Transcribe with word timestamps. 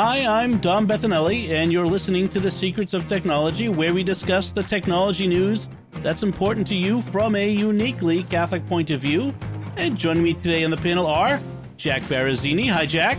Hi, 0.00 0.24
I'm 0.24 0.58
Dom 0.58 0.86
Bettinelli, 0.86 1.50
and 1.50 1.72
you're 1.72 1.84
listening 1.84 2.28
to 2.28 2.38
The 2.38 2.52
Secrets 2.52 2.94
of 2.94 3.08
Technology, 3.08 3.68
where 3.68 3.92
we 3.92 4.04
discuss 4.04 4.52
the 4.52 4.62
technology 4.62 5.26
news 5.26 5.68
that's 6.04 6.22
important 6.22 6.68
to 6.68 6.76
you 6.76 7.02
from 7.02 7.34
a 7.34 7.50
uniquely 7.50 8.22
Catholic 8.22 8.64
point 8.68 8.92
of 8.92 9.00
view. 9.00 9.34
And 9.76 9.98
joining 9.98 10.22
me 10.22 10.34
today 10.34 10.62
on 10.62 10.70
the 10.70 10.76
panel 10.76 11.04
are 11.04 11.40
Jack 11.78 12.02
Barazzini. 12.02 12.70
Hi, 12.70 12.86
Jack. 12.86 13.18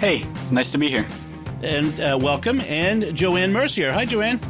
Hey, 0.00 0.26
nice 0.50 0.72
to 0.72 0.78
be 0.78 0.88
here. 0.88 1.06
And 1.62 2.00
uh, 2.00 2.18
welcome. 2.20 2.60
And 2.62 3.14
Joanne 3.14 3.52
Mercier. 3.52 3.92
Hi, 3.92 4.04
Joanne. 4.04 4.40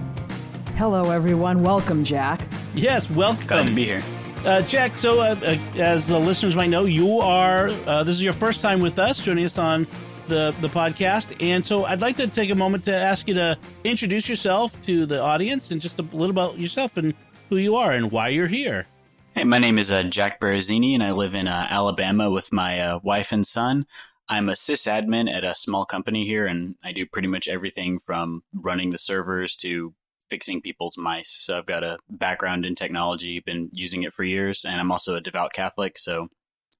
Hello, 0.78 1.10
everyone. 1.10 1.62
Welcome, 1.62 2.04
Jack. 2.04 2.40
Yes, 2.74 3.10
welcome. 3.10 3.46
Glad 3.46 3.66
to 3.66 3.74
be 3.74 3.84
here. 3.84 4.02
Uh, 4.46 4.62
Jack, 4.62 4.96
so 4.96 5.20
uh, 5.20 5.36
uh, 5.42 5.78
as 5.78 6.08
the 6.08 6.18
listeners 6.18 6.56
might 6.56 6.70
know, 6.70 6.86
you 6.86 7.20
are, 7.20 7.68
uh, 7.86 8.02
this 8.02 8.14
is 8.14 8.22
your 8.22 8.32
first 8.32 8.62
time 8.62 8.80
with 8.80 8.98
us, 8.98 9.22
joining 9.22 9.44
us 9.44 9.58
on 9.58 9.86
the, 10.30 10.54
the 10.60 10.68
podcast. 10.68 11.36
And 11.40 11.62
so 11.62 11.84
I'd 11.84 12.00
like 12.00 12.16
to 12.16 12.26
take 12.26 12.48
a 12.48 12.54
moment 12.54 12.86
to 12.86 12.94
ask 12.94 13.28
you 13.28 13.34
to 13.34 13.58
introduce 13.84 14.28
yourself 14.28 14.80
to 14.82 15.04
the 15.04 15.20
audience 15.20 15.72
and 15.72 15.80
just 15.80 15.98
a 15.98 16.02
little 16.02 16.30
about 16.30 16.58
yourself 16.58 16.96
and 16.96 17.12
who 17.50 17.56
you 17.58 17.76
are 17.76 17.92
and 17.92 18.10
why 18.10 18.28
you're 18.28 18.46
here. 18.46 18.86
Hey, 19.34 19.44
my 19.44 19.58
name 19.58 19.78
is 19.78 19.90
uh, 19.90 20.04
Jack 20.04 20.40
Barazzini, 20.40 20.94
and 20.94 21.02
I 21.02 21.12
live 21.12 21.34
in 21.34 21.46
uh, 21.46 21.66
Alabama 21.68 22.30
with 22.30 22.52
my 22.52 22.80
uh, 22.80 23.00
wife 23.02 23.32
and 23.32 23.46
son. 23.46 23.86
I'm 24.28 24.48
a 24.48 24.52
sysadmin 24.52 25.32
at 25.32 25.44
a 25.44 25.54
small 25.54 25.84
company 25.84 26.24
here, 26.24 26.46
and 26.46 26.76
I 26.84 26.92
do 26.92 27.06
pretty 27.06 27.28
much 27.28 27.48
everything 27.48 27.98
from 27.98 28.42
running 28.52 28.90
the 28.90 28.98
servers 28.98 29.56
to 29.56 29.94
fixing 30.28 30.60
people's 30.60 30.96
mice. 30.96 31.28
So 31.28 31.58
I've 31.58 31.66
got 31.66 31.82
a 31.82 31.98
background 32.08 32.64
in 32.64 32.76
technology, 32.76 33.40
been 33.40 33.70
using 33.72 34.04
it 34.04 34.12
for 34.12 34.24
years, 34.24 34.64
and 34.64 34.80
I'm 34.80 34.92
also 34.92 35.16
a 35.16 35.20
devout 35.20 35.52
Catholic, 35.52 35.98
so 35.98 36.28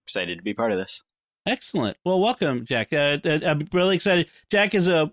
excited 0.05 0.39
to 0.39 0.45
be 0.45 0.55
part 0.55 0.73
of 0.73 0.79
this. 0.79 1.03
Excellent. 1.47 1.97
Well, 2.05 2.21
welcome, 2.21 2.67
Jack. 2.67 2.93
Uh, 2.93 3.19
uh, 3.25 3.39
I'm 3.45 3.67
really 3.73 3.97
excited. 3.97 4.29
Jack 4.51 4.75
is 4.75 4.89
a, 4.89 5.11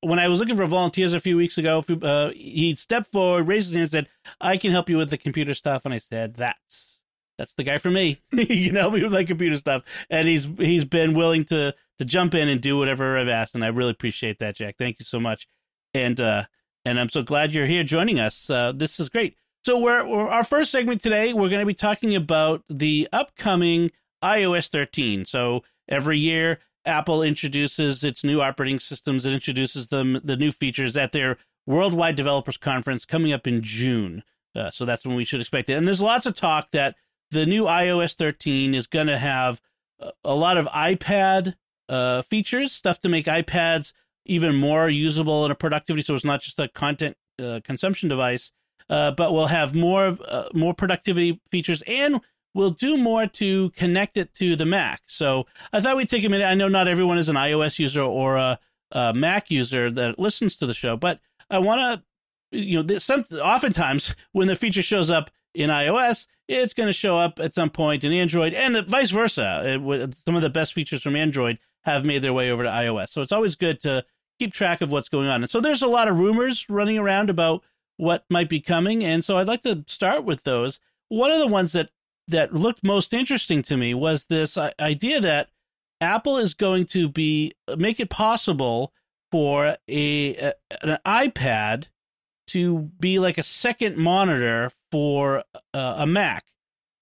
when 0.00 0.18
I 0.18 0.28
was 0.28 0.40
looking 0.40 0.56
for 0.56 0.64
volunteers 0.66 1.12
a 1.12 1.20
few 1.20 1.36
weeks 1.36 1.58
ago, 1.58 1.84
uh, 2.02 2.30
he 2.30 2.74
stepped 2.74 3.12
forward, 3.12 3.46
raised 3.46 3.68
his 3.68 3.74
hand, 3.74 3.82
and 3.82 3.90
said, 3.90 4.08
"I 4.40 4.56
can 4.56 4.70
help 4.70 4.88
you 4.88 4.96
with 4.96 5.10
the 5.10 5.18
computer 5.18 5.52
stuff." 5.52 5.82
And 5.84 5.92
I 5.92 5.98
said, 5.98 6.34
"That's 6.34 7.02
that's 7.36 7.52
the 7.54 7.64
guy 7.64 7.78
for 7.78 7.90
me. 7.90 8.22
you 8.32 8.72
help 8.72 8.94
me 8.94 9.02
with 9.02 9.12
my 9.12 9.24
computer 9.24 9.56
stuff." 9.56 9.82
And 10.08 10.26
he's 10.26 10.48
he's 10.58 10.86
been 10.86 11.14
willing 11.14 11.44
to 11.46 11.74
to 11.98 12.04
jump 12.04 12.34
in 12.34 12.48
and 12.48 12.62
do 12.62 12.78
whatever 12.78 13.18
I've 13.18 13.28
asked, 13.28 13.54
and 13.54 13.62
I 13.64 13.68
really 13.68 13.90
appreciate 13.90 14.38
that, 14.38 14.56
Jack. 14.56 14.76
Thank 14.78 14.98
you 14.98 15.04
so 15.04 15.20
much. 15.20 15.46
And 15.92 16.18
uh, 16.18 16.44
and 16.86 16.98
I'm 16.98 17.10
so 17.10 17.22
glad 17.22 17.52
you're 17.52 17.66
here 17.66 17.84
joining 17.84 18.18
us. 18.18 18.48
Uh, 18.48 18.72
this 18.72 18.98
is 18.98 19.10
great. 19.10 19.36
So 19.64 19.78
we're, 19.78 20.06
we're 20.06 20.28
our 20.28 20.44
first 20.44 20.70
segment 20.70 21.02
today. 21.02 21.34
We're 21.34 21.50
going 21.50 21.60
to 21.60 21.66
be 21.66 21.74
talking 21.74 22.16
about 22.16 22.62
the 22.70 23.08
upcoming 23.12 23.90
iOS 24.22 24.68
13. 24.68 25.24
So 25.26 25.62
every 25.88 26.18
year, 26.18 26.58
Apple 26.84 27.22
introduces 27.22 28.02
its 28.02 28.24
new 28.24 28.40
operating 28.40 28.80
systems. 28.80 29.26
It 29.26 29.32
introduces 29.32 29.88
them 29.88 30.20
the 30.24 30.36
new 30.36 30.52
features 30.52 30.96
at 30.96 31.12
their 31.12 31.36
Worldwide 31.66 32.16
Developers 32.16 32.56
Conference 32.56 33.04
coming 33.04 33.32
up 33.32 33.46
in 33.46 33.62
June. 33.62 34.22
Uh, 34.54 34.70
so 34.70 34.84
that's 34.84 35.04
when 35.04 35.16
we 35.16 35.24
should 35.24 35.40
expect 35.40 35.68
it. 35.68 35.74
And 35.74 35.86
there's 35.86 36.00
lots 36.00 36.24
of 36.24 36.34
talk 36.34 36.70
that 36.72 36.96
the 37.30 37.44
new 37.44 37.64
iOS 37.64 38.14
13 38.14 38.74
is 38.74 38.86
going 38.86 39.06
to 39.06 39.18
have 39.18 39.60
a 40.24 40.34
lot 40.34 40.56
of 40.56 40.66
iPad 40.66 41.54
uh, 41.88 42.22
features, 42.22 42.72
stuff 42.72 43.00
to 43.00 43.08
make 43.08 43.26
iPads 43.26 43.92
even 44.24 44.54
more 44.54 44.88
usable 44.88 45.44
in 45.44 45.50
a 45.50 45.54
productivity. 45.54 46.02
So 46.02 46.14
it's 46.14 46.24
not 46.24 46.40
just 46.40 46.58
a 46.58 46.68
content 46.68 47.16
uh, 47.42 47.60
consumption 47.64 48.08
device, 48.08 48.52
uh, 48.88 49.10
but 49.12 49.32
we'll 49.32 49.46
have 49.46 49.74
more 49.74 50.16
uh, 50.26 50.48
more 50.54 50.74
productivity 50.74 51.40
features 51.50 51.82
and 51.86 52.20
we'll 52.54 52.70
do 52.70 52.96
more 52.96 53.26
to 53.26 53.70
connect 53.70 54.16
it 54.16 54.34
to 54.34 54.56
the 54.56 54.66
Mac. 54.66 55.02
So 55.06 55.46
I 55.72 55.80
thought 55.80 55.96
we'd 55.96 56.08
take 56.08 56.24
a 56.24 56.28
minute. 56.28 56.44
I 56.46 56.54
know 56.54 56.68
not 56.68 56.88
everyone 56.88 57.18
is 57.18 57.28
an 57.28 57.36
iOS 57.36 57.78
user 57.78 58.02
or 58.02 58.36
a, 58.36 58.58
a 58.92 59.14
Mac 59.14 59.50
user 59.50 59.90
that 59.90 60.18
listens 60.18 60.56
to 60.56 60.66
the 60.66 60.74
show, 60.74 60.96
but 60.96 61.20
I 61.50 61.58
want 61.58 62.02
to, 62.50 62.58
you 62.58 62.82
know, 62.82 62.98
some 62.98 63.24
oftentimes 63.42 64.14
when 64.32 64.48
the 64.48 64.56
feature 64.56 64.82
shows 64.82 65.10
up 65.10 65.30
in 65.54 65.70
iOS, 65.70 66.26
it's 66.46 66.74
going 66.74 66.86
to 66.86 66.92
show 66.92 67.18
up 67.18 67.38
at 67.40 67.54
some 67.54 67.70
point 67.70 68.04
in 68.04 68.12
Android, 68.12 68.54
and 68.54 68.86
vice 68.86 69.10
versa. 69.10 69.62
It, 69.64 70.14
some 70.24 70.36
of 70.36 70.42
the 70.42 70.50
best 70.50 70.72
features 70.72 71.02
from 71.02 71.16
Android 71.16 71.58
have 71.82 72.04
made 72.04 72.22
their 72.22 72.32
way 72.32 72.50
over 72.50 72.62
to 72.62 72.68
iOS. 72.68 73.10
So 73.10 73.22
it's 73.22 73.32
always 73.32 73.56
good 73.56 73.80
to 73.82 74.04
keep 74.38 74.52
track 74.52 74.80
of 74.80 74.90
what's 74.90 75.08
going 75.08 75.28
on. 75.28 75.42
And 75.42 75.50
so 75.50 75.60
there's 75.60 75.82
a 75.82 75.88
lot 75.88 76.08
of 76.08 76.18
rumors 76.18 76.68
running 76.68 76.98
around 76.98 77.28
about 77.28 77.64
what 77.96 78.24
might 78.30 78.48
be 78.48 78.60
coming, 78.60 79.04
and 79.04 79.24
so 79.24 79.38
I'd 79.38 79.48
like 79.48 79.62
to 79.62 79.84
start 79.88 80.24
with 80.24 80.44
those. 80.44 80.78
One 81.08 81.30
of 81.30 81.40
the 81.40 81.48
ones 81.48 81.72
that 81.72 81.90
that 82.28 82.54
looked 82.54 82.84
most 82.84 83.12
interesting 83.12 83.62
to 83.62 83.76
me 83.76 83.94
was 83.94 84.26
this 84.26 84.56
idea 84.56 85.20
that 85.20 85.48
Apple 86.00 86.36
is 86.38 86.54
going 86.54 86.86
to 86.86 87.08
be 87.08 87.54
make 87.76 88.00
it 88.00 88.10
possible 88.10 88.92
for 89.30 89.76
a, 89.88 90.36
a 90.36 90.52
an 90.82 90.98
iPad 91.06 91.86
to 92.48 92.90
be 92.98 93.18
like 93.18 93.38
a 93.38 93.42
second 93.42 93.96
monitor 93.96 94.70
for 94.90 95.44
uh, 95.74 95.94
a 95.98 96.06
Mac. 96.06 96.44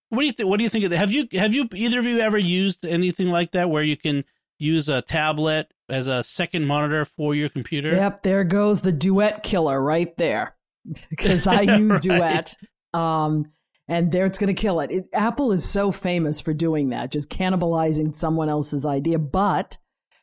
What 0.08 0.20
do 0.20 0.26
you 0.26 0.32
think? 0.32 0.48
What 0.48 0.58
do 0.58 0.64
you 0.64 0.70
think 0.70 0.84
of 0.84 0.90
that? 0.90 0.98
Have 0.98 1.12
you 1.12 1.28
have 1.32 1.54
you 1.54 1.68
either 1.74 1.98
of 1.98 2.06
you 2.06 2.20
ever 2.20 2.38
used 2.38 2.84
anything 2.84 3.30
like 3.30 3.52
that 3.52 3.70
where 3.70 3.82
you 3.82 3.96
can 3.96 4.24
use 4.58 4.88
a 4.88 5.02
tablet 5.02 5.72
as 5.88 6.08
a 6.08 6.22
second 6.22 6.66
monitor 6.66 7.04
for 7.04 7.34
your 7.34 7.48
computer? 7.48 7.94
Yep, 7.94 8.22
there 8.22 8.44
goes 8.44 8.80
the 8.82 8.92
duet 8.92 9.42
killer 9.42 9.80
right 9.80 10.16
there. 10.16 10.54
Because 11.10 11.48
I 11.48 11.62
use 11.62 11.90
right. 11.90 12.00
Duet. 12.00 12.56
Um, 12.94 13.50
and 13.88 14.10
there 14.10 14.26
it's 14.26 14.38
going 14.38 14.54
to 14.54 14.60
kill 14.60 14.80
it. 14.80 14.90
it. 14.90 15.04
Apple 15.12 15.52
is 15.52 15.68
so 15.68 15.92
famous 15.92 16.40
for 16.40 16.52
doing 16.52 16.88
that, 16.88 17.12
just 17.12 17.30
cannibalizing 17.30 18.16
someone 18.16 18.48
else's 18.48 18.84
idea. 18.84 19.18
But 19.18 19.78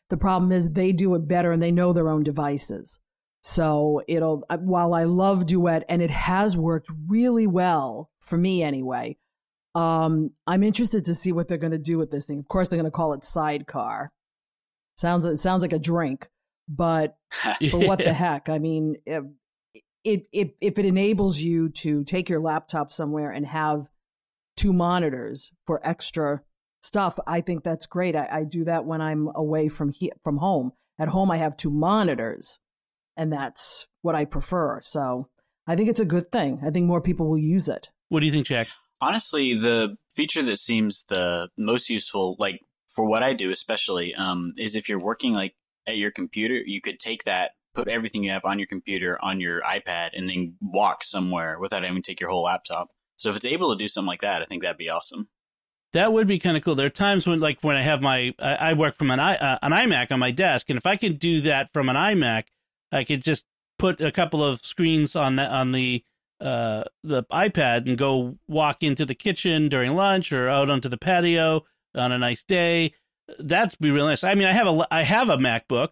the 0.10 0.18
problem 0.18 0.52
is 0.52 0.72
they 0.72 0.92
do 0.92 1.16
it 1.16 1.28
better 1.28 1.52
and 1.52 1.64
they 1.64 1.72
know 1.72 1.94
their 1.94 2.10
own 2.10 2.24
devices. 2.24 3.00
So 3.42 4.02
it'll, 4.08 4.44
while 4.60 4.94
I 4.94 5.04
love 5.04 5.46
Duet 5.46 5.84
and 5.90 6.02
it 6.02 6.12
has 6.12 6.56
worked 6.56 6.90
really 7.08 7.48
well 7.48 8.10
for 8.22 8.38
me 8.38 8.64
anyway, 8.64 9.18
um, 9.76 10.32
I'm 10.46 10.64
interested 10.64 11.06
to 11.06 11.16
see 11.16 11.32
what 11.32 11.48
they're 11.48 11.58
going 11.58 11.72
to 11.72 11.78
do 11.78 11.98
with 11.98 12.12
this 12.12 12.26
thing. 12.26 12.40
Of 12.40 12.48
course, 12.48 12.68
they're 12.68 12.80
going 12.80 12.86
to 12.86 12.96
call 12.96 13.14
it 13.14 13.24
Sidecar. 13.24 14.12
Sounds, 14.98 15.26
it 15.26 15.38
sounds 15.38 15.62
like 15.62 15.74
a 15.74 15.80
drink, 15.80 16.28
but, 16.70 17.16
but 17.44 17.88
what 17.88 18.00
the 18.00 18.14
heck? 18.14 18.50
I 18.50 18.60
mean, 18.60 18.96
if, 20.04 20.22
it, 20.22 20.28
if 20.32 20.50
if 20.62 20.80
it 20.80 20.86
enables 20.86 21.40
you 21.40 21.70
to 21.70 22.04
take 22.04 22.30
your 22.30 22.42
laptop 22.42 22.92
somewhere 22.92 23.32
and 23.32 23.46
have 23.46 23.88
two 24.56 24.74
monitors 24.74 25.52
for 25.66 25.86
extra 25.86 26.42
stuff, 26.82 27.18
I 27.26 27.42
think 27.42 27.64
that's 27.64 27.86
great. 27.86 28.16
I, 28.16 28.28
I 28.32 28.44
do 28.44 28.66
that 28.66 28.86
when 28.86 29.02
I'm 29.02 29.30
away 29.36 29.70
from 29.70 29.90
he, 29.90 30.12
from 30.24 30.38
home. 30.38 30.74
At 31.00 31.08
home, 31.08 31.32
I 31.32 31.38
have 31.38 31.58
two 31.58 31.72
monitors, 31.72 32.60
and 33.18 33.32
that's 33.32 33.88
what 34.02 34.16
I 34.16 34.26
prefer. 34.26 34.82
So 34.84 35.30
I 35.66 35.76
think 35.76 35.90
it's 35.90 36.00
a 36.00 36.06
good 36.06 36.32
thing. 36.32 36.62
I 36.66 36.70
think 36.70 36.86
more 36.86 37.02
people 37.02 37.30
will 37.30 37.38
use 37.38 37.68
it. 37.68 37.90
What 38.10 38.20
do 38.20 38.26
you 38.26 38.32
think, 38.32 38.46
Jack? 38.46 38.68
Honestly, 39.02 39.56
the 39.56 39.98
feature 40.14 40.44
that 40.44 40.60
seems 40.60 41.04
the 41.10 41.50
most 41.58 41.90
useful, 41.90 42.36
like 42.38 42.60
for 42.88 43.06
what 43.06 43.24
I 43.24 43.34
do 43.34 43.50
especially, 43.50 44.14
um, 44.14 44.54
is 44.58 44.76
if 44.76 44.88
you're 44.88 45.00
working 45.00 45.34
like 45.34 45.56
at 45.88 45.98
your 45.98 46.12
computer, 46.12 46.62
you 46.64 46.80
could 46.80 47.00
take 47.00 47.24
that 47.24 47.52
put 47.74 47.88
everything 47.88 48.24
you 48.24 48.32
have 48.32 48.46
on 48.46 48.60
your 48.60 48.68
computer 48.68 49.18
on 49.22 49.40
your 49.40 49.62
iPad 49.62 50.10
and 50.14 50.30
then 50.30 50.56
walk 50.62 51.04
somewhere 51.04 51.60
without 51.60 51.84
having 51.84 52.02
to 52.02 52.12
take 52.12 52.20
your 52.20 52.30
whole 52.30 52.44
laptop. 52.44 52.90
So 53.18 53.30
if 53.30 53.36
it's 53.36 53.46
able 53.46 53.76
to 53.76 53.82
do 53.82 53.88
something 53.88 54.08
like 54.08 54.22
that, 54.22 54.42
I 54.42 54.46
think 54.46 54.64
that'd 54.64 54.78
be 54.78 54.90
awesome. 54.90 55.30
That 55.94 56.12
would 56.12 56.28
be 56.28 56.40
kind 56.40 56.58
of 56.58 56.64
cool. 56.64 56.76
There 56.76 56.88
are 56.88 56.92
times 56.92 57.28
when, 57.28 57.40
like, 57.40 57.60
when 57.62 57.76
I 57.76 57.84
have 57.84 58.02
my, 58.02 58.34
I, 58.40 58.56
I 58.56 58.74
work 58.74 58.96
from 58.96 59.12
an 59.12 59.20
i 59.20 59.36
uh, 59.36 59.60
an 59.62 59.72
iMac 59.72 60.12
on 60.12 60.20
my 60.20 60.32
desk, 60.32 60.70
and 60.70 60.78
if 60.78 60.88
I 60.88 60.96
can 60.96 61.18
do 61.18 61.42
that 61.42 61.72
from 61.72 61.88
an 61.88 61.96
iMac, 61.96 62.46
I 62.92 63.04
could 63.04 63.24
just 63.24 63.46
put 63.78 64.02
a 64.02 64.12
couple 64.12 64.44
of 64.44 64.62
screens 64.62 65.16
on 65.16 65.36
the 65.36 65.48
on 65.48 65.72
the 65.72 66.04
uh, 66.42 66.84
the 67.04 67.24
iPad 67.32 67.88
and 67.88 67.98
go 67.98 68.38
walk 68.48 68.82
into 68.82 69.06
the 69.06 69.16
kitchen 69.16 69.70
during 69.70 69.94
lunch 69.94 70.32
or 70.34 70.50
out 70.50 70.70
onto 70.70 70.90
the 70.90 70.98
patio 70.98 71.64
on 71.96 72.12
a 72.12 72.18
nice 72.18 72.44
day. 72.44 72.94
That'd 73.40 73.80
be 73.80 73.92
really 73.92 74.10
nice. 74.10 74.24
I 74.24 74.36
mean, 74.36 74.48
I 74.48 74.54
have 74.54 74.68
a 74.68 74.88
I 74.92 75.04
have 75.04 75.30
a 75.30 75.38
MacBook, 75.38 75.90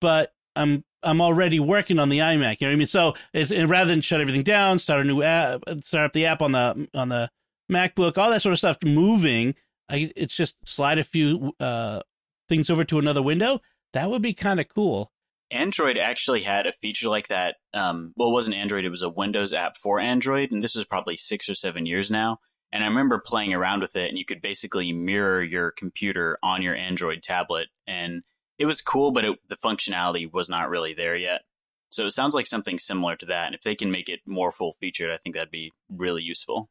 but 0.00 0.34
I'm 0.54 0.84
I'm 1.02 1.20
already 1.20 1.60
working 1.60 1.98
on 1.98 2.08
the 2.08 2.18
iMac. 2.18 2.60
You 2.60 2.66
know 2.66 2.70
what 2.70 2.74
I 2.74 2.76
mean? 2.76 2.86
So 2.86 3.14
it's, 3.32 3.50
rather 3.50 3.88
than 3.88 4.00
shut 4.00 4.20
everything 4.20 4.42
down, 4.42 4.78
start 4.78 5.00
a 5.00 5.04
new 5.04 5.22
app, 5.22 5.62
start 5.82 6.06
up 6.06 6.12
the 6.12 6.26
app 6.26 6.42
on 6.42 6.52
the 6.52 6.88
on 6.94 7.08
the 7.08 7.30
MacBook, 7.70 8.18
all 8.18 8.30
that 8.30 8.42
sort 8.42 8.52
of 8.52 8.58
stuff 8.58 8.78
moving. 8.84 9.54
I, 9.88 10.12
it's 10.16 10.36
just 10.36 10.56
slide 10.64 10.98
a 10.98 11.04
few 11.04 11.52
uh, 11.58 12.00
things 12.48 12.70
over 12.70 12.84
to 12.84 12.98
another 12.98 13.22
window. 13.22 13.60
That 13.92 14.10
would 14.10 14.22
be 14.22 14.34
kind 14.34 14.60
of 14.60 14.68
cool. 14.68 15.10
Android 15.50 15.98
actually 15.98 16.42
had 16.42 16.66
a 16.66 16.72
feature 16.72 17.08
like 17.08 17.28
that. 17.28 17.56
Um, 17.74 18.12
well, 18.16 18.28
it 18.28 18.32
wasn't 18.32 18.56
Android; 18.56 18.84
it 18.84 18.90
was 18.90 19.02
a 19.02 19.08
Windows 19.08 19.52
app 19.52 19.76
for 19.76 19.98
Android, 19.98 20.52
and 20.52 20.62
this 20.62 20.76
is 20.76 20.84
probably 20.84 21.16
six 21.16 21.48
or 21.48 21.54
seven 21.54 21.86
years 21.86 22.10
now. 22.10 22.38
And 22.72 22.84
I 22.84 22.86
remember 22.86 23.18
playing 23.18 23.52
around 23.52 23.80
with 23.80 23.96
it, 23.96 24.08
and 24.08 24.18
you 24.18 24.24
could 24.24 24.40
basically 24.40 24.92
mirror 24.92 25.42
your 25.42 25.72
computer 25.72 26.38
on 26.40 26.62
your 26.62 26.76
Android 26.76 27.22
tablet, 27.22 27.68
and 27.86 28.22
it 28.60 28.66
was 28.66 28.82
cool, 28.82 29.10
but 29.10 29.24
it, 29.24 29.38
the 29.48 29.56
functionality 29.56 30.30
was 30.30 30.50
not 30.50 30.68
really 30.68 30.92
there 30.92 31.16
yet. 31.16 31.40
So 31.88 32.04
it 32.04 32.10
sounds 32.10 32.34
like 32.34 32.46
something 32.46 32.78
similar 32.78 33.16
to 33.16 33.26
that. 33.26 33.46
And 33.46 33.54
if 33.54 33.62
they 33.62 33.74
can 33.74 33.90
make 33.90 34.10
it 34.10 34.20
more 34.26 34.52
full 34.52 34.74
featured, 34.74 35.10
I 35.10 35.16
think 35.16 35.34
that'd 35.34 35.50
be 35.50 35.72
really 35.88 36.22
useful. 36.22 36.68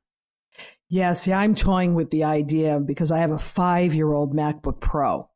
Yeah, 0.88 1.14
see, 1.14 1.34
I'm 1.34 1.56
toying 1.56 1.96
with 1.96 2.12
the 2.12 2.26
idea 2.26 2.80
because 2.80 3.12
I 3.12 3.18
have 3.18 3.32
a 3.32 3.40
five 3.40 3.96
year 3.96 4.14
old 4.14 4.36
MacBook 4.36 4.80
Pro. 4.80 5.30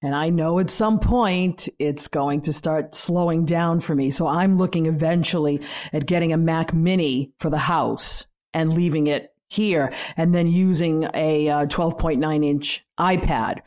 And 0.00 0.14
I 0.14 0.30
know 0.30 0.58
at 0.60 0.70
some 0.70 0.98
point 0.98 1.68
it's 1.78 2.08
going 2.08 2.40
to 2.42 2.54
start 2.54 2.94
slowing 2.94 3.44
down 3.44 3.80
for 3.80 3.94
me. 3.94 4.10
So 4.10 4.26
I'm 4.26 4.56
looking 4.56 4.86
eventually 4.86 5.60
at 5.92 6.06
getting 6.06 6.32
a 6.32 6.38
Mac 6.38 6.72
Mini 6.72 7.32
for 7.38 7.50
the 7.50 7.58
house 7.58 8.24
and 8.54 8.72
leaving 8.72 9.08
it 9.08 9.34
here 9.48 9.92
and 10.16 10.34
then 10.34 10.46
using 10.46 11.06
a 11.14 11.50
uh, 11.50 11.66
12.9 11.66 12.46
inch 12.46 12.86
iPad. 12.98 13.60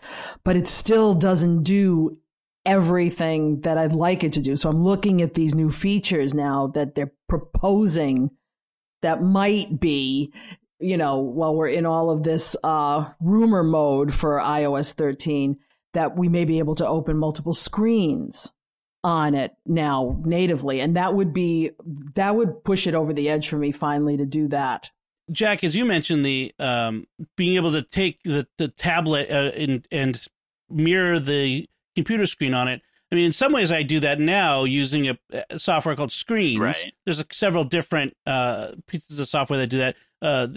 But 0.43 0.55
it 0.55 0.67
still 0.67 1.13
doesn't 1.13 1.63
do 1.63 2.17
everything 2.65 3.61
that 3.61 3.77
I'd 3.77 3.93
like 3.93 4.23
it 4.23 4.33
to 4.33 4.41
do. 4.41 4.55
So 4.55 4.69
I'm 4.69 4.83
looking 4.83 5.21
at 5.21 5.33
these 5.33 5.55
new 5.55 5.71
features 5.71 6.33
now 6.33 6.67
that 6.67 6.95
they're 6.95 7.13
proposing 7.27 8.31
that 9.01 9.23
might 9.23 9.79
be 9.79 10.31
you 10.81 10.97
know, 10.97 11.19
while 11.19 11.55
we're 11.55 11.67
in 11.67 11.85
all 11.85 12.09
of 12.09 12.23
this 12.23 12.55
uh, 12.63 13.05
rumor 13.21 13.63
mode 13.63 14.13
for 14.13 14.39
iOS 14.39 14.93
13, 14.93 15.57
that 15.93 16.17
we 16.17 16.27
may 16.27 16.43
be 16.43 16.59
able 16.59 16.75
to 16.75 16.87
open 16.87 17.17
multiple 17.17 17.53
screens 17.53 18.51
on 19.03 19.33
it 19.35 19.51
now 19.65 20.19
natively, 20.25 20.79
and 20.79 20.95
that 20.95 21.13
would 21.13 21.33
be 21.33 21.71
that 22.15 22.35
would 22.35 22.63
push 22.63 22.87
it 22.87 22.95
over 22.95 23.13
the 23.13 23.29
edge 23.29 23.49
for 23.49 23.57
me 23.57 23.71
finally 23.71 24.17
to 24.17 24.25
do 24.25 24.47
that. 24.47 24.91
Jack, 25.31 25.63
as 25.63 25.75
you 25.75 25.85
mentioned, 25.85 26.25
the 26.25 26.53
um, 26.59 27.07
being 27.35 27.55
able 27.55 27.71
to 27.71 27.81
take 27.81 28.21
the 28.23 28.47
the 28.57 28.67
tablet 28.67 29.29
uh, 29.29 29.51
and 29.55 29.87
and 29.91 30.27
mirror 30.69 31.19
the 31.19 31.67
computer 31.95 32.25
screen 32.25 32.53
on 32.53 32.67
it 32.67 32.81
I 33.11 33.15
mean, 33.15 33.25
in 33.25 33.33
some 33.33 33.51
ways, 33.51 33.71
I 33.71 33.83
do 33.83 33.99
that 33.99 34.19
now 34.19 34.63
using 34.63 35.09
a, 35.09 35.17
a 35.49 35.59
software 35.59 35.95
called 35.97 36.13
Screens. 36.13 36.59
Right. 36.61 36.93
There's 37.05 37.19
a, 37.19 37.25
several 37.31 37.65
different 37.65 38.15
uh, 38.25 38.71
pieces 38.87 39.19
of 39.19 39.27
software 39.27 39.59
that 39.59 39.67
do 39.67 39.79
that. 39.79 39.95
Uh, 40.21 40.47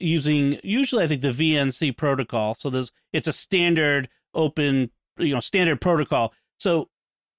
using 0.00 0.58
usually, 0.64 1.04
I 1.04 1.06
think 1.06 1.20
the 1.20 1.30
VNC 1.30 1.96
protocol. 1.96 2.54
So 2.56 2.70
there's 2.70 2.90
it's 3.12 3.28
a 3.28 3.32
standard 3.32 4.08
open, 4.34 4.90
you 5.18 5.34
know, 5.34 5.40
standard 5.40 5.80
protocol. 5.80 6.32
So, 6.58 6.88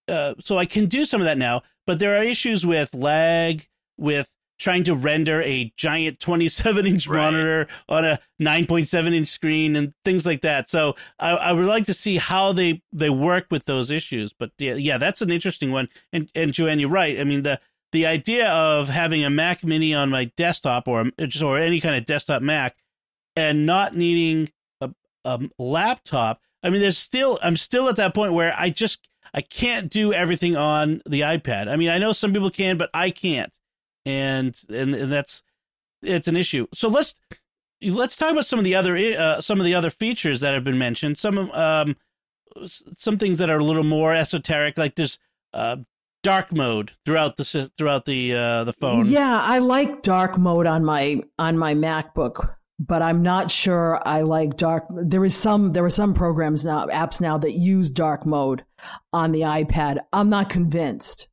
uh, 0.07 0.35
so 0.39 0.57
I 0.57 0.65
can 0.65 0.85
do 0.85 1.03
some 1.03 1.19
of 1.19 1.25
that 1.25 1.37
now, 1.37 1.63
but 1.85 1.99
there 1.99 2.17
are 2.17 2.23
issues 2.23 2.65
with 2.65 2.93
lag, 2.93 3.67
with 3.97 4.31
trying 4.59 4.83
to 4.83 4.95
render 4.95 5.41
a 5.41 5.73
giant 5.75 6.19
27 6.19 6.85
inch 6.85 7.07
right. 7.07 7.19
monitor 7.19 7.67
on 7.89 8.05
a 8.05 8.19
9.7 8.41 9.13
inch 9.13 9.27
screen 9.27 9.75
and 9.75 9.93
things 10.05 10.25
like 10.25 10.41
that. 10.41 10.69
So 10.69 10.95
I, 11.19 11.31
I, 11.31 11.51
would 11.51 11.65
like 11.65 11.85
to 11.85 11.93
see 11.93 12.17
how 12.17 12.53
they, 12.53 12.81
they 12.91 13.09
work 13.09 13.47
with 13.51 13.65
those 13.65 13.91
issues. 13.91 14.33
But 14.33 14.51
yeah, 14.57 14.75
yeah, 14.75 14.97
that's 14.97 15.21
an 15.21 15.31
interesting 15.31 15.71
one. 15.71 15.89
And, 16.11 16.29
and 16.35 16.53
Joanne, 16.53 16.79
you're 16.79 16.89
right. 16.89 17.19
I 17.19 17.23
mean, 17.23 17.43
the, 17.43 17.59
the 17.91 18.05
idea 18.05 18.49
of 18.49 18.89
having 18.89 19.23
a 19.23 19.29
Mac 19.29 19.63
mini 19.63 19.93
on 19.93 20.09
my 20.09 20.25
desktop 20.37 20.87
or 20.87 21.11
just, 21.19 21.43
or 21.43 21.57
any 21.57 21.79
kind 21.79 21.95
of 21.95 22.05
desktop 22.05 22.41
Mac 22.41 22.75
and 23.35 23.65
not 23.65 23.95
needing 23.95 24.49
a, 24.81 24.91
a 25.25 25.39
laptop. 25.57 26.41
I 26.63 26.69
mean, 26.69 26.81
there's 26.81 26.97
still, 26.97 27.39
I'm 27.43 27.57
still 27.57 27.89
at 27.89 27.97
that 27.97 28.13
point 28.13 28.33
where 28.33 28.53
I 28.57 28.69
just, 28.69 29.07
I 29.33 29.41
can't 29.41 29.89
do 29.89 30.13
everything 30.13 30.55
on 30.55 31.01
the 31.05 31.21
iPad. 31.21 31.67
I 31.67 31.75
mean, 31.75 31.89
I 31.89 31.97
know 31.97 32.13
some 32.13 32.33
people 32.33 32.49
can, 32.49 32.77
but 32.77 32.89
I 32.93 33.09
can't 33.09 33.53
and 34.05 34.59
and, 34.69 34.95
and 34.95 35.11
that's 35.11 35.43
it's 36.01 36.27
an 36.27 36.35
issue. 36.35 36.67
So 36.73 36.89
let's 36.89 37.13
let's 37.81 38.15
talk 38.15 38.31
about 38.31 38.45
some 38.45 38.59
of 38.59 38.65
the 38.65 38.75
other 38.75 38.95
uh, 38.97 39.41
some 39.41 39.59
of 39.59 39.65
the 39.65 39.75
other 39.75 39.89
features 39.89 40.41
that 40.41 40.53
have 40.53 40.63
been 40.63 40.77
mentioned. 40.77 41.17
Some 41.17 41.51
um 41.51 41.95
some 42.67 43.17
things 43.17 43.39
that 43.39 43.49
are 43.49 43.59
a 43.59 43.63
little 43.63 43.83
more 43.83 44.13
esoteric, 44.13 44.77
like 44.77 44.95
there's 44.95 45.17
uh, 45.53 45.77
dark 46.23 46.51
mode 46.51 46.91
throughout 47.05 47.37
the 47.37 47.71
throughout 47.77 48.05
the 48.05 48.33
uh, 48.33 48.63
the 48.63 48.73
phone. 48.73 49.07
Yeah, 49.07 49.39
I 49.39 49.59
like 49.59 50.01
dark 50.01 50.37
mode 50.37 50.65
on 50.65 50.83
my 50.83 51.21
on 51.37 51.57
my 51.57 51.73
MacBook, 51.73 52.55
but 52.79 53.01
I'm 53.01 53.21
not 53.21 53.51
sure 53.51 54.01
I 54.05 54.21
like 54.21 54.57
dark. 54.57 54.85
There 54.89 55.25
is 55.25 55.35
some 55.35 55.71
there 55.71 55.85
are 55.85 55.89
some 55.89 56.13
programs 56.13 56.65
now 56.65 56.87
apps 56.87 57.21
now 57.21 57.37
that 57.37 57.53
use 57.53 57.89
dark 57.89 58.25
mode 58.25 58.63
on 59.11 59.31
the 59.31 59.41
iPad. 59.41 59.99
I'm 60.11 60.29
not 60.29 60.49
convinced 60.49 61.27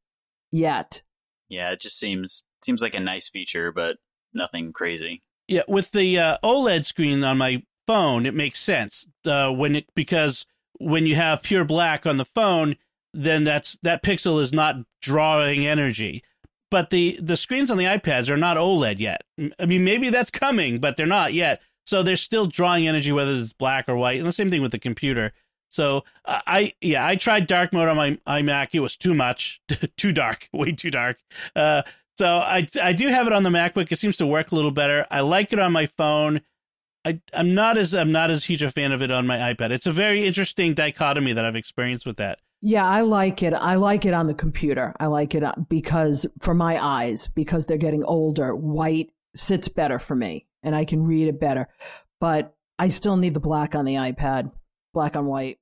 yet. 0.51 1.03
Yeah, 1.49 1.71
it 1.73 1.81
just 1.81 1.99
seems 1.99 2.43
seems 2.65 2.83
like 2.83 2.95
a 2.95 3.01
nice 3.01 3.29
feature, 3.29 3.73
but 3.73 3.99
nothing 4.33 4.73
crazy. 4.73 5.23
Yeah, 5.49 5.63
with 5.67 5.91
the 5.91 6.19
uh, 6.19 6.39
OLED 6.45 6.85
screen 6.85 7.25
on 7.25 7.39
my 7.39 7.63
phone, 7.87 8.27
it 8.27 8.35
makes 8.35 8.61
sense 8.61 9.09
uh, 9.25 9.51
when 9.51 9.75
it 9.75 9.87
because 9.95 10.47
when 10.79 11.07
you 11.07 11.17
have 11.17 11.43
pure 11.43 11.65
black 11.65 12.07
on 12.07 12.17
the 12.17 12.25
phone, 12.25 12.77
then 13.13 13.45
that's 13.45 13.77
that 13.83 14.03
pixel 14.03 14.41
is 14.41 14.53
not 14.53 14.77
drawing 15.03 15.67
energy. 15.67 16.23
But 16.71 16.91
the 16.91 17.19
the 17.21 17.37
screens 17.37 17.71
on 17.71 17.79
the 17.79 17.85
iPads 17.85 18.31
are 18.31 18.37
not 18.37 18.57
OLED 18.57 19.01
yet. 19.01 19.23
I 19.59 19.67
mean, 19.67 19.83
maybe 19.83 20.11
that's 20.11 20.31
coming, 20.31 20.79
but 20.79 20.97
they're 20.97 21.07
not 21.07 21.35
yet. 21.35 21.61
So 21.87 22.03
they're 22.03 22.17
still 22.17 22.47
drawing 22.47 22.87
energy 22.87 23.11
whether 23.11 23.35
it's 23.35 23.53
black 23.53 23.89
or 23.89 23.97
white. 23.97 24.19
And 24.19 24.29
the 24.29 24.33
same 24.33 24.51
thing 24.51 24.63
with 24.63 24.71
the 24.71 24.79
computer. 24.79 25.33
So 25.71 26.05
uh, 26.25 26.41
I 26.47 26.75
yeah 26.81 27.05
I 27.05 27.17
tried 27.17 27.47
dark 27.47 27.73
mode 27.73 27.89
on 27.89 27.97
my 27.97 28.19
iMac. 28.27 28.69
It 28.73 28.81
was 28.81 28.97
too 28.97 29.15
much, 29.15 29.61
too 29.97 30.13
dark, 30.13 30.49
way 30.53 30.73
too 30.73 30.91
dark. 30.91 31.19
Uh, 31.57 31.83
so 32.21 32.37
I 32.37 32.69
I 32.83 32.93
do 32.93 33.09
have 33.09 33.27
it 33.27 33.33
on 33.33 33.45
the 33.45 33.49
MacBook. 33.49 33.91
It 33.91 33.99
seems 33.99 34.19
to 34.19 34.27
work 34.27 34.53
a 34.53 34.55
little 34.55 34.71
better. 34.71 35.07
I 35.11 35.23
like 35.23 35.55
it 35.55 35.59
on 35.59 35.73
my 35.73 35.87
phone. 35.87 36.43
I 37.03 37.19
I'm 37.33 37.55
not 37.55 37.79
as 37.79 37.95
I'm 37.95 38.13
not 38.13 38.31
as 38.31 38.45
huge 38.45 38.63
a 38.63 38.71
fan 38.71 38.93
of 38.93 39.01
it 39.01 39.11
on 39.11 39.27
my 39.27 39.39
iPad. 39.55 39.71
It's 39.71 39.87
a 39.87 39.93
very 39.93 40.27
interesting 40.27 40.75
dichotomy 40.75 41.33
that 41.33 41.47
I've 41.47 41.57
experienced 41.57 42.05
with 42.05 42.19
that. 42.19 42.39
Yeah, 42.61 42.85
I 42.85 43.01
like 43.01 43.43
it. 43.43 43.55
I 43.55 43.77
like 43.77 44.05
it 44.05 44.13
on 44.13 44.27
the 44.27 44.35
computer. 44.35 44.95
I 45.01 45.07
like 45.07 45.35
it 45.35 45.43
uh, 45.43 45.55
because 45.71 46.27
for 46.41 46.53
my 46.53 46.79
eyes 46.85 47.27
because 47.29 47.65
they're 47.65 47.79
getting 47.79 48.05
older, 48.05 48.55
white 48.55 49.09
sits 49.35 49.69
better 49.69 49.99
for 49.99 50.15
me 50.15 50.47
and 50.63 50.77
I 50.77 50.85
can 50.85 51.03
read 51.03 51.27
it 51.27 51.41
better. 51.41 51.69
But 52.21 52.55
I 52.79 52.89
still 52.89 53.17
need 53.17 53.33
the 53.33 53.41
black 53.41 53.75
on 53.75 53.87
the 53.87 53.95
iPad, 53.95 54.53
black 54.93 55.17
on 55.17 55.25
white. 55.25 55.59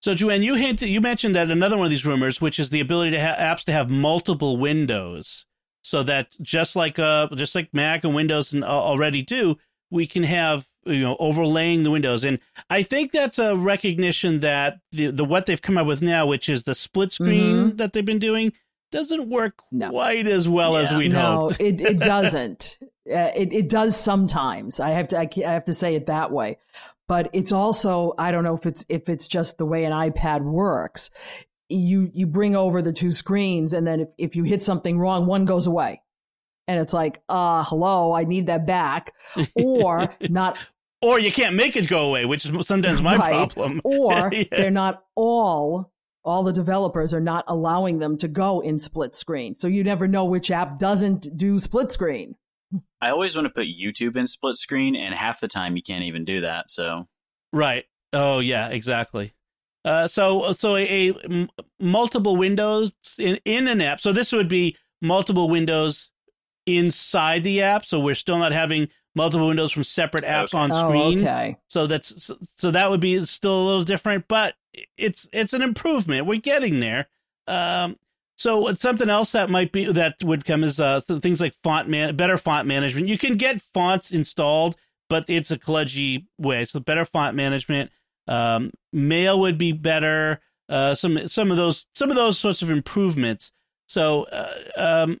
So, 0.00 0.12
Joanne, 0.12 0.42
you 0.42 0.56
hinted, 0.56 0.90
you 0.90 1.00
mentioned 1.00 1.36
that 1.36 1.50
another 1.50 1.78
one 1.78 1.86
of 1.86 1.90
these 1.90 2.04
rumors, 2.04 2.38
which 2.38 2.58
is 2.58 2.68
the 2.68 2.80
ability 2.80 3.12
to 3.12 3.20
have 3.20 3.38
apps 3.38 3.64
to 3.64 3.72
have 3.72 3.88
multiple 3.88 4.58
windows 4.58 5.46
so 5.82 6.02
that 6.04 6.36
just 6.40 6.76
like 6.76 6.98
uh 6.98 7.28
just 7.34 7.54
like 7.54 7.68
Mac 7.72 8.04
and 8.04 8.14
Windows 8.14 8.52
and, 8.52 8.64
uh, 8.64 8.68
already 8.68 9.22
do, 9.22 9.56
we 9.90 10.06
can 10.06 10.22
have 10.22 10.66
you 10.84 11.00
know 11.00 11.16
overlaying 11.20 11.84
the 11.84 11.90
windows 11.90 12.24
and 12.24 12.40
i 12.70 12.82
think 12.82 13.12
that's 13.12 13.38
a 13.38 13.56
recognition 13.56 14.40
that 14.40 14.80
the 14.90 15.06
the 15.08 15.24
what 15.24 15.46
they've 15.46 15.62
come 15.62 15.78
up 15.78 15.86
with 15.86 16.02
now 16.02 16.26
which 16.26 16.48
is 16.48 16.64
the 16.64 16.74
split 16.74 17.12
screen 17.12 17.54
mm-hmm. 17.54 17.76
that 17.76 17.92
they've 17.92 18.04
been 18.04 18.18
doing 18.18 18.52
doesn't 18.90 19.28
work 19.28 19.62
no. 19.70 19.90
quite 19.90 20.26
as 20.26 20.48
well 20.48 20.72
yeah. 20.72 20.80
as 20.80 20.92
we'd 20.92 21.12
no, 21.12 21.40
hoped 21.40 21.60
it, 21.60 21.80
it 21.80 21.98
doesn't 22.00 22.78
uh, 22.82 23.30
it, 23.36 23.52
it 23.52 23.68
does 23.68 23.96
sometimes 23.96 24.80
i 24.80 24.90
have 24.90 25.08
to 25.08 25.18
I, 25.18 25.28
I 25.46 25.52
have 25.52 25.64
to 25.66 25.74
say 25.74 25.94
it 25.94 26.06
that 26.06 26.32
way 26.32 26.58
but 27.06 27.30
it's 27.32 27.52
also 27.52 28.14
i 28.18 28.32
don't 28.32 28.42
know 28.42 28.54
if 28.54 28.66
it's 28.66 28.84
if 28.88 29.08
it's 29.08 29.28
just 29.28 29.58
the 29.58 29.66
way 29.66 29.84
an 29.84 29.92
ipad 29.92 30.42
works 30.42 31.10
you 31.72 32.10
you 32.12 32.26
bring 32.26 32.54
over 32.54 32.82
the 32.82 32.92
two 32.92 33.12
screens 33.12 33.72
and 33.72 33.86
then 33.86 34.00
if, 34.00 34.08
if 34.18 34.36
you 34.36 34.44
hit 34.44 34.62
something 34.62 34.98
wrong 34.98 35.26
one 35.26 35.44
goes 35.44 35.66
away. 35.66 36.02
And 36.68 36.80
it's 36.80 36.92
like 36.92 37.22
uh 37.28 37.64
hello 37.64 38.12
i 38.12 38.24
need 38.24 38.46
that 38.46 38.66
back. 38.66 39.12
Or 39.56 40.14
not 40.28 40.58
or 41.00 41.18
you 41.18 41.32
can't 41.32 41.56
make 41.56 41.76
it 41.76 41.88
go 41.88 42.06
away 42.06 42.24
which 42.24 42.44
is 42.46 42.66
sometimes 42.66 43.00
my 43.00 43.16
right. 43.16 43.30
problem. 43.30 43.80
Or 43.84 44.30
yeah. 44.32 44.44
they're 44.50 44.70
not 44.70 45.02
all 45.14 45.92
all 46.24 46.44
the 46.44 46.52
developers 46.52 47.12
are 47.12 47.20
not 47.20 47.44
allowing 47.48 47.98
them 47.98 48.16
to 48.16 48.28
go 48.28 48.60
in 48.60 48.78
split 48.78 49.14
screen. 49.14 49.56
So 49.56 49.66
you 49.66 49.82
never 49.82 50.06
know 50.06 50.24
which 50.24 50.52
app 50.52 50.78
doesn't 50.78 51.36
do 51.36 51.58
split 51.58 51.90
screen. 51.90 52.36
I 53.00 53.10
always 53.10 53.34
want 53.34 53.46
to 53.46 53.50
put 53.50 53.66
youtube 53.66 54.16
in 54.16 54.26
split 54.26 54.56
screen 54.56 54.94
and 54.94 55.14
half 55.14 55.40
the 55.40 55.48
time 55.48 55.76
you 55.76 55.82
can't 55.82 56.04
even 56.04 56.24
do 56.24 56.42
that 56.42 56.70
so. 56.70 57.08
Right. 57.52 57.84
Oh 58.12 58.38
yeah 58.38 58.68
exactly 58.68 59.34
uh, 59.84 60.06
so 60.06 60.52
so 60.52 60.76
a, 60.76 61.10
a 61.10 61.14
m- 61.24 61.50
multiple 61.80 62.36
windows 62.36 62.92
in, 63.18 63.38
in 63.44 63.68
an 63.68 63.80
app. 63.80 64.00
So 64.00 64.12
this 64.12 64.32
would 64.32 64.48
be 64.48 64.76
multiple 65.00 65.48
windows 65.48 66.10
inside 66.66 67.42
the 67.42 67.62
app. 67.62 67.84
So 67.84 67.98
we're 67.98 68.14
still 68.14 68.38
not 68.38 68.52
having 68.52 68.88
multiple 69.14 69.48
windows 69.48 69.72
from 69.72 69.84
separate 69.84 70.24
apps 70.24 70.54
okay. 70.54 70.58
on 70.58 70.74
screen. 70.74 71.18
Oh, 71.18 71.22
okay. 71.22 71.56
So 71.68 71.86
that's 71.86 72.24
so, 72.24 72.36
so, 72.56 72.70
that 72.70 72.90
would 72.90 73.00
be 73.00 73.24
still 73.26 73.60
a 73.60 73.64
little 73.64 73.84
different, 73.84 74.26
but 74.28 74.54
it's 74.96 75.28
it's 75.32 75.52
an 75.52 75.62
improvement. 75.62 76.26
We're 76.26 76.40
getting 76.40 76.80
there. 76.80 77.08
Um, 77.46 77.96
so 78.38 78.72
something 78.74 79.10
else 79.10 79.32
that 79.32 79.50
might 79.50 79.72
be 79.72 79.90
that 79.92 80.16
would 80.22 80.44
come 80.44 80.64
is 80.64 80.80
uh, 80.80 81.00
things 81.00 81.40
like 81.40 81.54
font 81.62 81.88
man, 81.88 82.16
better 82.16 82.38
font 82.38 82.66
management. 82.66 83.08
You 83.08 83.18
can 83.18 83.36
get 83.36 83.62
fonts 83.74 84.10
installed, 84.10 84.76
but 85.08 85.24
it's 85.28 85.50
a 85.50 85.58
kludgy 85.58 86.26
way. 86.38 86.64
So 86.64 86.80
better 86.80 87.04
font 87.04 87.36
management. 87.36 87.90
Um, 88.28 88.70
mail 88.92 89.40
would 89.40 89.58
be 89.58 89.72
better. 89.72 90.40
uh, 90.68 90.94
some 90.94 91.28
some 91.28 91.50
of 91.50 91.56
those 91.56 91.86
some 91.94 92.10
of 92.10 92.16
those 92.16 92.38
sorts 92.38 92.62
of 92.62 92.70
improvements. 92.70 93.52
So 93.88 94.24
uh, 94.24 94.54
um, 94.76 95.18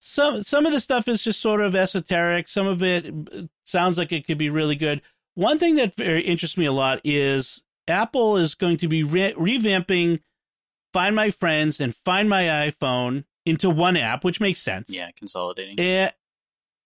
some 0.00 0.42
some 0.42 0.66
of 0.66 0.72
the 0.72 0.80
stuff 0.80 1.08
is 1.08 1.24
just 1.24 1.40
sort 1.40 1.60
of 1.60 1.74
esoteric. 1.74 2.48
Some 2.48 2.66
of 2.66 2.82
it 2.82 3.12
sounds 3.64 3.98
like 3.98 4.12
it 4.12 4.26
could 4.26 4.38
be 4.38 4.50
really 4.50 4.76
good. 4.76 5.02
One 5.34 5.58
thing 5.58 5.74
that 5.76 5.96
very 5.96 6.22
interests 6.22 6.56
me 6.56 6.66
a 6.66 6.72
lot 6.72 7.00
is 7.02 7.64
Apple 7.88 8.36
is 8.36 8.54
going 8.54 8.76
to 8.78 8.88
be 8.88 9.02
re- 9.02 9.32
revamping 9.34 10.20
Find 10.92 11.16
My 11.16 11.30
Friends 11.30 11.80
and 11.80 11.96
Find 12.04 12.28
My 12.28 12.44
iPhone 12.44 13.24
into 13.44 13.68
one 13.68 13.96
app, 13.96 14.22
which 14.22 14.40
makes 14.40 14.60
sense. 14.60 14.90
Yeah, 14.90 15.10
consolidating. 15.16 15.80
And, 15.80 16.12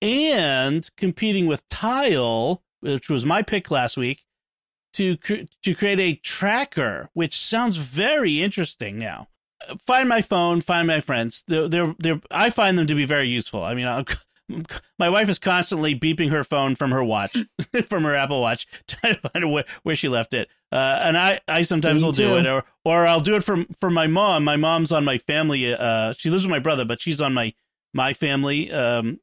and 0.01 0.91
competing 0.97 1.47
with 1.47 1.69
Tile, 1.69 2.63
which 2.81 3.11
was 3.11 3.27
my 3.27 3.43
pick 3.43 3.71
last 3.71 3.99
week, 3.99 4.25
to 4.95 5.17
to 5.17 5.75
create 5.75 6.01
a 6.01 6.15
tracker, 6.15 7.11
which 7.15 7.37
sounds 7.37 7.77
very 7.77 8.43
interesting. 8.43 8.99
Now, 8.99 9.29
find 9.87 10.09
my 10.09 10.23
phone, 10.23 10.61
find 10.61 10.87
my 10.87 11.01
friends. 11.01 11.45
They're, 11.47 11.69
they're, 11.69 11.95
they're 11.99 12.21
I 12.31 12.51
find 12.51 12.79
them 12.79 12.87
to 12.87 12.95
be 12.95 13.05
very 13.05 13.29
useful. 13.29 13.63
I 13.63 13.75
mean, 13.75 13.87
I'm, 13.87 14.05
my 14.99 15.09
wife 15.09 15.29
is 15.29 15.39
constantly 15.39 15.99
beeping 15.99 16.31
her 16.31 16.45
phone 16.45 16.75
from 16.75 16.91
her 16.91 17.03
watch, 17.03 17.37
from 17.87 18.05
her 18.05 18.15
Apple 18.15 18.41
Watch, 18.41 18.67
trying 18.87 19.17
to 19.17 19.29
find 19.29 19.53
where, 19.53 19.65
where 19.83 19.97
she 19.97 20.09
left 20.09 20.35
it. 20.35 20.49
Uh, 20.71 21.01
and 21.03 21.17
I, 21.17 21.41
I 21.49 21.63
sometimes 21.63 22.03
Me 22.03 22.07
will 22.07 22.13
too. 22.13 22.29
do 22.29 22.37
it, 22.37 22.47
or 22.47 22.65
or 22.85 23.07
I'll 23.07 23.21
do 23.21 23.37
it 23.37 23.45
for 23.45 23.65
for 23.81 23.91
my 23.91 24.07
mom. 24.07 24.45
My 24.45 24.57
mom's 24.57 24.93
on 24.93 25.05
my 25.05 25.19
family. 25.19 25.75
Uh, 25.75 26.15
she 26.17 26.31
lives 26.31 26.45
with 26.45 26.51
my 26.51 26.59
brother, 26.59 26.85
but 26.85 27.01
she's 27.01 27.21
on 27.21 27.35
my 27.35 27.55
my 27.95 28.13
family, 28.13 28.71
um, 28.71 29.19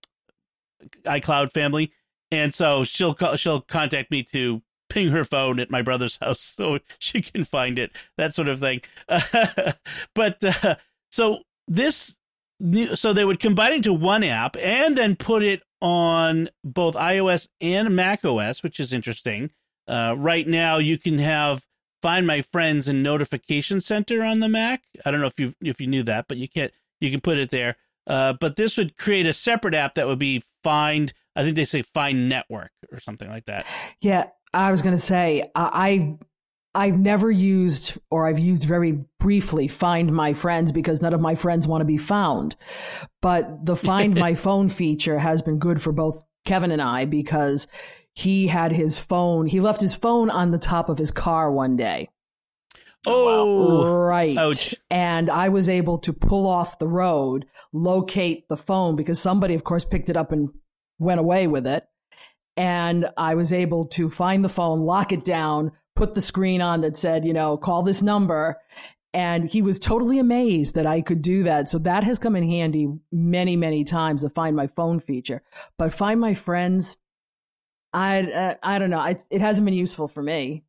iCloud 1.04 1.52
family, 1.52 1.92
and 2.32 2.54
so 2.54 2.84
she'll 2.84 3.14
call, 3.14 3.36
she'll 3.36 3.62
contact 3.62 4.10
me 4.10 4.24
to 4.24 4.62
ping 4.96 5.10
her 5.10 5.26
phone 5.26 5.60
at 5.60 5.70
my 5.70 5.82
brother's 5.82 6.18
house 6.18 6.40
so 6.58 6.80
she 6.98 7.22
can 7.22 7.44
find 7.44 7.78
it, 7.78 7.92
that 8.18 8.34
sort 8.34 8.48
of 8.48 8.60
thing. 8.60 8.82
but 10.16 10.44
uh, 10.44 10.76
so 11.12 11.40
this 11.68 12.16
so 12.96 13.12
they 13.12 13.26
would 13.26 13.42
combine 13.42 13.74
it 13.74 13.76
into 13.78 13.94
one 13.94 14.24
app 14.24 14.56
and 14.56 14.98
then 14.98 15.18
put 15.18 15.44
it 15.44 15.62
on 15.82 16.50
both 16.64 16.96
iOS 16.96 17.50
and 17.60 17.94
Mac 17.94 18.24
OS, 18.24 18.64
which 18.64 18.80
is 18.80 18.94
interesting. 18.94 19.52
Uh, 19.88 20.16
right 20.18 20.48
now, 20.48 20.78
you 20.78 20.98
can 20.98 21.20
have 21.20 21.66
Find 22.02 22.26
My 22.26 22.42
Friends 22.42 22.88
and 22.88 23.04
Notification 23.04 23.82
Center 23.82 24.24
on 24.24 24.40
the 24.40 24.48
Mac. 24.48 24.84
I 25.06 25.12
don't 25.12 25.20
know 25.20 25.28
if 25.28 25.40
you 25.40 25.54
if 25.62 25.82
you 25.82 25.88
knew 25.88 26.04
that, 26.04 26.28
but 26.30 26.38
you 26.38 26.48
can't. 26.48 26.72
You 27.02 27.12
can 27.12 27.20
put 27.20 27.38
it 27.38 27.52
there. 27.52 27.76
Uh, 28.08 28.34
but 28.34 28.56
this 28.56 28.78
would 28.78 28.98
create 28.98 29.26
a 29.26 29.34
separate 29.34 29.74
app 29.74 29.96
that 29.96 30.08
would 30.08 30.20
be 30.20 30.42
Find. 30.64 31.14
I 31.36 31.44
think 31.44 31.56
they 31.56 31.66
say 31.66 31.82
Find 31.82 32.30
Network 32.30 32.72
or 32.92 33.00
something 33.02 33.30
like 33.30 33.46
that. 33.46 33.66
Yeah, 34.00 34.28
I 34.56 34.72
was 34.72 34.82
going 34.82 34.96
to 34.96 35.02
say 35.02 35.52
I 35.54 36.18
I've 36.74 37.00
never 37.00 37.32
used 37.32 37.98
or 38.10 38.26
I've 38.28 38.40
used 38.40 38.64
very 38.64 39.00
briefly 39.20 39.68
find 39.68 40.14
my 40.14 40.34
friends 40.34 40.72
because 40.72 41.02
none 41.02 41.14
of 41.14 41.22
my 41.22 41.36
friends 41.36 41.68
want 41.68 41.82
to 41.82 41.86
be 41.86 41.98
found. 41.98 42.56
But 43.22 43.66
the 43.66 43.76
find 43.76 44.16
my 44.16 44.36
phone 44.36 44.70
feature 44.70 45.20
has 45.20 45.42
been 45.42 45.60
good 45.60 45.82
for 45.82 45.92
both 45.92 46.22
Kevin 46.46 46.72
and 46.72 46.82
I 46.82 47.06
because 47.06 47.68
he 48.14 48.48
had 48.48 48.72
his 48.72 49.00
phone, 49.00 49.48
he 49.48 49.60
left 49.60 49.82
his 49.82 49.96
phone 49.96 50.30
on 50.30 50.52
the 50.52 50.58
top 50.58 50.90
of 50.90 50.98
his 50.98 51.12
car 51.12 51.52
one 51.52 51.76
day. 51.76 52.10
Oh, 53.08 53.86
right. 53.86 54.38
ouch. 54.38 54.74
And 54.90 55.30
I 55.30 55.50
was 55.50 55.70
able 55.70 56.00
to 56.00 56.14
pull 56.14 56.48
off 56.48 56.80
the 56.80 56.88
road, 56.88 57.46
locate 57.72 58.48
the 58.48 58.58
phone 58.58 58.96
because 58.96 59.20
somebody, 59.20 59.54
of 59.54 59.64
course, 59.64 59.86
picked 59.86 60.10
it 60.10 60.18
up 60.18 60.32
and 60.32 60.50
went 60.98 61.20
away 61.20 61.48
with 61.48 61.68
it. 61.68 61.86
And 62.58 63.08
I 63.18 63.36
was 63.36 63.52
able 63.52 63.86
to 63.88 64.10
find 64.10 64.44
the 64.44 64.50
phone, 64.50 64.82
lock 64.82 65.12
it 65.12 65.24
down, 65.24 65.72
put 65.96 66.14
the 66.14 66.22
screen 66.22 66.62
on 66.62 66.82
that 66.82 66.96
said, 66.96 67.26
you 67.26 67.34
know, 67.34 67.58
call 67.58 67.84
this 67.84 68.02
number. 68.02 68.58
And 69.14 69.46
he 69.46 69.62
was 69.62 69.80
totally 69.80 70.20
amazed 70.20 70.76
that 70.76 70.86
I 70.86 71.02
could 71.02 71.22
do 71.22 71.44
that. 71.44 71.70
So 71.70 71.80
that 71.80 72.04
has 72.04 72.20
come 72.20 72.36
in 72.36 72.50
handy 72.50 72.88
many, 73.12 73.56
many 73.56 73.84
times, 73.86 74.22
the 74.22 74.30
Find 74.30 74.56
My 74.56 74.68
Phone 74.68 75.00
feature. 75.00 75.42
But 75.78 75.94
Find 75.94 76.20
My 76.20 76.34
Friends, 76.34 76.98
I, 77.94 78.24
uh, 78.24 78.56
I 78.62 78.78
don't 78.78 78.90
know. 78.90 79.02
It, 79.04 79.24
it 79.30 79.42
hasn't 79.42 79.66
been 79.66 79.74
useful 79.74 80.10
for 80.10 80.22
me. 80.22 80.64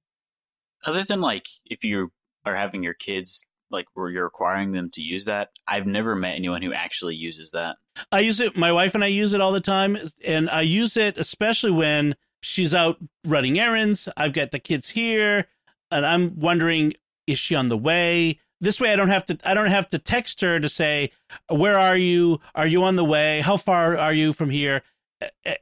Other 0.85 1.03
than 1.03 1.21
like 1.21 1.49
if 1.65 1.83
you 1.83 2.13
are 2.45 2.55
having 2.55 2.85
your 2.85 2.95
kids 2.95 3.45
like 3.71 3.87
where 3.95 4.11
you're 4.11 4.25
requiring 4.25 4.73
them 4.73 4.91
to 4.91 5.03
use 5.03 5.25
that, 5.27 5.51
I've 5.67 5.87
never 5.87 6.15
met 6.15 6.37
anyone 6.37 6.63
who 6.63 6.73
actually 6.73 7.15
uses 7.15 7.51
that. 7.53 7.77
I 8.13 8.21
use 8.21 8.41
it. 8.41 8.57
My 8.57 8.73
wife 8.73 8.95
and 8.95 9.03
I 9.05 9.09
use 9.09 9.33
it 9.33 9.41
all 9.41 9.53
the 9.53 9.61
time, 9.61 9.99
and 10.25 10.49
I 10.51 10.63
use 10.63 10.97
it 10.97 11.19
especially 11.19 11.71
when 11.73 12.15
she's 12.43 12.75
out 12.75 12.99
running 13.27 13.59
errands. 13.59 14.09
I've 14.17 14.33
got 14.33 14.51
the 14.51 14.59
kids 14.59 14.91
here, 14.91 15.47
and 15.91 16.07
I'm 16.07 16.39
wondering, 16.39 16.95
is 17.27 17.39
she 17.39 17.55
on 17.55 17.69
the 17.69 17.79
way? 17.79 18.41
This 18.61 18.81
way, 18.81 18.93
I 18.93 18.97
don't 18.97 19.09
have 19.09 19.27
to. 19.27 19.39
I 19.45 19.53
don't 19.53 19.67
have 19.67 19.89
to 19.91 19.99
text 19.99 20.41
her 20.41 20.59
to 20.59 20.69
say, 20.69 21.11
"Where 21.51 21.79
are 21.79 21.97
you? 21.97 22.41
Are 22.55 22.67
you 22.67 22.85
on 22.85 22.97
the 22.97 23.05
way? 23.05 23.43
How 23.43 23.59
far 23.59 23.99
are 23.99 24.15
you 24.15 24.33
from 24.33 24.49
here?" 24.49 24.83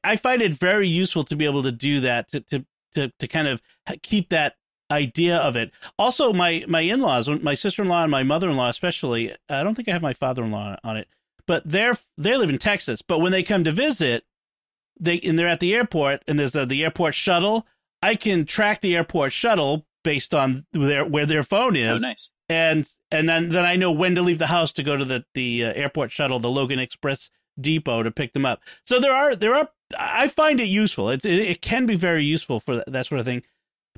I- 0.04 0.16
find 0.16 0.42
it 0.42 0.54
very 0.54 0.88
useful 0.88 1.24
to 1.24 1.36
be 1.36 1.44
able 1.44 1.64
to 1.64 1.72
do 1.72 2.00
that 2.00 2.30
to 2.30 2.40
to 2.42 2.66
to, 2.94 3.10
to 3.18 3.26
kind 3.26 3.48
of 3.48 3.60
keep 4.02 4.28
that 4.28 4.54
idea 4.94 5.36
of 5.36 5.56
it. 5.56 5.70
Also, 5.98 6.32
my 6.32 6.64
my 6.68 6.80
in 6.80 7.00
laws, 7.00 7.28
my 7.28 7.54
sister 7.54 7.82
in 7.82 7.88
law 7.88 8.02
and 8.02 8.10
my 8.10 8.22
mother 8.22 8.48
in 8.48 8.56
law, 8.56 8.68
especially. 8.68 9.34
I 9.48 9.62
don't 9.62 9.74
think 9.74 9.88
I 9.88 9.92
have 9.92 10.02
my 10.02 10.14
father 10.14 10.42
in 10.44 10.50
law 10.50 10.76
on 10.84 10.96
it 10.96 11.08
but 11.46 11.62
they're 11.66 11.92
they 12.16 12.36
live 12.36 12.48
in 12.50 12.58
Texas. 12.58 13.02
But 13.02 13.18
when 13.18 13.32
they 13.32 13.42
come 13.42 13.64
to 13.64 13.72
visit, 13.72 14.24
they 14.98 15.20
and 15.20 15.38
they're 15.38 15.48
at 15.48 15.60
the 15.60 15.74
airport, 15.74 16.22
and 16.26 16.38
there's 16.38 16.52
the, 16.52 16.64
the 16.64 16.82
airport 16.82 17.14
shuttle. 17.14 17.66
I 18.02 18.14
can 18.14 18.44
track 18.46 18.80
the 18.80 18.96
airport 18.96 19.32
shuttle 19.32 19.86
based 20.02 20.34
on 20.34 20.64
their 20.72 21.04
where 21.04 21.26
their 21.26 21.42
phone 21.42 21.76
is, 21.76 22.02
Oh, 22.02 22.06
nice. 22.06 22.30
and 22.48 22.88
and 23.10 23.28
then 23.28 23.50
then 23.50 23.66
I 23.66 23.76
know 23.76 23.92
when 23.92 24.14
to 24.14 24.22
leave 24.22 24.38
the 24.38 24.46
house 24.46 24.72
to 24.72 24.82
go 24.82 24.96
to 24.96 25.04
the 25.04 25.24
the 25.34 25.66
uh, 25.66 25.72
airport 25.74 26.12
shuttle, 26.12 26.38
the 26.38 26.50
Logan 26.50 26.78
Express 26.78 27.28
depot 27.60 28.02
to 28.02 28.10
pick 28.10 28.32
them 28.32 28.46
up. 28.46 28.62
So 28.86 28.98
there 28.98 29.12
are 29.12 29.36
there 29.36 29.54
are 29.54 29.68
I 29.98 30.28
find 30.28 30.60
it 30.60 30.68
useful. 30.68 31.10
It 31.10 31.24
it, 31.26 31.40
it 31.40 31.60
can 31.62 31.84
be 31.86 31.94
very 31.94 32.24
useful 32.24 32.58
for 32.60 32.76
that, 32.76 32.90
that 32.92 33.06
sort 33.06 33.18
of 33.18 33.26
thing. 33.26 33.42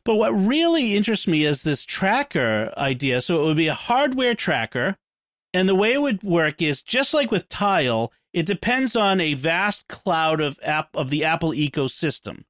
But 0.07 0.15
what 0.15 0.31
really 0.31 0.97
interests 0.97 1.27
me 1.27 1.45
is 1.45 1.63
this 1.63 1.85
tracker 1.85 2.73
idea. 2.79 3.21
So 3.21 3.43
it 3.43 3.45
would 3.45 3.57
be 3.57 3.67
a 3.67 3.75
hardware 3.75 4.37
tracker 4.37 4.97
and 5.53 5.69
the 5.69 5.75
way 5.75 5.95
it 5.95 6.03
would 6.03 6.23
work 6.23 6.61
is 6.61 6.83
just 6.83 7.15
like 7.15 7.31
with 7.31 7.49
Tile, 7.49 8.13
it 8.35 8.45
depends 8.45 8.95
on 8.95 9.21
a 9.21 9.35
vast 9.35 9.89
cloud 9.89 10.41
of 10.41 10.61
app 10.63 10.95
of 10.95 11.09
the 11.09 11.25
Apple 11.25 11.51
ecosystem. 11.51 12.45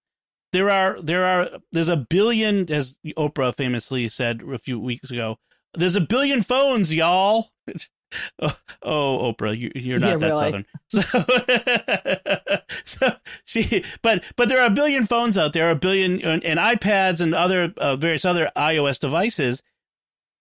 There 0.52 0.68
are 0.70 1.00
there 1.00 1.24
are 1.24 1.48
there's 1.70 1.88
a 1.88 1.96
billion, 1.96 2.70
as 2.70 2.96
Oprah 3.16 3.54
famously 3.54 4.08
said 4.08 4.42
a 4.42 4.58
few 4.58 4.80
weeks 4.80 5.10
ago. 5.10 5.38
There's 5.72 5.96
a 5.96 6.00
billion 6.00 6.42
phones, 6.42 6.92
y'all. 6.92 7.50
Oh, 8.40 8.56
oh, 8.82 9.32
Oprah, 9.34 9.58
you, 9.58 9.70
you're 9.74 9.98
not 9.98 10.08
Yeah, 10.08 10.16
that 10.18 10.26
really. 10.28 10.64
southern. 10.64 10.66
So, 12.84 12.84
so 12.84 13.16
she, 13.44 13.84
but 14.02 14.22
but 14.36 14.48
there 14.48 14.60
are 14.60 14.66
a 14.66 14.70
billion 14.70 15.06
phones 15.06 15.36
out 15.36 15.52
there, 15.52 15.70
a 15.70 15.74
billion 15.76 16.20
and, 16.22 16.44
and 16.44 16.58
iPads 16.60 17.20
and 17.20 17.34
other 17.34 17.72
uh, 17.76 17.96
various 17.96 18.24
other 18.24 18.50
iOS 18.56 19.00
devices, 19.00 19.62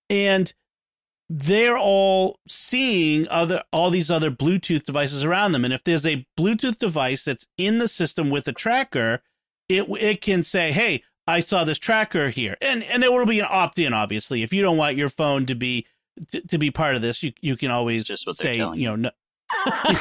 and 0.09 0.53
they're 1.29 1.77
all 1.77 2.39
seeing 2.47 3.27
other 3.29 3.63
all 3.73 3.89
these 3.89 4.11
other 4.11 4.29
Bluetooth 4.29 4.83
devices 4.83 5.23
around 5.23 5.51
them. 5.53 5.65
And 5.65 5.73
if 5.73 5.83
there's 5.83 6.05
a 6.05 6.25
Bluetooth 6.37 6.77
device 6.77 7.23
that's 7.23 7.47
in 7.57 7.79
the 7.79 7.87
system 7.87 8.29
with 8.29 8.47
a 8.47 8.53
tracker, 8.53 9.23
it 9.67 9.85
it 9.99 10.21
can 10.21 10.43
say, 10.43 10.71
"Hey, 10.71 11.03
I 11.27 11.39
saw 11.39 11.63
this 11.63 11.79
tracker 11.79 12.29
here," 12.29 12.55
and 12.61 12.83
and 12.83 13.03
it 13.03 13.11
will 13.11 13.25
be 13.25 13.39
an 13.39 13.47
opt-in. 13.49 13.93
Obviously, 13.93 14.43
if 14.43 14.53
you 14.53 14.61
don't 14.61 14.77
want 14.77 14.95
your 14.95 15.09
phone 15.09 15.47
to 15.47 15.55
be 15.55 15.87
to, 16.31 16.41
to 16.41 16.57
be 16.57 16.71
part 16.71 16.95
of 16.95 17.01
this, 17.01 17.21
you 17.23 17.33
you 17.41 17.57
can 17.57 17.71
always 17.71 18.03
just 18.03 18.29
say, 18.37 18.57
telling 18.57 18.79
you 18.79 18.87
know, 18.87 18.95
no. 18.95 19.11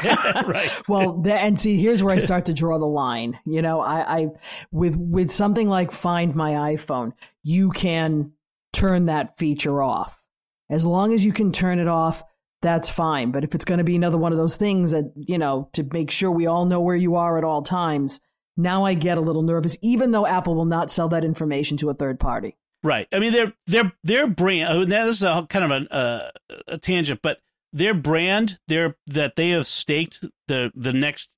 Yeah, 0.05 0.43
right. 0.47 0.83
well, 0.89 1.19
the, 1.21 1.35
and 1.35 1.59
see, 1.59 1.79
here's 1.79 2.03
where 2.03 2.15
I 2.15 2.19
start 2.19 2.47
to 2.47 2.55
draw 2.55 2.79
the 2.79 2.87
line. 2.87 3.39
You 3.45 3.63
know, 3.63 3.81
I, 3.81 4.19
I 4.19 4.27
with 4.71 4.97
with 4.97 5.31
something 5.31 5.69
like 5.69 5.93
Find 5.93 6.35
My 6.35 6.75
iPhone, 6.75 7.13
you 7.43 7.71
can 7.71 8.33
turn 8.73 9.07
that 9.07 9.37
feature 9.39 9.83
off. 9.83 10.23
As 10.71 10.87
long 10.87 11.13
as 11.13 11.25
you 11.25 11.33
can 11.33 11.53
turn 11.53 11.79
it 11.79 11.89
off, 11.89 12.25
that's 12.63 12.89
fine. 12.89 13.31
But 13.31 13.45
if 13.45 13.55
it's 13.55 13.67
going 13.67 13.79
to 13.79 13.85
be 13.85 13.97
another 13.97 14.19
one 14.19 14.33
of 14.33 14.39
those 14.39 14.57
things 14.57 14.93
that 14.93 15.13
you 15.17 15.39
know 15.39 15.69
to 15.75 15.87
make 15.93 16.11
sure 16.11 16.31
we 16.31 16.47
all 16.47 16.65
know 16.65 16.81
where 16.81 16.97
you 16.97 17.17
are 17.17 17.37
at 17.39 17.45
all 17.45 17.63
times, 17.63 18.21
now 18.57 18.85
I 18.85 18.95
get 18.95 19.19
a 19.19 19.23
little 19.23 19.43
nervous. 19.43 19.77
Even 19.83 20.11
though 20.11 20.27
Apple 20.27 20.55
will 20.55 20.65
not 20.65 20.91
sell 20.91 21.09
that 21.11 21.25
information 21.25 21.77
to 21.79 21.91
a 21.91 21.95
third 21.95 22.19
party. 22.19 22.57
Right. 22.85 23.09
I 23.13 23.19
mean, 23.19 23.33
their 23.33 23.55
their 23.67 23.93
their 24.05 24.27
brand. 24.27 24.69
oh, 24.71 24.83
Now 24.85 25.07
this 25.07 25.17
is 25.17 25.23
a 25.23 25.47
kind 25.49 25.65
of 25.65 25.71
an, 25.71 25.89
uh, 25.89 26.31
a 26.69 26.77
tangent, 26.77 27.21
but 27.23 27.39
their 27.73 27.95
brand, 27.95 28.59
their 28.69 28.97
that 29.07 29.37
they 29.37 29.51
have 29.51 29.67
staked 29.67 30.23
the 30.49 30.71
the 30.75 30.93
next 30.93 31.31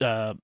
uh, 0.00 0.34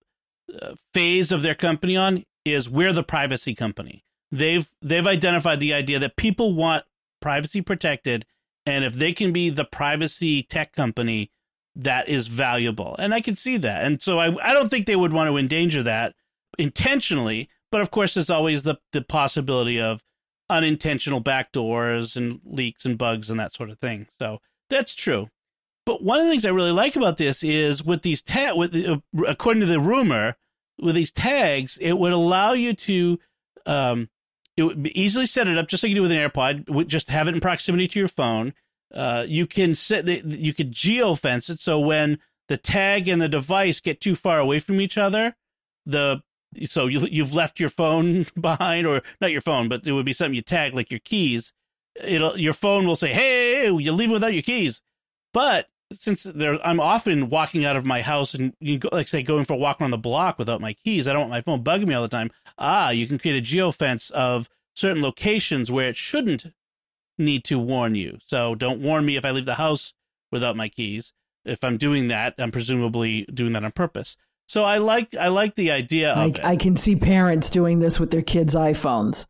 uh, 0.62 0.74
phase 0.94 1.32
of 1.32 1.42
their 1.42 1.56
company 1.56 1.96
on 1.96 2.24
is 2.44 2.70
we're 2.70 2.92
the 2.92 3.02
privacy 3.02 3.54
company. 3.54 4.04
They've 4.30 4.70
they've 4.80 5.06
identified 5.06 5.58
the 5.58 5.74
idea 5.74 5.98
that 5.98 6.16
people 6.16 6.54
want 6.54 6.84
privacy 7.20 7.60
protected, 7.60 8.24
and 8.64 8.84
if 8.84 8.94
they 8.94 9.12
can 9.12 9.32
be 9.32 9.50
the 9.50 9.64
privacy 9.64 10.44
tech 10.44 10.72
company, 10.72 11.32
that 11.74 12.08
is 12.08 12.28
valuable. 12.28 12.94
And 13.00 13.12
I 13.12 13.20
can 13.20 13.34
see 13.34 13.56
that. 13.56 13.84
And 13.84 14.00
so 14.00 14.20
I 14.20 14.26
I 14.40 14.54
don't 14.54 14.68
think 14.68 14.86
they 14.86 14.94
would 14.94 15.12
want 15.12 15.28
to 15.28 15.36
endanger 15.36 15.82
that 15.82 16.14
intentionally. 16.60 17.48
But 17.72 17.80
of 17.80 17.90
course, 17.90 18.14
there's 18.14 18.30
always 18.30 18.62
the 18.62 18.76
the 18.92 19.02
possibility 19.02 19.80
of 19.80 20.04
unintentional 20.50 21.22
backdoors 21.22 22.16
and 22.16 22.40
leaks 22.44 22.84
and 22.84 22.98
bugs 22.98 23.30
and 23.30 23.40
that 23.40 23.54
sort 23.54 23.70
of 23.70 23.78
thing. 23.78 24.06
So 24.18 24.40
that's 24.70 24.94
true. 24.94 25.30
But 25.86 26.02
one 26.02 26.18
of 26.18 26.26
the 26.26 26.30
things 26.30 26.46
I 26.46 26.50
really 26.50 26.72
like 26.72 26.96
about 26.96 27.18
this 27.18 27.42
is 27.42 27.84
with 27.84 28.02
these 28.02 28.22
tag, 28.22 28.56
with 28.56 28.72
the, 28.72 28.94
uh, 28.94 29.22
according 29.26 29.60
to 29.60 29.66
the 29.66 29.80
rumor, 29.80 30.36
with 30.80 30.94
these 30.94 31.12
tags, 31.12 31.78
it 31.78 31.92
would 31.92 32.12
allow 32.12 32.52
you 32.52 32.72
to, 32.74 33.18
um, 33.66 34.08
it 34.56 34.62
would 34.62 34.86
easily 34.88 35.26
set 35.26 35.48
it 35.48 35.58
up 35.58 35.68
just 35.68 35.82
like 35.82 35.90
you 35.90 35.96
do 35.96 36.02
with 36.02 36.12
an 36.12 36.18
AirPod. 36.18 36.86
Just 36.86 37.10
have 37.10 37.28
it 37.28 37.34
in 37.34 37.40
proximity 37.40 37.88
to 37.88 37.98
your 37.98 38.08
phone. 38.08 38.54
Uh, 38.94 39.24
you 39.26 39.46
can 39.46 39.74
set 39.74 40.06
the, 40.06 40.22
you 40.24 40.54
could 40.54 40.72
geofence 40.72 41.50
it 41.50 41.60
so 41.60 41.80
when 41.80 42.18
the 42.48 42.56
tag 42.56 43.08
and 43.08 43.20
the 43.20 43.28
device 43.28 43.80
get 43.80 44.00
too 44.00 44.14
far 44.14 44.38
away 44.38 44.60
from 44.60 44.80
each 44.80 44.96
other, 44.96 45.34
the 45.84 46.22
so 46.66 46.86
you 46.86 47.00
you've 47.00 47.34
left 47.34 47.60
your 47.60 47.68
phone 47.68 48.26
behind 48.40 48.86
or 48.86 49.02
not 49.20 49.32
your 49.32 49.40
phone, 49.40 49.68
but 49.68 49.86
it 49.86 49.92
would 49.92 50.06
be 50.06 50.12
something 50.12 50.34
you 50.34 50.42
tag 50.42 50.74
like 50.74 50.90
your 50.90 51.00
keys. 51.00 51.52
It'll 52.02 52.36
your 52.36 52.52
phone 52.52 52.86
will 52.86 52.96
say, 52.96 53.12
"Hey, 53.12 53.66
you 53.66 53.92
leave 53.92 54.10
without 54.10 54.34
your 54.34 54.42
keys." 54.42 54.82
But 55.32 55.68
since 55.92 56.24
there, 56.24 56.64
I'm 56.66 56.80
often 56.80 57.30
walking 57.30 57.64
out 57.64 57.76
of 57.76 57.86
my 57.86 58.02
house 58.02 58.34
and 58.34 58.54
you 58.60 58.78
go, 58.78 58.88
like 58.92 59.08
say 59.08 59.22
going 59.22 59.44
for 59.44 59.54
a 59.54 59.56
walk 59.56 59.80
around 59.80 59.90
the 59.90 59.98
block 59.98 60.38
without 60.38 60.60
my 60.60 60.72
keys. 60.72 61.06
I 61.06 61.12
don't 61.12 61.28
want 61.28 61.30
my 61.30 61.40
phone 61.40 61.64
bugging 61.64 61.86
me 61.86 61.94
all 61.94 62.02
the 62.02 62.08
time. 62.08 62.30
Ah, 62.58 62.90
you 62.90 63.06
can 63.06 63.18
create 63.18 63.38
a 63.38 63.42
geofence 63.42 64.10
of 64.12 64.48
certain 64.74 65.02
locations 65.02 65.70
where 65.70 65.88
it 65.88 65.96
shouldn't 65.96 66.46
need 67.18 67.44
to 67.44 67.58
warn 67.58 67.94
you. 67.94 68.18
So 68.26 68.54
don't 68.54 68.80
warn 68.80 69.04
me 69.04 69.16
if 69.16 69.24
I 69.24 69.30
leave 69.30 69.46
the 69.46 69.54
house 69.54 69.94
without 70.32 70.56
my 70.56 70.68
keys. 70.68 71.12
If 71.44 71.62
I'm 71.62 71.76
doing 71.76 72.08
that, 72.08 72.34
I'm 72.38 72.50
presumably 72.50 73.26
doing 73.32 73.52
that 73.52 73.64
on 73.64 73.72
purpose. 73.72 74.16
So 74.46 74.64
I 74.64 74.78
like 74.78 75.14
I 75.14 75.28
like 75.28 75.54
the 75.54 75.70
idea 75.70 76.12
of 76.12 76.18
I, 76.18 76.26
it. 76.26 76.44
I 76.44 76.56
can 76.56 76.76
see 76.76 76.96
parents 76.96 77.50
doing 77.50 77.78
this 77.80 77.98
with 77.98 78.10
their 78.10 78.22
kids' 78.22 78.54
iPhones. 78.54 79.26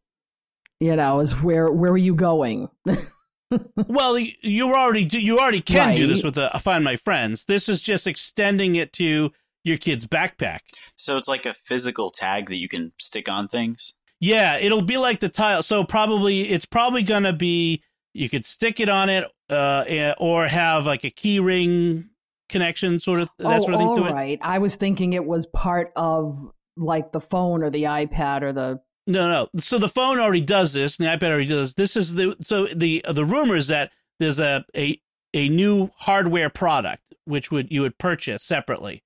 You 0.80 0.97
know, 0.97 1.21
is 1.21 1.33
where 1.40 1.71
where 1.71 1.92
are 1.92 1.97
you 1.97 2.14
going? 2.14 2.68
well, 3.87 4.18
you 4.18 4.75
already 4.75 5.04
do, 5.04 5.18
you 5.21 5.38
already 5.38 5.61
can 5.61 5.88
Right. 5.88 5.97
do 5.97 6.06
this 6.06 6.25
with 6.25 6.37
a 6.37 6.59
Find 6.59 6.85
My 6.85 6.97
Friends. 6.97 7.44
This 7.44 7.68
is 7.68 7.80
just 7.80 8.06
extending 8.06 8.75
it 8.75 8.92
to 8.94 9.33
your 9.62 9.78
kid's 9.78 10.06
backpack. 10.06 10.61
So 10.97 11.16
it's 11.16 11.28
like 11.28 11.47
a 11.47 11.54
physical 11.54 12.11
tag 12.11 12.49
that 12.49 12.56
you 12.56 12.68
can 12.68 12.92
stick 12.99 13.28
on 13.28 13.49
things. 13.49 13.94
Yeah, 14.21 14.56
it'll 14.56 14.83
be 14.83 14.97
like 14.97 15.21
the 15.21 15.28
tile. 15.28 15.62
So 15.62 15.85
probably 15.85 16.50
it's 16.50 16.64
probably 16.66 17.02
gonna 17.02 17.33
be 17.33 17.83
you 18.12 18.28
could 18.28 18.44
stick 18.47 18.80
it 18.80 18.88
on 18.88 19.09
it, 19.11 19.30
uh, 19.50 19.85
eh, 19.87 20.14
or 20.18 20.47
have 20.47 20.87
like 20.87 21.04
a 21.04 21.11
key 21.11 21.40
ring 21.40 22.11
connection, 22.54 23.00
sort 23.00 23.20
of 23.20 23.30
that 23.38 23.61
oh, 23.61 23.62
sort 23.62 23.75
of 23.75 23.80
thing 23.80 23.88
all 23.88 23.96
to 23.96 24.04
it. 24.06 24.12
right. 24.12 24.38
I 24.40 24.58
was 24.58 24.76
thinking 24.76 25.12
it 25.12 25.25
was 25.25 25.46
part 25.46 25.92
of 25.96 26.52
like 26.76 27.11
the 27.11 27.20
phone 27.20 27.64
or 27.64 27.70
the 27.70 27.82
iPad 27.84 28.42
or 28.42 28.52
the 28.52 28.80
No, 29.08 29.28
no. 29.28 29.61
So 29.61 29.78
the 29.78 29.88
phone 29.88 30.20
already 30.20 30.40
does 30.40 30.73
this, 30.73 30.96
and 30.96 31.06
the 31.06 31.11
iPad 31.11 31.30
already 31.30 31.46
does. 31.46 31.75
This 31.75 31.96
is 31.96 32.14
the 32.14 32.37
so 32.46 32.68
the 32.68 33.04
the 33.11 33.25
rumor 33.25 33.56
is 33.56 33.66
that 33.66 33.90
there's 34.20 34.38
a 34.38 34.64
a 34.76 35.00
a 35.34 35.49
new 35.49 35.90
hardware 35.96 36.49
product 36.49 37.02
which 37.25 37.50
would 37.50 37.73
you 37.73 37.82
would 37.82 37.99
purchase 37.99 38.44
separately, 38.44 39.02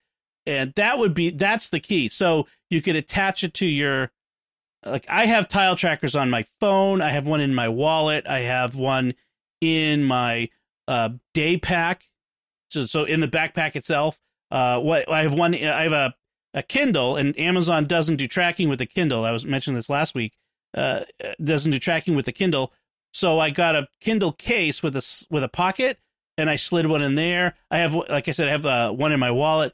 and 0.46 0.74
that 0.76 0.98
would 0.98 1.14
be 1.14 1.30
that's 1.30 1.70
the 1.70 1.80
key. 1.80 2.08
So 2.08 2.46
you 2.68 2.82
could 2.82 2.96
attach 2.96 3.42
it 3.42 3.54
to 3.54 3.66
your 3.66 4.12
like 4.84 5.06
I 5.08 5.24
have 5.24 5.48
tile 5.48 5.74
trackers 5.74 6.14
on 6.14 6.28
my 6.28 6.44
phone. 6.60 7.00
I 7.00 7.12
have 7.12 7.24
one 7.24 7.40
in 7.40 7.54
my 7.54 7.70
wallet. 7.70 8.26
I 8.28 8.40
have 8.40 8.76
one 8.76 9.14
in 9.62 10.04
my 10.04 10.50
uh, 10.86 11.10
day 11.32 11.56
pack. 11.56 12.04
So 12.70 12.86
so 12.86 13.04
in 13.04 13.20
the 13.20 13.28
backpack 13.28 13.76
itself. 13.76 14.18
Uh, 14.50 14.80
what 14.80 15.10
I 15.10 15.22
have 15.22 15.34
one. 15.34 15.54
I 15.54 15.82
have 15.82 15.92
a 15.92 16.14
a 16.54 16.62
Kindle, 16.62 17.16
and 17.16 17.38
Amazon 17.38 17.84
doesn't 17.84 18.16
do 18.16 18.26
tracking 18.26 18.68
with 18.68 18.78
the 18.78 18.86
Kindle. 18.86 19.24
I 19.24 19.32
was 19.32 19.44
mentioning 19.44 19.76
this 19.76 19.90
last 19.90 20.14
week. 20.14 20.32
Uh, 20.76 21.00
doesn't 21.42 21.70
do 21.70 21.78
tracking 21.78 22.14
with 22.14 22.26
the 22.26 22.32
Kindle, 22.32 22.72
so 23.12 23.38
I 23.38 23.50
got 23.50 23.76
a 23.76 23.88
Kindle 24.00 24.32
case 24.32 24.82
with 24.82 24.96
a 24.96 25.26
with 25.30 25.44
a 25.44 25.48
pocket, 25.48 25.98
and 26.36 26.48
I 26.50 26.56
slid 26.56 26.86
one 26.86 27.02
in 27.02 27.14
there. 27.14 27.54
I 27.70 27.78
have, 27.78 27.94
like 27.94 28.28
I 28.28 28.32
said, 28.32 28.48
I 28.48 28.52
have 28.52 28.66
uh, 28.66 28.90
one 28.92 29.12
in 29.12 29.20
my 29.20 29.30
wallet. 29.30 29.72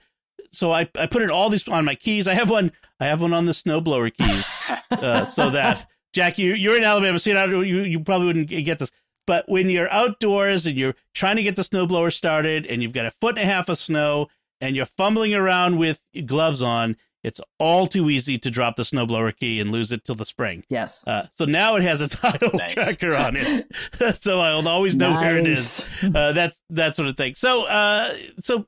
So 0.53 0.73
I, 0.73 0.89
I 0.97 1.07
put 1.07 1.23
it 1.23 1.31
all 1.31 1.51
these 1.51 1.67
on 1.67 1.85
my 1.85 1.97
keys. 1.97 2.29
I 2.29 2.35
have 2.35 2.49
one. 2.49 2.71
I 3.01 3.07
have 3.07 3.21
one 3.21 3.33
on 3.33 3.47
the 3.47 3.53
snowblower 3.53 4.13
keys, 4.17 4.45
uh, 4.91 5.27
so 5.27 5.51
that 5.51 5.89
Jack, 6.13 6.39
you 6.39 6.55
you're 6.55 6.77
in 6.77 6.85
Alabama, 6.85 7.19
so 7.19 7.31
you 7.31 7.35
know, 7.35 7.61
you 7.61 7.83
you 7.83 8.01
probably 8.01 8.27
wouldn't 8.27 8.49
get 8.49 8.79
this. 8.79 8.91
But 9.27 9.49
when 9.49 9.71
you're 9.71 9.91
outdoors 9.93 10.67
and 10.67 10.77
you're 10.77 10.95
trying 11.15 11.37
to 11.37 11.43
get 11.43 11.57
the 11.57 11.63
snowblower 11.63 12.13
started, 12.13 12.67
and 12.67 12.83
you've 12.83 12.93
got 12.93 13.07
a 13.07 13.11
foot 13.11 13.39
and 13.39 13.49
a 13.49 13.53
half 13.53 13.69
of 13.69 13.79
snow, 13.79 14.29
and 14.61 14.77
you're 14.77 14.87
fumbling 14.87 15.35
around 15.35 15.79
with 15.79 16.01
gloves 16.27 16.63
on, 16.63 16.97
it's 17.23 17.41
all 17.59 17.87
too 17.87 18.11
easy 18.11 18.37
to 18.39 18.51
drop 18.51 18.77
the 18.77 18.83
snowblower 18.83 19.35
key 19.35 19.59
and 19.59 19.73
lose 19.73 19.93
it 19.93 20.05
till 20.05 20.15
the 20.15 20.27
spring. 20.27 20.63
yes. 20.69 21.07
Uh, 21.07 21.27
so 21.33 21.47
now 21.47 21.75
it 21.77 21.83
has 21.83 22.01
a 22.03 22.09
Tile 22.09 22.37
Nice. 22.53 22.75
tracker 22.75 23.15
on 23.17 23.37
it, 23.37 23.67
so 24.23 24.41
I'll 24.41 24.69
always 24.69 24.95
know 24.95 25.13
where 25.13 25.39
it 25.39 25.47
is. 25.47 25.85
Uh, 26.03 26.33
that's 26.33 26.61
that 26.71 26.97
sort 26.97 27.09
of 27.09 27.17
thing. 27.17 27.35
So, 27.35 27.65
uh, 27.65 28.15
so 28.43 28.67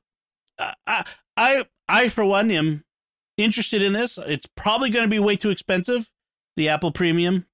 uh, 0.57 0.71
I, 0.87 1.05
I, 1.37 1.65
I 1.87 2.09
for 2.09 2.25
one 2.25 2.49
am 2.49 2.83
interested 3.37 3.83
in 3.83 3.93
this. 3.93 4.17
It's 4.17 4.47
probably 4.55 4.89
going 4.89 5.05
to 5.05 5.09
be 5.09 5.19
way 5.19 5.35
too 5.35 5.51
expensive, 5.51 6.09
the 6.55 6.69
Apple 6.69 6.91
Premium, 6.91 7.45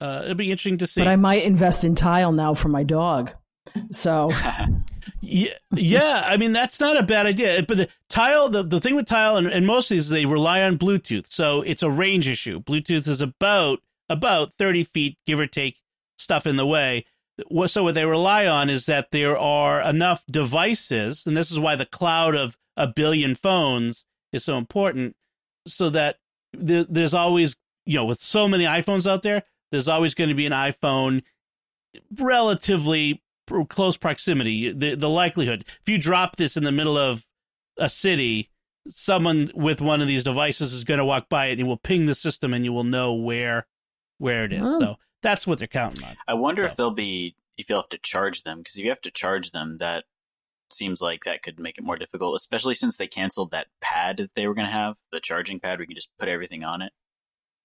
uh, 0.00 0.22
it'll 0.24 0.34
be 0.34 0.50
interesting 0.50 0.78
to 0.78 0.86
see. 0.86 1.00
But 1.00 1.08
I 1.08 1.16
might 1.16 1.44
invest 1.44 1.84
in 1.84 1.94
tile 1.94 2.32
now 2.32 2.54
for 2.54 2.68
my 2.68 2.82
dog. 2.82 3.32
So 3.92 4.30
Yeah, 5.20 5.52
yeah. 5.74 6.24
I 6.26 6.36
mean, 6.36 6.52
that's 6.52 6.80
not 6.80 6.96
a 6.96 7.02
bad 7.02 7.26
idea. 7.26 7.62
But 7.62 7.76
the 7.76 7.88
tile, 8.08 8.48
the, 8.48 8.62
the 8.62 8.80
thing 8.80 8.96
with 8.96 9.06
tile 9.06 9.36
and, 9.36 9.46
and 9.46 9.66
most 9.66 9.90
of 9.90 9.96
these, 9.96 10.08
they 10.08 10.26
rely 10.26 10.62
on 10.62 10.78
Bluetooth. 10.78 11.26
So 11.30 11.62
it's 11.62 11.82
a 11.82 11.90
range 11.90 12.28
issue. 12.28 12.60
Bluetooth 12.60 13.06
is 13.06 13.20
about 13.20 13.80
about 14.08 14.54
30 14.58 14.84
feet, 14.84 15.18
give 15.24 15.38
or 15.38 15.46
take, 15.46 15.76
stuff 16.18 16.46
in 16.46 16.56
the 16.56 16.66
way. 16.66 17.04
So 17.66 17.84
what 17.84 17.94
they 17.94 18.04
rely 18.04 18.46
on 18.46 18.68
is 18.68 18.86
that 18.86 19.12
there 19.12 19.38
are 19.38 19.80
enough 19.80 20.24
devices, 20.30 21.24
and 21.26 21.36
this 21.36 21.50
is 21.50 21.60
why 21.60 21.76
the 21.76 21.86
cloud 21.86 22.34
of 22.34 22.56
a 22.76 22.88
billion 22.88 23.34
phones 23.34 24.04
is 24.32 24.44
so 24.44 24.58
important, 24.58 25.14
so 25.66 25.90
that 25.90 26.16
there, 26.52 26.84
there's 26.88 27.14
always, 27.14 27.56
you 27.86 27.94
know, 27.94 28.04
with 28.04 28.20
so 28.20 28.48
many 28.48 28.64
iPhones 28.64 29.08
out 29.08 29.22
there, 29.22 29.44
there's 29.70 29.88
always 29.88 30.14
going 30.14 30.28
to 30.28 30.34
be 30.34 30.46
an 30.46 30.52
iPhone 30.52 31.22
relatively 32.18 33.22
close 33.68 33.96
proximity. 33.96 34.72
The 34.72 34.94
the 34.94 35.08
likelihood 35.08 35.64
if 35.80 35.88
you 35.88 35.98
drop 35.98 36.36
this 36.36 36.56
in 36.56 36.64
the 36.64 36.72
middle 36.72 36.96
of 36.96 37.26
a 37.76 37.88
city, 37.88 38.50
someone 38.90 39.50
with 39.54 39.80
one 39.80 40.00
of 40.00 40.08
these 40.08 40.24
devices 40.24 40.72
is 40.72 40.84
going 40.84 40.98
to 40.98 41.04
walk 41.04 41.28
by 41.28 41.46
it 41.46 41.52
and 41.52 41.60
it 41.62 41.64
will 41.64 41.76
ping 41.76 42.06
the 42.06 42.14
system 42.14 42.54
and 42.54 42.64
you 42.64 42.72
will 42.72 42.84
know 42.84 43.14
where 43.14 43.66
where 44.18 44.44
it 44.44 44.52
is. 44.52 44.62
Oh. 44.64 44.80
So 44.80 44.96
that's 45.22 45.46
what 45.46 45.58
they're 45.58 45.66
counting 45.66 46.04
on. 46.04 46.16
I 46.28 46.34
wonder 46.34 46.62
So. 46.62 46.70
if 46.70 46.76
they'll 46.76 46.90
be 46.90 47.36
if 47.56 47.68
you'll 47.68 47.80
have 47.80 47.88
to 47.90 47.98
charge 47.98 48.42
them 48.44 48.58
because 48.58 48.76
if 48.76 48.84
you 48.84 48.90
have 48.90 49.00
to 49.02 49.10
charge 49.10 49.50
them, 49.50 49.78
that 49.78 50.04
seems 50.72 51.00
like 51.02 51.24
that 51.24 51.42
could 51.42 51.58
make 51.58 51.76
it 51.76 51.84
more 51.84 51.96
difficult, 51.96 52.36
especially 52.36 52.74
since 52.74 52.96
they 52.96 53.08
canceled 53.08 53.50
that 53.50 53.66
pad 53.80 54.18
that 54.18 54.30
they 54.34 54.46
were 54.46 54.54
going 54.54 54.68
to 54.68 54.72
have, 54.72 54.94
the 55.10 55.20
charging 55.20 55.58
pad 55.58 55.72
where 55.72 55.80
you 55.82 55.88
can 55.88 55.96
just 55.96 56.10
put 56.18 56.28
everything 56.28 56.62
on 56.64 56.80
it. 56.80 56.92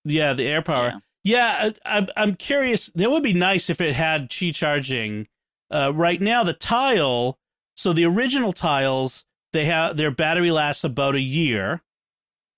Yeah, 0.03 0.33
the 0.33 0.47
AirPower. 0.47 0.91
Yeah. 0.91 0.99
Yeah, 1.25 1.71
I, 1.85 1.97
I'm 1.97 2.07
I'm 2.15 2.35
curious. 2.35 2.91
That 2.93 3.09
would 3.09 3.23
be 3.23 3.33
nice 3.33 3.69
if 3.69 3.81
it 3.81 3.95
had 3.95 4.29
Qi 4.29 4.53
charging. 4.53 5.27
Uh, 5.71 5.91
right 5.93 6.21
now, 6.21 6.43
the 6.43 6.53
tile. 6.53 7.39
So 7.75 7.91
the 7.91 8.05
original 8.05 8.53
tiles, 8.53 9.25
they 9.51 9.65
have 9.65 9.97
their 9.97 10.11
battery 10.11 10.51
lasts 10.51 10.85
about 10.85 11.15
a 11.15 11.19
year, 11.19 11.81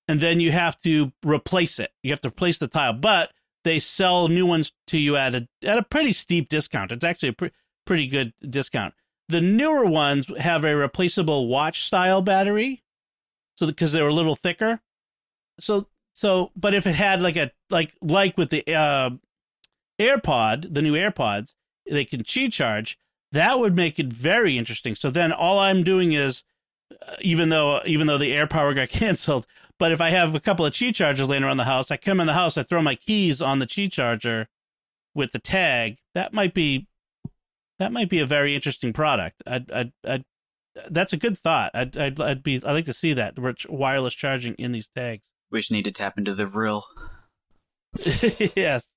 and 0.07 0.19
then 0.19 0.41
you 0.41 0.51
have 0.51 0.77
to 0.81 1.13
replace 1.25 1.79
it. 1.79 1.91
You 2.03 2.11
have 2.11 2.21
to 2.21 2.27
replace 2.27 2.59
the 2.59 2.67
tile, 2.67 2.93
but 2.93 3.31
they 3.63 3.79
sell 3.79 4.27
new 4.27 4.45
ones 4.45 4.73
to 4.87 4.97
you 4.97 5.15
at 5.15 5.33
a 5.33 5.47
at 5.63 5.77
a 5.77 5.83
pretty 5.83 6.11
steep 6.11 6.49
discount. 6.49 6.91
It's 6.91 7.05
actually 7.05 7.29
a 7.29 7.33
pre- 7.33 7.51
pretty 7.85 8.07
good 8.07 8.33
discount. 8.47 8.93
The 9.29 9.41
newer 9.41 9.85
ones 9.85 10.27
have 10.37 10.65
a 10.65 10.75
replaceable 10.75 11.47
watch 11.47 11.85
style 11.85 12.21
battery, 12.21 12.83
so 13.55 13.65
because 13.65 13.93
they're 13.93 14.07
a 14.09 14.13
little 14.13 14.35
thicker. 14.35 14.81
So 15.57 15.87
so, 16.17 16.51
but 16.55 16.73
if 16.73 16.87
it 16.87 16.95
had 16.95 17.21
like 17.21 17.37
a 17.37 17.51
like 17.69 17.93
like 18.01 18.39
with 18.39 18.49
the 18.49 18.63
uh, 18.73 19.11
AirPod, 19.99 20.73
the 20.73 20.81
new 20.81 20.93
AirPods, 20.93 21.53
they 21.87 22.05
can 22.05 22.23
Qi 22.23 22.51
charge. 22.51 22.97
That 23.33 23.59
would 23.59 23.75
make 23.75 23.99
it 23.99 24.07
very 24.07 24.57
interesting. 24.57 24.95
So 24.95 25.11
then 25.11 25.31
all 25.31 25.59
I'm 25.59 25.83
doing 25.83 26.13
is, 26.13 26.43
uh, 27.07 27.17
even 27.21 27.49
though 27.49 27.81
even 27.85 28.07
though 28.07 28.17
the 28.17 28.35
AirPower 28.35 28.73
got 28.73 28.89
canceled, 28.99 29.45
but 29.77 29.91
if 29.91 30.01
I 30.01 30.09
have 30.09 30.33
a 30.33 30.39
couple 30.39 30.65
of 30.65 30.73
Qi 30.73 30.91
chargers 30.95 31.29
laying 31.29 31.43
around 31.43 31.57
the 31.57 31.65
house, 31.65 31.91
I 31.91 31.97
come 31.97 32.19
in 32.19 32.25
the 32.25 32.33
house, 32.33 32.57
I 32.57 32.63
throw 32.63 32.81
my 32.81 32.95
keys 32.95 33.39
on 33.39 33.59
the 33.59 33.67
Qi 33.67 33.91
charger 33.91 34.47
with 35.13 35.33
the 35.33 35.39
tag. 35.39 35.99
That 36.15 36.33
might 36.33 36.55
be 36.55 36.87
that 37.77 37.91
might 37.91 38.09
be 38.09 38.21
a 38.21 38.25
very 38.25 38.55
interesting 38.55 38.91
product. 38.91 39.43
I'd, 39.45 39.71
I'd, 39.71 39.91
I'd 40.03 40.25
that's 40.89 41.13
a 41.13 41.17
good 41.17 41.37
thought. 41.37 41.69
I'd, 41.75 41.95
I'd, 41.95 42.19
I'd 42.19 42.41
be 42.41 42.55
I'd 42.55 42.73
like 42.73 42.85
to 42.85 42.93
see 42.95 43.13
that 43.13 43.35
wireless 43.69 44.15
charging 44.15 44.55
in 44.55 44.71
these 44.71 44.87
tags. 44.87 45.27
We 45.51 45.59
just 45.59 45.71
need 45.71 45.85
to 45.85 45.91
tap 45.91 46.17
into 46.17 46.33
the 46.33 46.47
real. 46.47 46.85
yes. 48.55 48.93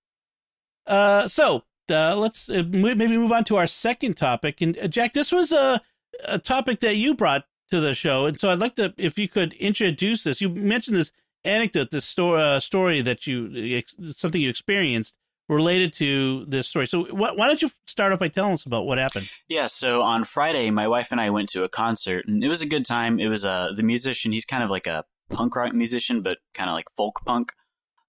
Uh, 0.86 1.28
so 1.28 1.62
uh, 1.90 2.16
let's 2.16 2.48
uh, 2.48 2.62
maybe 2.68 3.06
move 3.06 3.32
on 3.32 3.44
to 3.44 3.56
our 3.56 3.66
second 3.66 4.16
topic. 4.16 4.60
And 4.60 4.78
uh, 4.78 4.88
Jack, 4.88 5.12
this 5.12 5.32
was 5.32 5.52
a, 5.52 5.80
a 6.24 6.38
topic 6.38 6.80
that 6.80 6.96
you 6.96 7.14
brought 7.14 7.44
to 7.70 7.80
the 7.80 7.94
show, 7.94 8.26
and 8.26 8.38
so 8.38 8.50
I'd 8.50 8.58
like 8.58 8.74
to, 8.76 8.92
if 8.96 9.18
you 9.18 9.28
could 9.28 9.52
introduce 9.54 10.24
this. 10.24 10.40
You 10.40 10.48
mentioned 10.48 10.96
this 10.96 11.12
anecdote, 11.44 11.90
this 11.90 12.04
story, 12.04 12.42
uh, 12.42 12.60
story 12.60 13.00
that 13.02 13.26
you, 13.26 13.76
ex- 13.76 13.94
something 14.16 14.40
you 14.40 14.50
experienced, 14.50 15.14
related 15.48 15.92
to 15.94 16.44
this 16.46 16.68
story. 16.68 16.86
So 16.86 17.04
wh- 17.04 17.36
why 17.36 17.46
don't 17.46 17.62
you 17.62 17.70
start 17.86 18.12
off 18.12 18.18
by 18.18 18.28
telling 18.28 18.52
us 18.52 18.64
about 18.64 18.86
what 18.86 18.98
happened? 18.98 19.28
Yeah, 19.48 19.66
so 19.66 20.02
on 20.02 20.24
Friday, 20.24 20.70
my 20.70 20.88
wife 20.88 21.08
and 21.10 21.20
I 21.20 21.30
went 21.30 21.48
to 21.50 21.64
a 21.64 21.68
concert, 21.68 22.26
and 22.26 22.42
it 22.42 22.48
was 22.48 22.60
a 22.60 22.66
good 22.66 22.84
time. 22.84 23.20
It 23.20 23.28
was 23.28 23.44
uh, 23.44 23.70
the 23.74 23.82
musician. 23.82 24.32
He's 24.32 24.44
kind 24.44 24.62
of 24.62 24.70
like 24.70 24.86
a 24.86 25.04
punk 25.30 25.56
rock 25.56 25.72
musician, 25.72 26.22
but 26.22 26.38
kind 26.54 26.68
of 26.68 26.74
like 26.74 26.90
folk 26.96 27.20
punk. 27.24 27.52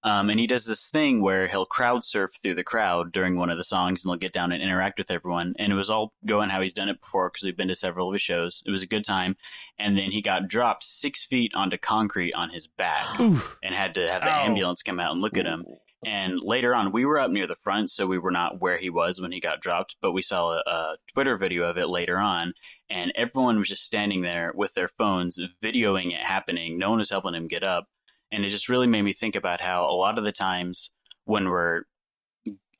Um, 0.03 0.31
and 0.31 0.39
he 0.39 0.47
does 0.47 0.65
this 0.65 0.87
thing 0.87 1.21
where 1.21 1.47
he'll 1.47 1.65
crowd 1.65 2.03
surf 2.03 2.31
through 2.41 2.55
the 2.55 2.63
crowd 2.63 3.11
during 3.11 3.37
one 3.37 3.51
of 3.51 3.59
the 3.59 3.63
songs, 3.63 4.03
and 4.03 4.09
he'll 4.09 4.17
get 4.17 4.33
down 4.33 4.51
and 4.51 4.61
interact 4.61 4.97
with 4.97 5.11
everyone. 5.11 5.53
And 5.59 5.71
it 5.71 5.75
was 5.75 5.91
all 5.91 6.13
going 6.25 6.49
how 6.49 6.61
he's 6.61 6.73
done 6.73 6.89
it 6.89 7.01
before 7.01 7.29
because 7.29 7.43
we've 7.43 7.57
been 7.57 7.67
to 7.67 7.75
several 7.75 8.07
of 8.07 8.13
his 8.13 8.21
shows. 8.21 8.63
It 8.65 8.71
was 8.71 8.81
a 8.81 8.87
good 8.87 9.05
time. 9.05 9.35
And 9.77 9.95
then 9.95 10.09
he 10.09 10.21
got 10.21 10.47
dropped 10.47 10.83
six 10.83 11.23
feet 11.23 11.53
onto 11.53 11.77
concrete 11.77 12.33
on 12.33 12.49
his 12.49 12.65
back 12.65 13.19
and 13.19 13.75
had 13.75 13.93
to 13.95 14.07
have 14.11 14.23
the 14.23 14.33
Ow. 14.33 14.45
ambulance 14.45 14.81
come 14.81 14.99
out 14.99 15.11
and 15.11 15.21
look 15.21 15.37
at 15.37 15.45
him. 15.45 15.65
And 16.03 16.39
later 16.41 16.73
on, 16.73 16.91
we 16.91 17.05
were 17.05 17.19
up 17.19 17.29
near 17.29 17.45
the 17.45 17.55
front, 17.55 17.91
so 17.91 18.07
we 18.07 18.17
were 18.17 18.31
not 18.31 18.59
where 18.59 18.77
he 18.77 18.89
was 18.89 19.21
when 19.21 19.31
he 19.31 19.39
got 19.39 19.61
dropped, 19.61 19.97
but 20.01 20.13
we 20.13 20.23
saw 20.23 20.53
a, 20.53 20.63
a 20.65 20.95
Twitter 21.13 21.37
video 21.37 21.69
of 21.69 21.77
it 21.77 21.89
later 21.89 22.17
on. 22.17 22.53
And 22.91 23.13
everyone 23.15 23.57
was 23.57 23.69
just 23.69 23.85
standing 23.85 24.21
there 24.21 24.51
with 24.53 24.73
their 24.73 24.89
phones, 24.89 25.39
videoing 25.63 26.13
it 26.13 26.25
happening. 26.25 26.77
No 26.77 26.89
one 26.89 26.99
was 26.99 27.09
helping 27.09 27.33
him 27.33 27.47
get 27.47 27.63
up. 27.63 27.87
And 28.31 28.43
it 28.43 28.49
just 28.49 28.67
really 28.67 28.87
made 28.87 29.03
me 29.03 29.13
think 29.13 29.35
about 29.35 29.61
how 29.61 29.85
a 29.85 29.95
lot 29.95 30.17
of 30.17 30.25
the 30.25 30.31
times 30.33 30.91
when 31.23 31.49
we're 31.49 31.83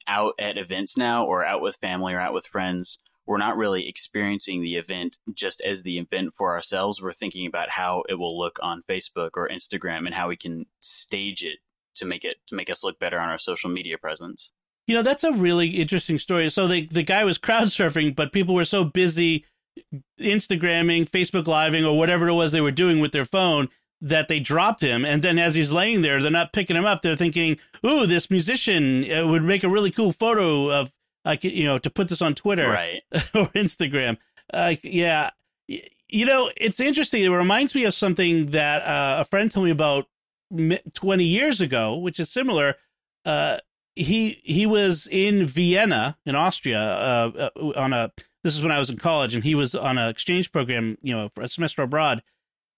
out 0.08 0.34
at 0.38 0.58
events 0.58 0.98
now 0.98 1.26
or 1.26 1.46
out 1.46 1.62
with 1.62 1.78
family 1.78 2.14
or 2.14 2.20
out 2.20 2.34
with 2.34 2.46
friends, 2.46 3.00
we're 3.26 3.38
not 3.38 3.56
really 3.56 3.88
experiencing 3.88 4.62
the 4.62 4.76
event 4.76 5.18
just 5.34 5.62
as 5.62 5.84
the 5.84 5.98
event 5.98 6.34
for 6.34 6.54
ourselves. 6.56 7.02
We're 7.02 7.14
thinking 7.14 7.46
about 7.46 7.70
how 7.70 8.04
it 8.10 8.16
will 8.16 8.38
look 8.38 8.60
on 8.62 8.84
Facebook 8.90 9.32
or 9.36 9.48
Instagram 9.48 10.06
and 10.06 10.14
how 10.14 10.28
we 10.28 10.36
can 10.36 10.66
stage 10.82 11.44
it 11.44 11.60
to 11.96 12.06
make 12.06 12.26
it 12.26 12.38
to 12.48 12.56
make 12.56 12.70
us 12.70 12.84
look 12.84 13.00
better 13.00 13.20
on 13.20 13.30
our 13.30 13.38
social 13.38 13.70
media 13.70 13.98
presence. 13.98 14.52
You 14.88 14.96
know, 14.96 15.04
that's 15.04 15.24
a 15.24 15.32
really 15.32 15.70
interesting 15.70 16.20
story. 16.20 16.50
So 16.50 16.68
the 16.68 16.88
the 16.88 17.04
guy 17.04 17.24
was 17.24 17.38
crowd 17.38 17.68
surfing, 17.68 18.16
but 18.16 18.34
people 18.34 18.56
were 18.56 18.66
so 18.66 18.84
busy 18.84 19.46
Instagramming, 20.20 21.10
Facebook 21.10 21.48
living, 21.48 21.86
or 21.86 21.98
whatever 21.98 22.28
it 22.28 22.34
was 22.34 22.52
they 22.52 22.62
were 22.62 22.72
doing 22.72 23.00
with 23.00 23.12
their 23.12 23.26
phone 23.26 23.70
that 24.02 24.28
they 24.28 24.40
dropped 24.40 24.82
him. 24.82 25.06
And 25.06 25.22
then 25.22 25.38
as 25.38 25.56
he's 25.56 25.72
laying 25.72 26.02
there, 26.02 26.22
they're 26.22 26.32
not 26.32 26.54
picking 26.54 26.76
him 26.76 26.86
up. 26.86 27.02
They're 27.02 27.16
thinking, 27.16 27.58
"Ooh, 27.86 28.06
this 28.06 28.30
musician 28.30 29.10
uh, 29.12 29.28
would 29.28 29.44
make 29.44 29.64
a 29.64 29.70
really 29.70 29.92
cool 29.92 30.12
photo 30.12 30.72
of, 30.72 30.92
like, 31.24 31.44
you 31.44 31.66
know, 31.66 31.78
to 31.80 31.90
put 31.90 32.10
this 32.10 32.22
on 32.22 32.36
Twitter 32.36 32.70
Right. 32.70 33.02
or 33.34 33.48
Instagram." 33.50 34.18
Uh, 34.54 34.76
yeah, 34.84 35.30
you 35.68 36.26
know, 36.26 36.52
it's 36.58 36.80
interesting. 36.80 37.24
It 37.24 37.30
reminds 37.30 37.74
me 37.74 37.86
of 37.86 37.94
something 37.94 38.48
that 38.48 38.82
uh, 38.82 39.22
a 39.22 39.26
friend 39.26 39.50
told 39.50 39.66
me 39.66 39.72
about 39.72 40.08
20 40.94 41.24
years 41.24 41.62
ago, 41.62 41.96
which 41.98 42.20
is 42.20 42.30
similar. 42.30 42.76
Uh, 43.26 43.58
he 43.96 44.42
he 44.44 44.66
was 44.66 45.08
in 45.12 45.46
Vienna 45.46 46.18
in 46.26 46.36
Austria 46.36 46.82
uh, 46.82 47.50
uh, 47.56 47.72
on 47.76 47.94
a 47.94 48.12
this 48.44 48.56
is 48.56 48.64
when 48.64 48.72
I 48.72 48.80
was 48.80 48.90
in 48.90 48.98
college 48.98 49.34
and 49.34 49.44
he 49.44 49.56
was 49.56 49.76
on 49.76 49.98
an 49.98 50.10
exchange 50.10 50.52
program 50.52 50.98
you 51.02 51.14
know 51.14 51.30
for 51.34 51.42
a 51.42 51.50
semester 51.50 51.82
abroad 51.82 52.24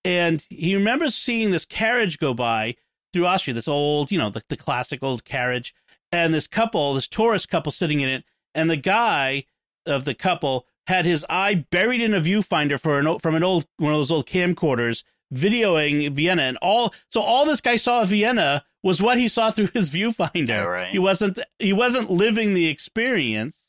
and 0.05 0.45
he 0.49 0.75
remembers 0.75 1.15
seeing 1.15 1.51
this 1.51 1.65
carriage 1.65 2.19
go 2.19 2.33
by 2.33 2.75
through 3.11 3.25
Austria 3.25 3.53
this 3.53 3.67
old 3.67 4.11
you 4.11 4.17
know 4.17 4.29
the, 4.29 4.43
the 4.49 4.57
classic 4.57 5.03
old 5.03 5.25
carriage 5.25 5.73
and 6.11 6.33
this 6.33 6.47
couple 6.47 6.93
this 6.93 7.07
tourist 7.07 7.49
couple 7.49 7.71
sitting 7.71 8.01
in 8.01 8.09
it 8.09 8.23
and 8.53 8.69
the 8.69 8.77
guy 8.77 9.45
of 9.85 10.05
the 10.05 10.13
couple 10.13 10.65
had 10.87 11.05
his 11.05 11.25
eye 11.29 11.65
buried 11.71 12.01
in 12.01 12.13
a 12.13 12.21
viewfinder 12.21 12.79
for 12.79 12.99
an 12.99 13.19
from 13.19 13.35
an 13.35 13.43
old 13.43 13.65
one 13.77 13.93
of 13.93 13.99
those 13.99 14.11
old 14.11 14.27
camcorders 14.27 15.03
videoing 15.33 16.11
Vienna 16.13 16.43
and 16.43 16.57
all 16.57 16.93
so 17.09 17.21
all 17.21 17.45
this 17.45 17.61
guy 17.61 17.75
saw 17.75 18.01
of 18.01 18.09
Vienna 18.09 18.63
was 18.83 19.01
what 19.01 19.17
he 19.17 19.27
saw 19.27 19.49
through 19.49 19.69
his 19.73 19.89
viewfinder. 19.89 20.49
Yeah, 20.49 20.63
right. 20.63 20.91
He 20.91 20.99
wasn't 20.99 21.39
he 21.57 21.73
wasn't 21.73 22.11
living 22.11 22.53
the 22.53 22.67
experience. 22.67 23.62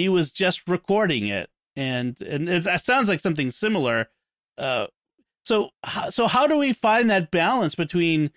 He 0.00 0.08
was 0.08 0.32
just 0.32 0.66
recording 0.68 1.26
it. 1.26 1.50
And 1.76 2.20
and 2.22 2.48
it, 2.48 2.64
that 2.64 2.84
sounds 2.84 3.08
like 3.08 3.20
something 3.20 3.50
similar. 3.50 4.08
Uh 4.56 4.86
so 5.44 5.70
so 6.10 6.26
how 6.26 6.46
do 6.46 6.56
we 6.56 6.72
find 6.72 7.10
that 7.10 7.30
balance 7.30 7.74
between 7.74 8.30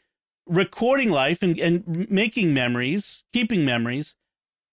recording 0.46 1.10
life 1.10 1.42
and 1.42 1.58
and 1.60 2.10
making 2.10 2.54
memories, 2.54 3.24
keeping 3.32 3.64
memories 3.64 4.16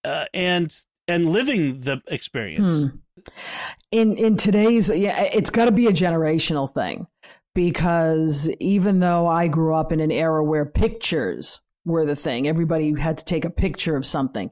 uh 0.03 0.25
and 0.33 0.75
and 1.07 1.29
living 1.29 1.79
the 1.81 2.01
experience? 2.07 2.83
Hmm. 2.83 2.97
In 3.91 4.17
in 4.17 4.37
today's 4.37 4.89
yeah, 4.89 5.21
it's 5.21 5.49
got 5.49 5.65
to 5.65 5.71
be 5.71 5.87
a 5.87 5.93
generational 5.93 6.71
thing 6.71 7.07
because 7.53 8.49
even 8.59 8.99
though 8.99 9.27
I 9.27 9.47
grew 9.47 9.75
up 9.75 9.91
in 9.91 9.99
an 9.99 10.11
era 10.11 10.43
where 10.43 10.65
pictures 10.65 11.61
were 11.85 12.05
the 12.05 12.15
thing, 12.15 12.47
everybody 12.47 12.93
had 12.99 13.17
to 13.17 13.25
take 13.25 13.45
a 13.45 13.49
picture 13.49 13.95
of 13.95 14.05
something. 14.05 14.51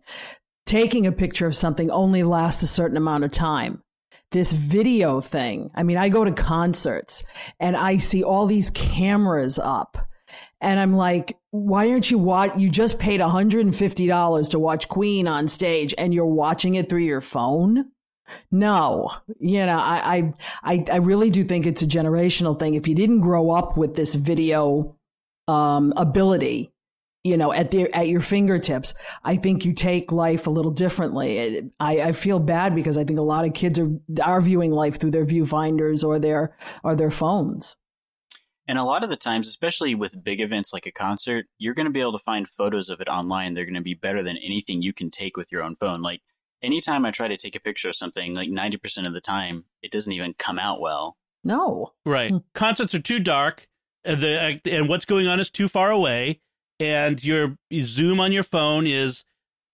Taking 0.69 1.07
a 1.07 1.11
picture 1.11 1.47
of 1.47 1.55
something 1.55 1.89
only 1.89 2.21
lasts 2.21 2.61
a 2.61 2.67
certain 2.67 2.95
amount 2.95 3.23
of 3.23 3.31
time. 3.31 3.81
This 4.29 4.51
video 4.51 5.19
thing, 5.19 5.71
I 5.73 5.81
mean, 5.81 5.97
I 5.97 6.09
go 6.09 6.23
to 6.23 6.31
concerts 6.31 7.23
and 7.59 7.75
I 7.75 7.97
see 7.97 8.21
all 8.21 8.45
these 8.45 8.69
cameras 8.69 9.57
up. 9.57 9.97
And 10.61 10.79
I'm 10.79 10.95
like, 10.95 11.35
why 11.49 11.89
aren't 11.89 12.11
you 12.11 12.19
watch? 12.19 12.51
You 12.55 12.69
just 12.69 12.99
paid 12.99 13.19
$150 13.19 14.49
to 14.51 14.59
watch 14.59 14.87
Queen 14.89 15.27
on 15.27 15.47
stage 15.47 15.95
and 15.97 16.13
you're 16.13 16.27
watching 16.27 16.75
it 16.75 16.87
through 16.87 16.99
your 16.99 17.21
phone? 17.21 17.85
No, 18.51 19.09
you 19.39 19.65
know, 19.65 19.75
I, 19.75 20.31
I, 20.61 20.85
I, 20.87 20.97
really 20.97 21.31
do 21.31 21.43
think 21.43 21.65
it's 21.65 21.81
a 21.81 21.87
generational 21.87 22.59
thing. 22.59 22.75
If 22.75 22.87
you 22.87 22.93
didn't 22.93 23.21
grow 23.21 23.49
up 23.49 23.75
with 23.75 23.95
this 23.95 24.13
video 24.13 24.95
um, 25.47 25.93
ability, 25.97 26.71
you 27.23 27.35
know, 27.35 27.51
at 27.51 27.71
the 27.71 27.93
at 27.95 28.07
your 28.07 28.21
fingertips, 28.21 28.93
I 29.23 29.35
think 29.35 29.65
you 29.65 29.73
take 29.73 30.11
life 30.11 30.47
a 30.47 30.49
little 30.49 30.71
differently. 30.71 31.69
I, 31.79 32.01
I 32.01 32.11
feel 32.13 32.39
bad 32.39 32.75
because 32.75 32.97
I 32.97 33.03
think 33.03 33.19
a 33.19 33.23
lot 33.23 33.45
of 33.45 33.53
kids 33.53 33.79
are 33.79 33.89
are 34.23 34.41
viewing 34.41 34.71
life 34.71 34.99
through 34.99 35.11
their 35.11 35.25
viewfinders 35.25 36.03
or 36.05 36.19
their 36.19 36.55
or 36.83 36.95
their 36.95 37.11
phones. 37.11 37.75
And 38.67 38.77
a 38.77 38.83
lot 38.83 39.03
of 39.03 39.09
the 39.09 39.17
times, 39.17 39.47
especially 39.47 39.95
with 39.95 40.23
big 40.23 40.39
events 40.39 40.71
like 40.71 40.85
a 40.85 40.91
concert, 40.91 41.47
you're 41.57 41.73
going 41.73 41.87
to 41.87 41.91
be 41.91 42.01
able 42.01 42.11
to 42.11 42.23
find 42.23 42.47
photos 42.47 42.89
of 42.89 43.01
it 43.01 43.09
online. 43.09 43.55
They're 43.55 43.65
going 43.65 43.73
to 43.73 43.81
be 43.81 43.95
better 43.95 44.21
than 44.21 44.37
anything 44.37 44.83
you 44.83 44.93
can 44.93 45.09
take 45.09 45.35
with 45.35 45.51
your 45.51 45.63
own 45.63 45.75
phone. 45.75 46.03
Like 46.03 46.21
anytime 46.61 47.03
I 47.03 47.09
try 47.09 47.27
to 47.27 47.35
take 47.35 47.55
a 47.55 47.59
picture 47.59 47.89
of 47.89 47.95
something, 47.95 48.35
like 48.35 48.49
90% 48.49 49.07
of 49.07 49.13
the 49.13 49.21
time, 49.21 49.65
it 49.81 49.91
doesn't 49.91 50.13
even 50.13 50.35
come 50.35 50.59
out 50.59 50.79
well. 50.79 51.17
No, 51.43 51.93
Right. 52.05 52.31
Hmm. 52.31 52.37
Concerts 52.53 52.93
are 52.93 53.01
too 53.01 53.19
dark, 53.19 53.67
the 54.03 54.59
and 54.65 54.87
what's 54.87 55.05
going 55.05 55.27
on 55.27 55.39
is 55.39 55.49
too 55.49 55.67
far 55.67 55.89
away, 55.89 56.41
and 56.79 57.23
your 57.23 57.57
zoom 57.81 58.19
on 58.19 58.31
your 58.31 58.43
phone 58.43 58.87
is 58.87 59.23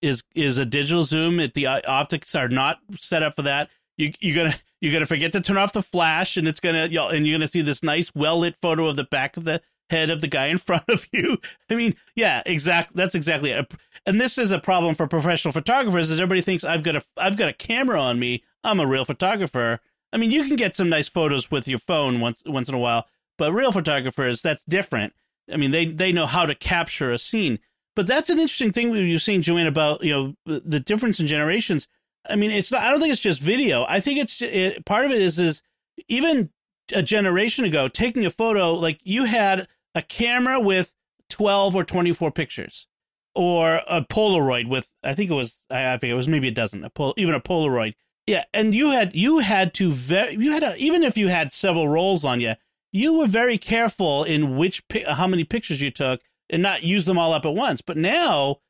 is 0.02 0.24
is 0.36 0.58
a 0.58 0.66
digital 0.66 1.04
zoom. 1.04 1.40
It, 1.40 1.54
the 1.54 1.68
uh, 1.68 1.82
optics 1.88 2.36
are 2.36 2.48
not 2.48 2.80
set 2.98 3.24
up 3.24 3.36
for 3.36 3.44
that. 3.44 3.70
You 3.98 4.14
you're 4.20 4.36
gonna 4.36 4.56
you're 4.82 4.94
gonna 4.94 5.06
forget 5.06 5.32
to 5.34 5.42
turn 5.42 5.58
off 5.58 5.74
the 5.74 5.82
flash, 5.82 6.38
and 6.38 6.48
it's 6.48 6.60
gonna 6.60 6.84
and 6.84 7.28
you're 7.28 7.38
gonna 7.38 7.48
see 7.48 7.62
this 7.62 7.84
nice 7.84 8.14
well 8.14 8.40
lit 8.40 8.56
photo 8.62 8.88
of 8.88 8.96
the 8.96 9.04
back 9.04 9.38
of 9.38 9.44
the 9.44 9.62
head 9.90 10.10
of 10.10 10.22
the 10.22 10.28
guy 10.28 10.48
in 10.48 10.58
front 10.60 10.86
of 10.90 11.08
you. 11.12 11.38
I 11.70 11.76
mean, 11.76 11.96
yeah, 12.16 12.42
exact. 12.46 12.96
That's 12.96 13.16
exactly 13.16 13.52
it. 13.52 13.72
And 14.06 14.22
this 14.22 14.38
is 14.38 14.52
a 14.52 14.60
problem 14.60 14.96
for 14.96 15.08
professional 15.08 15.52
photographers. 15.52 16.12
Is 16.12 16.20
everybody 16.20 16.42
thinks 16.42 16.64
I've 16.64 16.84
got 16.84 16.96
a 16.96 17.04
I've 17.18 17.38
got 17.38 17.50
a 17.50 17.54
camera 17.54 18.02
on 18.02 18.20
me. 18.20 18.44
I'm 18.64 18.80
a 18.80 18.88
real 18.88 19.06
photographer. 19.06 19.80
I 20.14 20.18
mean, 20.18 20.32
you 20.32 20.46
can 20.48 20.56
get 20.56 20.76
some 20.76 20.90
nice 20.90 21.10
photos 21.10 21.52
with 21.52 21.68
your 21.68 21.80
phone 21.80 22.20
once 22.20 22.44
once 22.46 22.70
in 22.70 22.76
a 22.76 22.80
while, 22.80 23.08
but 23.38 23.54
real 23.54 23.72
photographers, 23.72 24.42
that's 24.42 24.64
different. 24.64 25.14
I 25.52 25.58
mean, 25.58 25.72
they 25.72 25.86
they 25.86 26.12
know 26.12 26.26
how 26.26 26.46
to 26.46 26.56
capture 26.56 27.12
a 27.12 27.18
scene. 27.18 27.60
But 27.96 28.08
that's 28.08 28.30
an 28.30 28.40
interesting 28.40 28.74
thing 28.74 28.90
we 28.90 29.12
were 29.12 29.20
saying, 29.20 29.44
Joanne, 29.44 29.68
about 29.68 30.04
you 30.04 30.12
know 30.46 30.60
the, 30.66 30.80
difference 30.80 31.20
in 31.20 31.28
generations. 31.28 31.88
I 32.30 32.36
mean, 32.36 32.52
it's 32.52 32.72
not. 32.72 32.82
I 32.82 32.92
don't 32.92 33.00
think 33.00 33.12
it's 33.12 33.22
just 33.22 33.42
video. 33.42 33.86
I 33.88 34.00
think 34.00 34.20
it's 34.20 34.42
it, 34.42 34.86
part 34.86 35.06
of 35.06 35.12
it 35.12 35.22
is 35.22 35.40
is 35.40 35.62
even 36.08 36.50
a 36.94 37.02
generation 37.02 37.66
ago 37.66 37.88
taking 37.88 38.26
a 38.26 38.30
photo 38.30 38.74
like 38.74 39.00
you 39.04 39.24
had 39.26 39.68
a 39.94 40.02
camera 40.02 40.60
with 40.60 40.92
twelve 41.30 41.76
or 41.76 41.84
twenty 41.84 42.14
four 42.14 42.32
pictures, 42.32 42.88
or 43.34 43.82
a 43.88 44.02
Polaroid 44.02 44.68
with 44.68 44.92
I 45.04 45.14
think 45.14 45.32
it 45.32 45.36
was 45.36 45.62
I, 45.70 45.94
I 45.94 45.98
think 45.98 46.12
it 46.12 46.16
was 46.16 46.28
maybe 46.28 46.50
a 46.50 46.52
dozen, 46.52 46.84
a 46.84 46.90
pol, 46.90 47.14
even 47.18 47.34
a 47.34 47.40
Polaroid. 47.40 47.94
Yeah, 48.28 48.44
and 48.54 48.74
you 48.76 48.90
had 48.90 49.16
you 49.16 49.40
had 49.40 49.74
to 49.76 49.92
very 49.92 50.36
you 50.36 50.52
had 50.52 50.64
a, 50.64 50.76
even 50.76 51.04
if 51.04 51.16
you 51.18 51.30
had 51.30 51.54
several 51.54 51.88
rolls 51.88 52.26
on 52.26 52.42
you, 52.42 52.56
you 52.96 53.14
were 53.14 53.28
very 53.28 53.58
careful 53.58 54.24
in 54.24 54.56
which 54.56 54.82
how 55.06 55.28
many 55.28 55.44
pictures 55.44 55.82
you 55.82 55.92
took 55.92 56.22
and 56.50 56.62
not 56.62 56.82
use 56.82 57.06
them 57.06 57.18
all 57.18 57.34
up 57.34 57.46
at 57.46 57.54
once. 57.54 57.82
But 57.82 57.98
now 57.98 58.62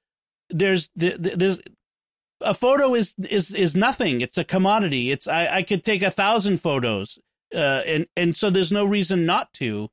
there's 0.50 0.90
th- 1.00 1.22
th- 1.22 1.36
there's 1.36 1.62
a 2.42 2.56
photo 2.56 2.96
is 2.96 3.14
is 3.30 3.54
is 3.54 3.76
nothing. 3.76 4.22
It's 4.22 4.40
a 4.40 4.44
commodity. 4.44 5.12
It's 5.12 5.28
I, 5.28 5.58
I 5.58 5.64
could 5.64 5.86
take 5.86 6.02
a 6.02 6.10
thousand 6.10 6.60
photos, 6.60 7.20
uh, 7.54 7.84
and 7.86 8.08
and 8.18 8.36
so 8.36 8.50
there's 8.50 8.72
no 8.72 8.84
reason 8.84 9.28
not 9.28 9.54
to. 9.54 9.90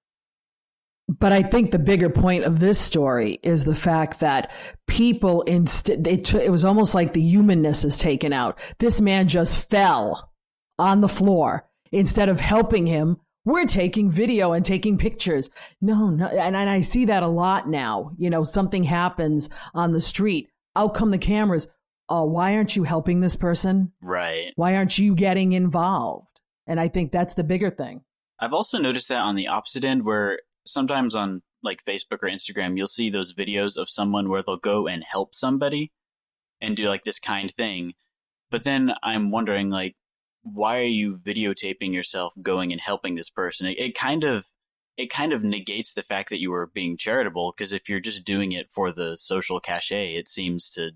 But 1.09 1.33
I 1.33 1.43
think 1.43 1.71
the 1.71 1.79
bigger 1.79 2.09
point 2.09 2.45
of 2.45 2.59
this 2.59 2.79
story 2.79 3.39
is 3.43 3.65
the 3.65 3.75
fact 3.75 4.21
that 4.21 4.51
people 4.87 5.43
instead 5.43 6.07
it, 6.07 6.33
it 6.33 6.51
was 6.51 6.65
almost 6.65 6.95
like 6.95 7.13
the 7.13 7.21
humanness 7.21 7.85
is 7.85 7.99
taken 7.99 8.33
out. 8.33 8.59
This 8.79 8.99
man 8.99 9.29
just 9.29 9.69
fell 9.69 10.33
on 10.79 11.03
the 11.03 11.09
floor 11.09 11.69
instead 11.91 12.31
of 12.31 12.41
helping 12.41 12.87
him. 12.87 13.19
We're 13.45 13.67
taking 13.67 14.11
video 14.11 14.53
and 14.53 14.65
taking 14.65 14.99
pictures. 14.99 15.51
No, 15.81 16.11
no, 16.11 16.27
and, 16.27 16.55
and 16.55 16.71
I 16.71 16.81
see 16.81 17.07
that 17.07 17.23
a 17.23 17.29
lot 17.29 17.69
now. 17.69 18.13
You 18.17 18.31
know, 18.31 18.45
something 18.45 18.85
happens 18.85 19.51
on 19.75 19.91
the 19.91 20.01
street. 20.01 20.49
out 20.77 20.95
come 20.95 21.11
the 21.11 21.19
cameras. 21.19 21.67
Uh, 22.09 22.25
why 22.25 22.55
aren't 22.55 22.77
you 22.77 22.85
helping 22.85 23.21
this 23.21 23.37
person? 23.37 23.93
Right. 24.01 24.53
Why 24.57 24.77
aren't 24.77 24.99
you 24.99 25.15
getting 25.15 25.53
involved? 25.53 26.41
And 26.67 26.79
I 26.79 26.89
think 26.89 27.11
that's 27.11 27.35
the 27.35 27.45
bigger 27.45 27.71
thing. 27.71 28.03
I've 28.39 28.53
also 28.53 28.79
noticed 28.79 29.09
that 29.09 29.21
on 29.21 29.35
the 29.35 29.49
opposite 29.49 29.85
end, 29.85 30.05
where 30.05 30.41
sometimes 30.67 31.15
on 31.15 31.43
like 31.63 31.85
Facebook 31.85 32.19
or 32.23 32.29
Instagram, 32.29 32.77
you'll 32.77 32.87
see 32.87 33.11
those 33.11 33.33
videos 33.33 33.77
of 33.77 33.89
someone 33.89 34.29
where 34.29 34.43
they'll 34.43 34.57
go 34.57 34.87
and 34.87 35.05
help 35.05 35.35
somebody 35.35 35.93
and 36.61 36.77
do 36.77 36.89
like 36.89 37.05
this 37.05 37.19
kind 37.19 37.51
thing. 37.51 37.95
But 38.51 38.65
then 38.65 38.93
I'm 39.03 39.31
wondering, 39.31 39.71
like, 39.71 39.97
why 40.43 40.79
are 40.79 40.83
you 40.83 41.17
videotaping 41.17 41.93
yourself 41.93 42.33
going 42.43 42.73
and 42.73 42.81
helping 42.81 43.15
this 43.15 43.31
person? 43.31 43.67
It, 43.67 43.79
it 43.79 43.95
kind 43.95 44.25
of 44.25 44.45
it 44.97 45.11
kind 45.11 45.33
of 45.33 45.43
negates 45.43 45.93
the 45.93 46.03
fact 46.03 46.29
that 46.31 46.41
you 46.41 46.51
were 46.51 46.67
being 46.67 46.97
charitable 46.97 47.53
because 47.57 47.73
if 47.73 47.89
you're 47.89 48.01
just 48.01 48.25
doing 48.25 48.53
it 48.53 48.71
for 48.71 48.93
the 48.93 49.17
social 49.17 49.59
cachet, 49.59 50.15
it 50.15 50.29
seems 50.29 50.69
to 50.71 50.93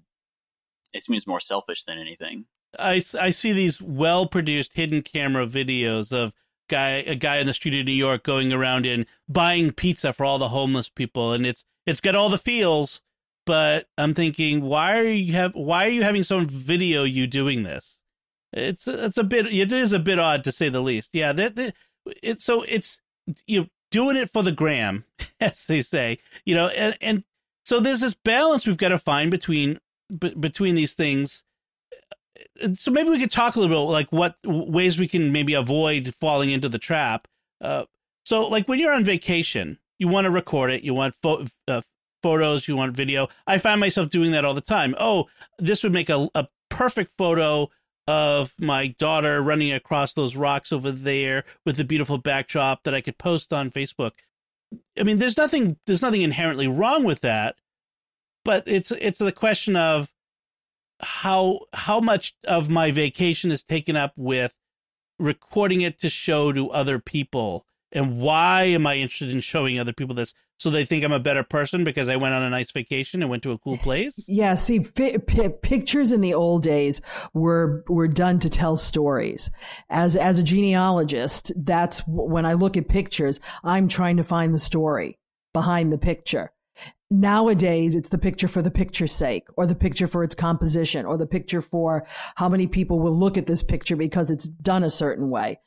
it 0.93 1.03
seems 1.03 1.27
more 1.27 1.41
selfish 1.41 1.85
than 1.85 1.99
anything. 1.99 2.47
I, 2.79 3.03
I 3.19 3.31
see 3.31 3.53
these 3.53 3.81
well 3.81 4.27
produced 4.27 4.75
hidden 4.75 5.03
camera 5.03 5.47
videos 5.47 6.13
of 6.13 6.35
guy 6.69 6.91
a 7.07 7.15
guy 7.15 7.39
in 7.39 7.47
the 7.47 7.55
street 7.55 7.79
of 7.79 7.87
New 7.87 7.93
York 7.93 8.25
going 8.25 8.53
around 8.53 8.87
and 8.87 9.07
buying 9.29 9.73
pizza 9.73 10.13
for 10.13 10.25
all 10.25 10.39
the 10.39 10.49
homeless 10.49 10.89
people 10.89 11.33
and 11.33 11.47
it's 11.47 11.65
it's 11.87 12.01
got 12.01 12.17
all 12.17 12.29
the 12.29 12.39
feels 12.39 13.03
but 13.45 13.87
I'm 13.97 14.15
thinking 14.15 14.63
why 14.63 14.99
are 14.99 15.05
you 15.05 15.33
have 15.35 15.53
why 15.55 15.87
are 15.87 15.91
you 15.91 16.03
having 16.03 16.25
someone 16.25 16.49
video 16.49 17.05
you 17.05 17.29
doing 17.29 17.63
this 17.63 17.96
it's 18.57 18.89
it's 18.89 19.19
a 19.19 19.25
bit 19.25 19.47
it 19.47 19.73
is 19.73 19.93
a 19.93 19.99
bit 19.99 20.19
odd 20.19 20.45
to 20.45 20.53
say 20.53 20.69
the 20.69 20.81
least 20.81 21.11
yeah 21.15 21.33
that, 21.33 21.75
it 22.23 22.41
so 22.41 22.63
it's 22.63 23.01
you 23.47 23.69
doing 23.91 24.17
it 24.17 24.31
for 24.33 24.43
the 24.43 24.53
gram 24.53 25.05
as 25.41 25.67
they 25.67 25.83
say 25.83 26.19
you 26.45 26.55
know 26.55 26.69
and 26.69 26.97
and 27.01 27.25
so 27.65 27.81
there's 27.81 28.01
this 28.01 28.15
balance 28.15 28.67
we've 28.67 28.77
got 28.77 28.89
to 28.89 28.99
find 28.99 29.31
between 29.31 29.79
b- 30.19 30.35
between 30.35 30.75
these 30.75 30.95
things 30.95 31.45
so 32.79 32.91
maybe 32.91 33.11
we 33.11 33.19
could 33.19 33.31
talk 33.31 33.57
a 33.57 33.61
little 33.61 33.87
bit 33.87 33.93
like 33.93 34.11
what 34.11 34.37
ways 34.45 34.99
we 34.99 35.09
can 35.09 35.33
maybe 35.33 35.55
avoid 35.55 36.15
falling 36.21 36.51
into 36.51 36.69
the 36.69 36.79
trap. 36.79 37.29
Uh, 37.61 37.85
so 38.25 38.49
like 38.49 38.69
when 38.69 38.79
you're 38.79 38.93
on 38.93 39.05
vacation, 39.05 39.79
you 39.99 40.09
want 40.09 40.25
to 40.25 40.31
record 40.31 40.71
it, 40.71 40.83
you 40.83 40.95
want 40.95 41.15
fo- 41.23 41.47
uh, 41.69 41.83
photos, 42.23 42.69
you 42.69 42.77
want 42.77 42.97
video. 42.97 43.29
I 43.47 43.59
find 43.59 43.81
myself 43.81 44.11
doing 44.11 44.33
that 44.33 44.45
all 44.45 44.55
the 44.55 44.61
time. 44.61 44.95
Oh, 44.99 45.27
this 45.59 45.83
would 45.83 45.93
make 45.93 46.11
a, 46.11 46.29
a 46.35 46.49
perfect 46.69 47.13
photo 47.17 47.71
of 48.07 48.55
my 48.59 48.89
daughter 48.89 49.43
running 49.43 49.73
across 49.73 50.15
those 50.15 50.37
rocks 50.37 50.73
over 50.73 50.93
there 50.93 51.45
with 51.65 51.77
the 51.77 51.85
beautiful 51.85 52.19
backdrop 52.19 52.85
that 52.85 52.95
I 52.95 53.01
could 53.01 53.19
post 53.19 53.53
on 53.53 53.71
Facebook. 53.71 54.13
I 54.99 55.03
mean, 55.03 55.19
there's 55.19 55.37
nothing 55.37 55.77
there's 55.87 56.03
nothing 56.03 56.23
inherently 56.23 56.69
wrong 56.69 57.05
with 57.05 57.21
that, 57.21 57.57
but 58.45 58.65
it's 58.67 58.91
it's 58.93 59.19
the 59.19 59.33
question 59.33 59.77
of 59.77 60.13
how 61.01 61.61
how 61.73 62.01
much 62.01 62.35
of 62.45 62.71
my 62.71 62.91
vacation 62.91 63.51
is 63.51 63.63
taken 63.63 63.97
up 63.97 64.13
with 64.17 64.55
recording 65.19 65.83
it 65.83 66.01
to 66.01 66.11
show 66.11 66.53
to 66.53 66.71
other 66.71 66.99
people 66.99 67.67
and 67.93 68.19
why 68.19 68.65
am 68.65 68.87
i 68.87 68.97
interested 68.97 69.31
in 69.31 69.41
showing 69.41 69.79
other 69.79 69.93
people 69.93 70.15
this 70.15 70.35
so 70.59 70.71
they 70.71 70.85
think 70.85 71.05
i'm 71.05 71.13
a 71.13 71.21
better 71.21 71.43
person 71.43 71.85
because 71.85 72.09
i 72.09 72.17
went 72.17 72.35
on 72.35 72.43
a 72.43 72.51
nice 72.51 72.71
vacation 72.71 73.23
and 73.23 73.31
went 73.31 73.43
to 73.43 73.53
a 73.53 73.59
cool 73.59 73.79
place 73.79 74.25
yeah 74.29 74.55
see 74.55 74.81
fi- 74.81 75.19
p- 75.19 75.49
pictures 75.49 76.13
in 76.13 76.21
the 76.21 76.35
old 76.35 76.63
days 76.63 77.01
were 77.35 77.85
were 77.89 78.09
done 78.09 78.39
to 78.39 78.49
tell 78.49 78.77
stories 78.77 79.51
as 79.91 80.17
as 80.17 80.39
a 80.39 80.43
genealogist 80.43 81.53
that's 81.57 82.01
when 82.07 82.47
i 82.47 82.55
look 82.55 82.77
at 82.77 82.89
pictures 82.89 83.41
i'm 83.65 83.89
trying 83.89 84.17
to 84.17 84.25
find 84.25 84.55
the 84.55 84.59
story 84.59 85.19
behind 85.53 85.93
the 85.93 85.99
picture 85.99 86.53
Nowadays, 87.11 87.95
it's 87.95 88.09
the 88.09 88.19
picture 88.19 88.49
for 88.49 88.63
the 88.63 88.71
picture's 88.71 89.13
sake, 89.13 89.47
or 89.57 89.65
the 89.65 89.77
picture 89.77 90.09
for 90.09 90.25
its 90.25 90.35
composition, 90.35 91.07
or 91.07 91.17
the 91.17 91.27
picture 91.27 91.63
for 91.63 92.05
how 92.35 92.49
many 92.49 92.67
people 92.67 92.99
will 92.99 93.17
look 93.17 93.39
at 93.39 93.47
this 93.47 93.63
picture 93.63 93.95
because 93.95 94.29
it's 94.29 94.45
done 94.45 94.83
a 94.83 94.91
certain 94.91 95.31
way. 95.31 95.61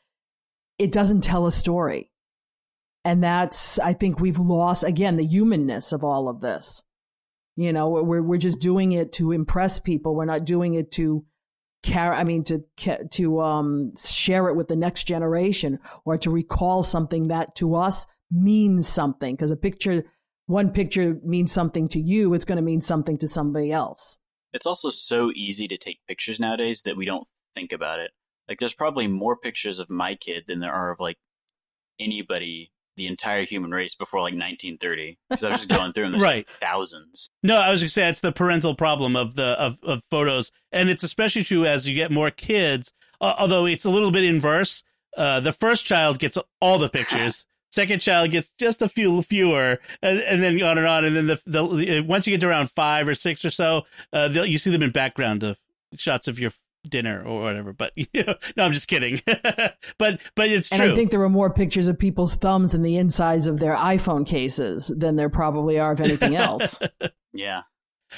It 0.78 0.92
doesn't 0.92 1.22
tell 1.22 1.48
a 1.48 1.52
story. 1.52 2.12
And 3.10 3.24
that's, 3.24 3.80
I 3.80 3.94
think 3.94 4.20
we've 4.20 4.38
lost, 4.38 4.84
again, 4.84 5.18
the 5.18 5.26
humanness 5.26 5.94
of 5.94 6.04
all 6.04 6.30
of 6.30 6.42
this. 6.42 6.84
You 7.56 7.74
know, 7.74 7.90
we're, 7.90 8.22
we're 8.22 8.38
just 8.38 8.60
doing 8.60 8.92
it 8.92 9.14
to 9.14 9.32
impress 9.32 9.80
people. 9.80 10.14
We're 10.14 10.26
not 10.26 10.46
doing 10.46 10.76
it 10.76 10.92
to 10.92 11.26
care, 11.82 12.14
I 12.14 12.24
mean, 12.24 12.44
to, 12.44 12.64
to, 13.14 13.42
um, 13.42 13.94
share 13.98 14.48
it 14.50 14.56
with 14.56 14.68
the 14.68 14.76
next 14.76 15.06
generation 15.06 15.80
or 16.06 16.20
to 16.20 16.30
recall 16.30 16.84
something 16.84 17.30
that 17.30 17.56
to 17.56 17.74
us 17.74 18.06
means 18.32 18.88
something. 18.88 19.36
Cause 19.36 19.50
a 19.50 19.56
picture, 19.56 20.06
one 20.46 20.70
picture 20.70 21.18
means 21.24 21.52
something 21.52 21.88
to 21.88 22.00
you, 22.00 22.36
it's 22.36 22.46
going 22.46 22.58
to 22.58 22.62
mean 22.62 22.80
something 22.80 23.18
to 23.18 23.28
somebody 23.28 23.72
else. 23.72 24.20
It's 24.54 24.68
also 24.68 24.92
so 24.92 25.32
easy 25.34 25.68
to 25.68 25.78
take 25.78 26.06
pictures 26.08 26.40
nowadays 26.40 26.84
that 26.84 26.96
we 26.96 27.06
don't 27.06 27.28
think 27.56 27.74
about 27.74 27.98
it. 27.98 28.12
Like, 28.48 28.60
there's 28.60 28.76
probably 28.76 29.08
more 29.08 29.36
pictures 29.36 29.80
of 29.80 29.90
my 29.90 30.14
kid 30.14 30.44
than 30.46 30.60
there 30.60 30.72
are 30.72 30.92
of 30.92 31.00
like 31.00 31.18
anybody, 32.00 32.72
the 33.00 33.08
entire 33.08 33.46
human 33.46 33.72
race 33.72 33.96
before 33.96 34.20
like 34.20 34.34
1930. 34.34 35.18
Because 35.30 35.44
I 35.44 35.50
was 35.50 35.60
just 35.60 35.70
going 35.70 35.94
through 35.94 36.04
them, 36.04 36.12
there's 36.14 36.24
right. 36.24 36.48
like 36.48 36.60
thousands. 36.60 37.30
No, 37.42 37.58
I 37.58 37.72
was 37.72 37.82
going 37.82 37.88
to 37.88 37.94
say 37.94 38.10
it's 38.10 38.20
the 38.20 38.32
parental 38.32 38.76
problem 38.76 39.16
of 39.16 39.36
the 39.36 39.60
of, 39.60 39.80
of 39.84 40.04
photos, 40.12 40.52
and 40.72 40.90
it's 40.90 41.04
especially 41.04 41.44
true 41.44 41.66
as 41.66 41.88
you 41.88 41.96
get 41.96 42.12
more 42.12 42.30
kids. 42.30 42.92
Uh, 43.22 43.34
although 43.38 43.66
it's 43.66 43.86
a 43.86 43.90
little 43.90 44.12
bit 44.12 44.24
inverse. 44.24 44.84
Uh, 45.18 45.40
the 45.40 45.52
first 45.52 45.86
child 45.86 46.20
gets 46.20 46.38
all 46.62 46.78
the 46.78 46.90
pictures. 46.90 47.46
Second 47.72 48.00
child 48.00 48.32
gets 48.32 48.50
just 48.58 48.82
a 48.82 48.90
few 48.90 49.22
fewer, 49.22 49.80
and, 50.02 50.20
and 50.22 50.42
then 50.42 50.62
on 50.64 50.78
and 50.78 50.88
on. 50.88 51.06
And 51.06 51.16
then 51.16 51.28
the, 51.28 51.42
the 51.46 52.02
once 52.02 52.26
you 52.26 52.32
get 52.32 52.42
to 52.42 52.48
around 52.48 52.72
five 52.72 53.08
or 53.08 53.16
six 53.16 53.46
or 53.46 53.52
so, 53.52 53.86
uh, 54.12 54.30
you 54.32 54.58
see 54.58 54.72
them 54.72 54.82
in 54.82 54.92
background 54.92 55.44
of 55.44 55.60
shots 55.96 56.28
of 56.28 56.40
your 56.40 56.52
dinner 56.88 57.24
or 57.24 57.42
whatever. 57.42 57.74
But 57.74 57.94
you 57.96 58.08
know, 58.16 58.36
no, 58.58 58.64
I'm 58.64 58.74
just 58.74 58.88
kidding. 58.88 59.22
but 59.98 60.22
but 60.36 60.50
it's 60.50 60.70
and 60.70 60.82
true. 60.82 60.92
I 60.92 60.96
think 60.96 61.12
there 61.12 61.22
are 61.22 61.30
more 61.30 61.50
pictures 61.50 61.88
of 61.88 61.98
people's 61.98 62.36
thumbs 62.36 62.74
and 62.74 62.86
the 62.86 62.98
insides 62.98 63.48
of 63.48 63.60
their 63.60 63.76
iPhone 63.76 64.26
cases 64.26 64.92
than 64.96 65.16
there 65.16 65.30
probably 65.30 65.80
are 65.80 65.92
of 65.92 66.02
anything 66.02 66.36
else. 66.36 66.80
yeah. 67.34 67.62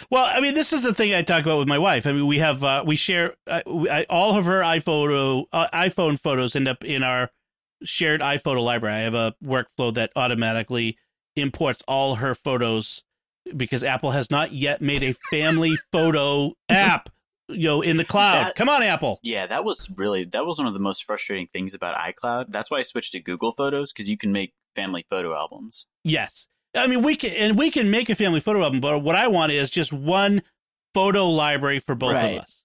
Well, 0.10 0.26
I 0.26 0.40
mean, 0.40 0.54
this 0.54 0.72
is 0.72 0.84
the 0.84 0.94
thing 0.94 1.14
I 1.14 1.22
talk 1.22 1.44
about 1.44 1.58
with 1.58 1.68
my 1.68 1.78
wife. 1.78 2.08
I 2.08 2.14
mean, 2.14 2.26
we 2.26 2.40
have 2.40 2.64
uh, 2.64 2.84
we 2.86 2.96
share 2.96 3.34
uh, 3.48 3.62
I, 3.68 4.06
all 4.10 4.38
of 4.38 4.46
her 4.46 4.62
iPhoto 4.62 5.46
uh, 5.52 5.68
iPhone 5.74 6.20
photos 6.20 6.56
end 6.56 6.68
up 6.68 6.86
in 6.86 7.04
our 7.04 7.30
shared 7.84 8.22
iPhoto 8.22 8.64
library. 8.64 8.96
I 8.96 9.02
have 9.02 9.16
a 9.16 9.36
workflow 9.44 9.94
that 9.96 10.12
automatically 10.16 10.98
imports 11.36 11.82
all 11.88 12.16
her 12.16 12.36
photos 12.36 13.04
because 13.56 13.84
Apple 13.84 14.12
has 14.12 14.30
not 14.30 14.54
yet 14.54 14.82
made 14.82 15.04
a 15.04 15.14
family 15.30 15.78
photo 15.92 16.54
app, 16.70 17.10
you 17.54 17.68
know, 17.68 17.82
in 17.82 17.98
the 17.98 18.06
cloud. 18.06 18.48
That, 18.48 18.56
Come 18.56 18.70
on, 18.70 18.84
Apple. 18.84 19.20
Yeah, 19.24 19.48
that 19.48 19.64
was 19.64 19.90
really 19.96 20.26
that 20.26 20.46
was 20.46 20.58
one 20.58 20.68
of 20.68 20.74
the 20.74 20.80
most 20.80 21.04
frustrating 21.04 21.48
things 21.52 21.74
about 21.74 21.96
iCloud. 21.96 22.46
That's 22.50 22.72
why 22.72 22.80
I 22.80 22.84
switched 22.84 23.14
to 23.14 23.20
Google 23.20 23.52
Photos 23.52 23.92
because 23.92 24.10
you 24.10 24.18
can 24.18 24.32
make 24.32 24.54
family 24.76 25.06
photo 25.10 25.36
albums. 25.36 25.86
Yes. 26.04 26.48
I 26.76 26.88
mean, 26.88 27.02
we 27.02 27.16
can 27.16 27.32
and 27.32 27.58
we 27.58 27.72
can 27.72 27.92
make 27.92 28.10
a 28.10 28.16
family 28.16 28.40
photo 28.40 28.64
album, 28.64 28.80
but 28.80 29.00
what 29.00 29.16
I 29.16 29.28
want 29.28 29.52
is 29.52 29.70
just 29.70 29.92
one 29.92 30.42
photo 30.94 31.30
library 31.30 31.80
for 31.80 31.96
both 31.96 32.14
right. 32.14 32.38
of 32.38 32.44
us. 32.44 32.64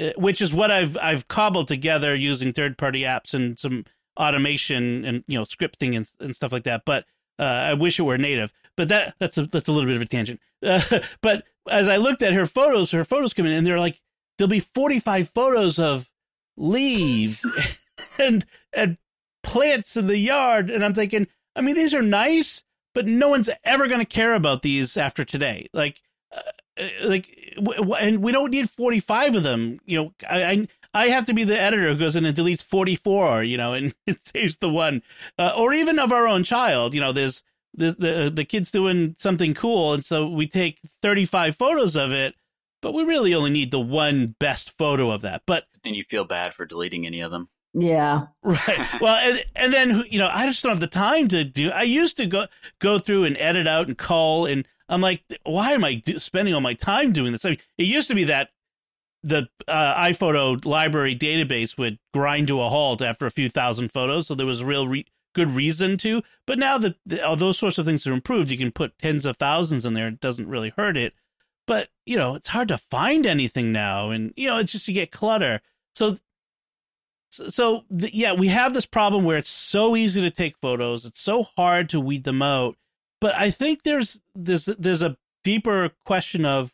Uh, 0.00 0.10
which 0.16 0.40
is 0.40 0.54
what 0.54 0.70
I've 0.70 0.96
I've 0.96 1.28
cobbled 1.28 1.68
together 1.68 2.14
using 2.14 2.52
third 2.52 2.78
party 2.78 3.02
apps 3.02 3.34
and 3.34 3.58
some 3.58 3.84
automation 4.18 5.04
and 5.04 5.24
you 5.26 5.38
know 5.38 5.44
scripting 5.44 5.96
and, 5.96 6.08
and 6.20 6.36
stuff 6.36 6.52
like 6.52 6.64
that. 6.64 6.84
But 6.86 7.04
uh, 7.38 7.42
I 7.42 7.74
wish 7.74 7.98
it 7.98 8.02
were 8.02 8.18
native. 8.18 8.52
But 8.76 8.88
that 8.88 9.14
that's 9.18 9.36
a 9.38 9.46
that's 9.46 9.68
a 9.68 9.72
little 9.72 9.88
bit 9.88 9.96
of 9.96 10.02
a 10.02 10.06
tangent. 10.06 10.40
Uh, 10.62 11.00
but 11.20 11.44
as 11.68 11.88
I 11.88 11.96
looked 11.96 12.22
at 12.22 12.32
her 12.32 12.46
photos, 12.46 12.92
her 12.92 13.04
photos 13.04 13.34
come 13.34 13.46
in, 13.46 13.52
and 13.52 13.66
they're 13.66 13.78
like 13.78 14.00
there'll 14.42 14.50
be 14.50 14.60
forty 14.60 14.98
five 14.98 15.28
photos 15.28 15.78
of 15.78 16.10
leaves 16.56 17.46
and 18.18 18.44
and 18.72 18.98
plants 19.42 19.96
in 19.96 20.08
the 20.08 20.18
yard, 20.18 20.70
and 20.70 20.84
I'm 20.84 20.94
thinking, 20.94 21.28
I 21.54 21.60
mean, 21.60 21.76
these 21.76 21.94
are 21.94 22.02
nice, 22.02 22.64
but 22.94 23.06
no 23.06 23.28
one's 23.28 23.50
ever 23.64 23.86
going 23.86 24.00
to 24.00 24.06
care 24.06 24.34
about 24.34 24.62
these 24.62 24.96
after 24.96 25.24
today. 25.24 25.68
Like. 25.72 26.00
Uh, 26.34 26.40
uh 26.80 26.88
like 27.04 27.54
and 28.00 28.22
we 28.22 28.32
don't 28.32 28.50
need 28.50 28.70
45 28.70 29.34
of 29.36 29.42
them 29.42 29.78
you 29.84 29.98
know 29.98 30.14
I, 30.26 30.66
I 30.94 31.08
have 31.08 31.24
to 31.26 31.34
be 31.34 31.44
the 31.44 31.58
editor 31.58 31.88
who 31.88 31.98
goes 31.98 32.16
in 32.16 32.24
and 32.24 32.36
deletes 32.36 32.62
44, 32.62 33.44
you 33.44 33.56
know, 33.56 33.72
and 33.72 33.94
it 34.06 34.26
saves 34.26 34.58
the 34.58 34.68
one. 34.68 35.02
Uh, 35.38 35.52
or 35.56 35.72
even 35.72 35.98
of 35.98 36.12
our 36.12 36.26
own 36.26 36.44
child, 36.44 36.94
you 36.94 37.00
know, 37.00 37.12
there's 37.12 37.42
the, 37.74 37.92
the 37.92 38.32
the 38.34 38.44
kid's 38.44 38.70
doing 38.70 39.16
something 39.18 39.54
cool, 39.54 39.94
and 39.94 40.04
so 40.04 40.28
we 40.28 40.46
take 40.46 40.78
35 41.00 41.56
photos 41.56 41.96
of 41.96 42.12
it, 42.12 42.34
but 42.82 42.92
we 42.92 43.04
really 43.04 43.32
only 43.32 43.50
need 43.50 43.70
the 43.70 43.80
one 43.80 44.34
best 44.38 44.76
photo 44.76 45.10
of 45.10 45.22
that. 45.22 45.42
But 45.46 45.64
then 45.82 45.94
you 45.94 46.04
feel 46.04 46.24
bad 46.24 46.52
for 46.52 46.66
deleting 46.66 47.06
any 47.06 47.20
of 47.20 47.30
them. 47.30 47.48
Yeah. 47.72 48.26
Right. 48.42 49.00
Well, 49.00 49.16
and, 49.16 49.44
and 49.54 49.72
then 49.72 50.04
you 50.10 50.18
know, 50.18 50.28
I 50.30 50.46
just 50.46 50.62
don't 50.62 50.70
have 50.70 50.80
the 50.80 50.86
time 50.88 51.28
to 51.28 51.44
do. 51.44 51.70
I 51.70 51.82
used 51.82 52.16
to 52.18 52.26
go 52.26 52.46
go 52.80 52.98
through 52.98 53.24
and 53.24 53.38
edit 53.38 53.66
out 53.66 53.86
and 53.86 53.96
call, 53.96 54.46
and 54.46 54.66
I'm 54.88 55.00
like, 55.00 55.22
why 55.44 55.72
am 55.72 55.84
I 55.84 55.94
do, 55.94 56.18
spending 56.18 56.54
all 56.54 56.60
my 56.60 56.74
time 56.74 57.12
doing 57.12 57.32
this? 57.32 57.44
I 57.44 57.50
mean, 57.50 57.58
it 57.78 57.86
used 57.86 58.08
to 58.08 58.14
be 58.14 58.24
that 58.24 58.50
the 59.22 59.48
uh, 59.68 59.94
iPhoto 60.02 60.64
library 60.64 61.16
database 61.16 61.78
would 61.78 61.98
grind 62.12 62.48
to 62.48 62.60
a 62.60 62.68
halt 62.68 63.00
after 63.00 63.26
a 63.26 63.30
few 63.30 63.48
thousand 63.48 63.92
photos, 63.92 64.26
so 64.26 64.34
there 64.34 64.44
was 64.44 64.60
a 64.60 64.66
real 64.66 64.88
re- 64.88 65.06
good 65.32 65.50
reason 65.52 65.96
to. 65.98 66.22
But 66.46 66.58
now 66.58 66.78
that 66.78 66.96
all 67.24 67.36
those 67.36 67.58
sorts 67.58 67.78
of 67.78 67.86
things 67.86 68.06
are 68.06 68.12
improved, 68.12 68.50
you 68.50 68.58
can 68.58 68.72
put 68.72 68.98
tens 68.98 69.24
of 69.24 69.36
thousands 69.36 69.86
in 69.86 69.94
there; 69.94 70.08
it 70.08 70.20
doesn't 70.20 70.48
really 70.48 70.72
hurt 70.76 70.96
it. 70.96 71.14
But 71.66 71.88
you 72.06 72.16
know 72.16 72.34
it's 72.34 72.48
hard 72.48 72.68
to 72.68 72.78
find 72.78 73.26
anything 73.26 73.72
now, 73.72 74.10
and 74.10 74.32
you 74.36 74.48
know 74.48 74.58
it's 74.58 74.72
just 74.72 74.86
to 74.86 74.92
get 74.92 75.10
clutter. 75.10 75.60
So, 75.94 76.16
so, 77.30 77.48
so 77.50 77.84
the, 77.90 78.14
yeah, 78.14 78.32
we 78.32 78.48
have 78.48 78.74
this 78.74 78.86
problem 78.86 79.24
where 79.24 79.36
it's 79.36 79.50
so 79.50 79.96
easy 79.96 80.20
to 80.20 80.30
take 80.30 80.56
photos. 80.60 81.04
It's 81.04 81.20
so 81.20 81.44
hard 81.56 81.88
to 81.90 82.00
weed 82.00 82.24
them 82.24 82.42
out. 82.42 82.76
But 83.20 83.34
I 83.36 83.50
think 83.50 83.82
there's 83.82 84.20
there's 84.34 84.66
there's 84.66 85.02
a 85.02 85.16
deeper 85.44 85.90
question 86.04 86.44
of 86.44 86.72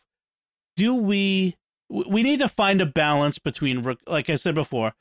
do 0.77 0.95
we 0.95 1.57
we 1.91 2.23
need 2.23 2.39
to 2.39 2.49
find 2.49 2.81
a 2.81 2.87
balance 2.87 3.39
between 3.39 3.97
like 4.07 4.31
I 4.31 4.37
said 4.37 4.55
before, 4.55 4.95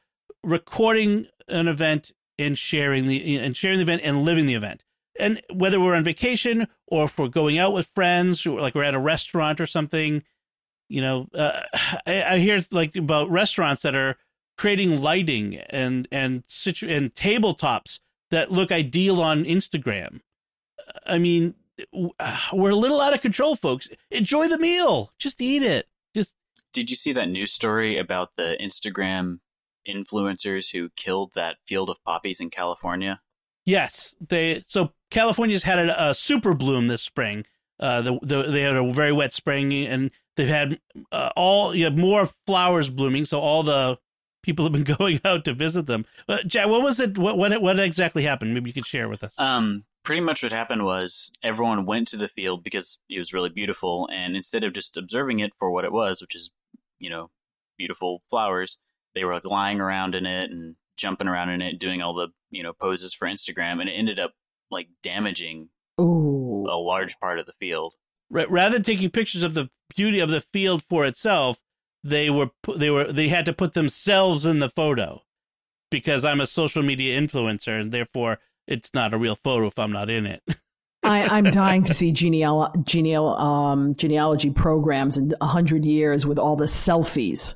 recording 0.43 1.27
an 1.47 1.67
event 1.67 2.11
and 2.39 2.57
sharing 2.57 3.07
the 3.07 3.37
and 3.37 3.55
sharing 3.55 3.77
the 3.77 3.83
event 3.83 4.01
and 4.03 4.23
living 4.23 4.45
the 4.45 4.53
event 4.53 4.83
and 5.19 5.41
whether 5.53 5.79
we're 5.79 5.95
on 5.95 6.03
vacation 6.03 6.67
or 6.87 7.05
if 7.05 7.17
we're 7.17 7.27
going 7.27 7.57
out 7.57 7.73
with 7.73 7.87
friends, 7.87 8.45
like 8.45 8.75
we're 8.75 8.83
at 8.83 8.93
a 8.93 8.99
restaurant 8.99 9.59
or 9.59 9.65
something, 9.65 10.23
you 10.89 11.01
know, 11.01 11.27
uh, 11.33 11.61
I, 12.07 12.23
I, 12.23 12.37
hear 12.39 12.63
like 12.71 12.95
about 12.95 13.29
restaurants 13.29 13.83
that 13.83 13.95
are 13.95 14.17
creating 14.57 15.01
lighting 15.01 15.55
and 15.69 16.07
and 16.11 16.43
situ- 16.47 16.89
and 16.89 17.13
tabletops 17.13 17.99
that 18.31 18.51
look 18.51 18.71
ideal 18.71 19.21
on 19.21 19.43
Instagram. 19.43 20.21
I 21.05 21.17
mean, 21.17 21.55
we're 22.53 22.71
a 22.71 22.75
little 22.75 23.01
out 23.01 23.13
of 23.13 23.21
control, 23.21 23.55
folks. 23.55 23.89
Enjoy 24.11 24.47
the 24.47 24.57
meal. 24.57 25.11
Just 25.17 25.41
eat 25.41 25.63
it. 25.63 25.87
Just. 26.15 26.35
Did 26.73 26.89
you 26.89 26.95
see 26.95 27.13
that 27.13 27.29
news 27.29 27.51
story 27.51 27.97
about 27.97 28.35
the 28.35 28.57
Instagram 28.61 29.39
influencers 29.87 30.71
who 30.71 30.89
killed 30.95 31.31
that 31.33 31.57
field 31.65 31.89
of 31.89 32.03
poppies 32.03 32.39
in 32.39 32.49
California? 32.49 33.21
Yes, 33.65 34.15
they 34.25 34.63
so 34.67 34.93
California's 35.09 35.63
had 35.63 35.79
a, 35.79 36.09
a 36.09 36.13
super 36.13 36.53
bloom 36.53 36.87
this 36.87 37.01
spring. 37.01 37.45
Uh, 37.79 38.01
the, 38.01 38.19
the, 38.21 38.43
they 38.43 38.61
had 38.61 38.75
a 38.75 38.91
very 38.91 39.11
wet 39.11 39.33
spring, 39.33 39.73
and 39.73 40.11
they've 40.35 40.47
had 40.47 40.79
uh, 41.11 41.29
all 41.35 41.75
you 41.75 41.83
have 41.83 41.97
more 41.97 42.29
flowers 42.45 42.89
blooming. 42.89 43.25
So 43.25 43.39
all 43.39 43.63
the 43.63 43.99
people 44.41 44.65
have 44.65 44.71
been 44.71 44.83
going 44.97 45.21
out 45.23 45.45
to 45.45 45.53
visit 45.53 45.85
them. 45.85 46.05
Uh, 46.27 46.39
Jack, 46.45 46.67
what 46.67 46.81
was 46.81 46.99
it? 46.99 47.17
What, 47.17 47.37
what 47.37 47.61
what 47.61 47.79
exactly 47.79 48.23
happened? 48.23 48.53
Maybe 48.53 48.69
you 48.69 48.73
could 48.73 48.87
share 48.87 49.07
with 49.09 49.23
us. 49.23 49.35
Um, 49.37 49.85
pretty 50.03 50.21
much 50.21 50.41
what 50.41 50.51
happened 50.51 50.85
was 50.85 51.31
everyone 51.43 51.85
went 51.85 52.07
to 52.07 52.17
the 52.17 52.29
field 52.29 52.63
because 52.63 52.97
it 53.09 53.19
was 53.19 53.33
really 53.33 53.49
beautiful, 53.49 54.09
and 54.11 54.35
instead 54.35 54.63
of 54.63 54.73
just 54.73 54.97
observing 54.97 55.39
it 55.39 55.53
for 55.59 55.69
what 55.69 55.85
it 55.85 55.91
was, 55.91 56.21
which 56.21 56.35
is 56.35 56.49
you 56.97 57.09
know 57.09 57.29
beautiful 57.77 58.23
flowers, 58.29 58.79
they 59.13 59.23
were 59.23 59.33
like 59.33 59.45
lying 59.45 59.79
around 59.79 60.15
in 60.15 60.25
it 60.25 60.49
and 60.49 60.75
jumping 60.95 61.27
around 61.27 61.49
in 61.49 61.61
it, 61.61 61.77
doing 61.77 62.01
all 62.01 62.15
the 62.15 62.29
you 62.49 62.63
know 62.63 62.73
poses 62.73 63.13
for 63.13 63.27
Instagram, 63.27 63.79
and 63.79 63.89
it 63.89 63.93
ended 63.93 64.17
up 64.17 64.33
like 64.71 64.87
damaging 65.03 65.69
Ooh. 65.99 66.67
a 66.69 66.77
large 66.77 67.19
part 67.19 67.39
of 67.39 67.45
the 67.45 67.53
field. 67.59 67.93
Rather 68.29 68.75
than 68.75 68.83
taking 68.83 69.09
pictures 69.09 69.43
of 69.43 69.53
the 69.53 69.69
beauty 69.95 70.19
of 70.19 70.29
the 70.29 70.41
field 70.41 70.83
for 70.83 71.05
itself, 71.05 71.59
they 72.03 72.29
were 72.29 72.49
they 72.75 72.89
were 72.89 73.11
they 73.11 73.29
had 73.29 73.45
to 73.45 73.53
put 73.53 73.73
themselves 73.73 74.45
in 74.45 74.59
the 74.59 74.69
photo 74.69 75.21
because 75.89 76.25
I'm 76.25 76.41
a 76.41 76.47
social 76.47 76.83
media 76.83 77.19
influencer 77.19 77.79
and 77.79 77.91
therefore 77.91 78.39
it's 78.67 78.93
not 78.93 79.13
a 79.13 79.17
real 79.17 79.35
photo 79.35 79.67
if 79.67 79.79
I'm 79.79 79.91
not 79.91 80.09
in 80.09 80.25
it. 80.25 80.43
I, 81.03 81.37
am 81.37 81.45
dying 81.45 81.83
to 81.83 81.93
see 81.93 82.11
geneal, 82.11 82.75
geneal, 82.83 83.39
um, 83.39 83.95
genealogy 83.95 84.49
programs 84.49 85.17
in 85.17 85.31
a 85.39 85.45
hundred 85.45 85.85
years 85.85 86.25
with 86.25 86.37
all 86.37 86.57
the 86.57 86.65
selfies. 86.65 87.55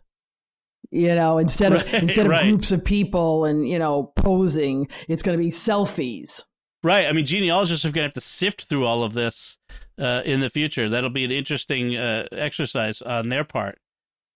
You 0.90 1.16
know, 1.16 1.38
instead 1.38 1.74
of 1.74 1.84
right, 1.94 2.04
instead 2.04 2.26
of 2.26 2.32
right. 2.32 2.44
groups 2.44 2.72
of 2.72 2.84
people 2.84 3.46
and 3.46 3.68
you 3.68 3.80
know 3.80 4.12
posing, 4.16 4.88
it's 5.08 5.24
going 5.24 5.38
to 5.38 5.44
be 5.44 5.52
selfies. 5.52 6.44
Right. 6.84 7.06
I 7.06 7.12
mean, 7.12 7.26
genealogists 7.26 7.86
are 7.86 7.92
going 7.92 8.04
to 8.04 8.08
have 8.08 8.14
to 8.14 8.22
sift 8.22 8.66
through 8.66 8.86
all 8.86 9.04
of 9.04 9.14
this 9.14 9.58
uh, 10.00 10.24
in 10.26 10.40
the 10.40 10.50
future. 10.50 10.90
That'll 10.90 11.12
be 11.12 11.26
an 11.26 11.32
interesting 11.32 11.96
uh, 11.96 12.26
exercise 12.32 13.02
on 13.02 13.30
their 13.30 13.44
part. 13.44 13.80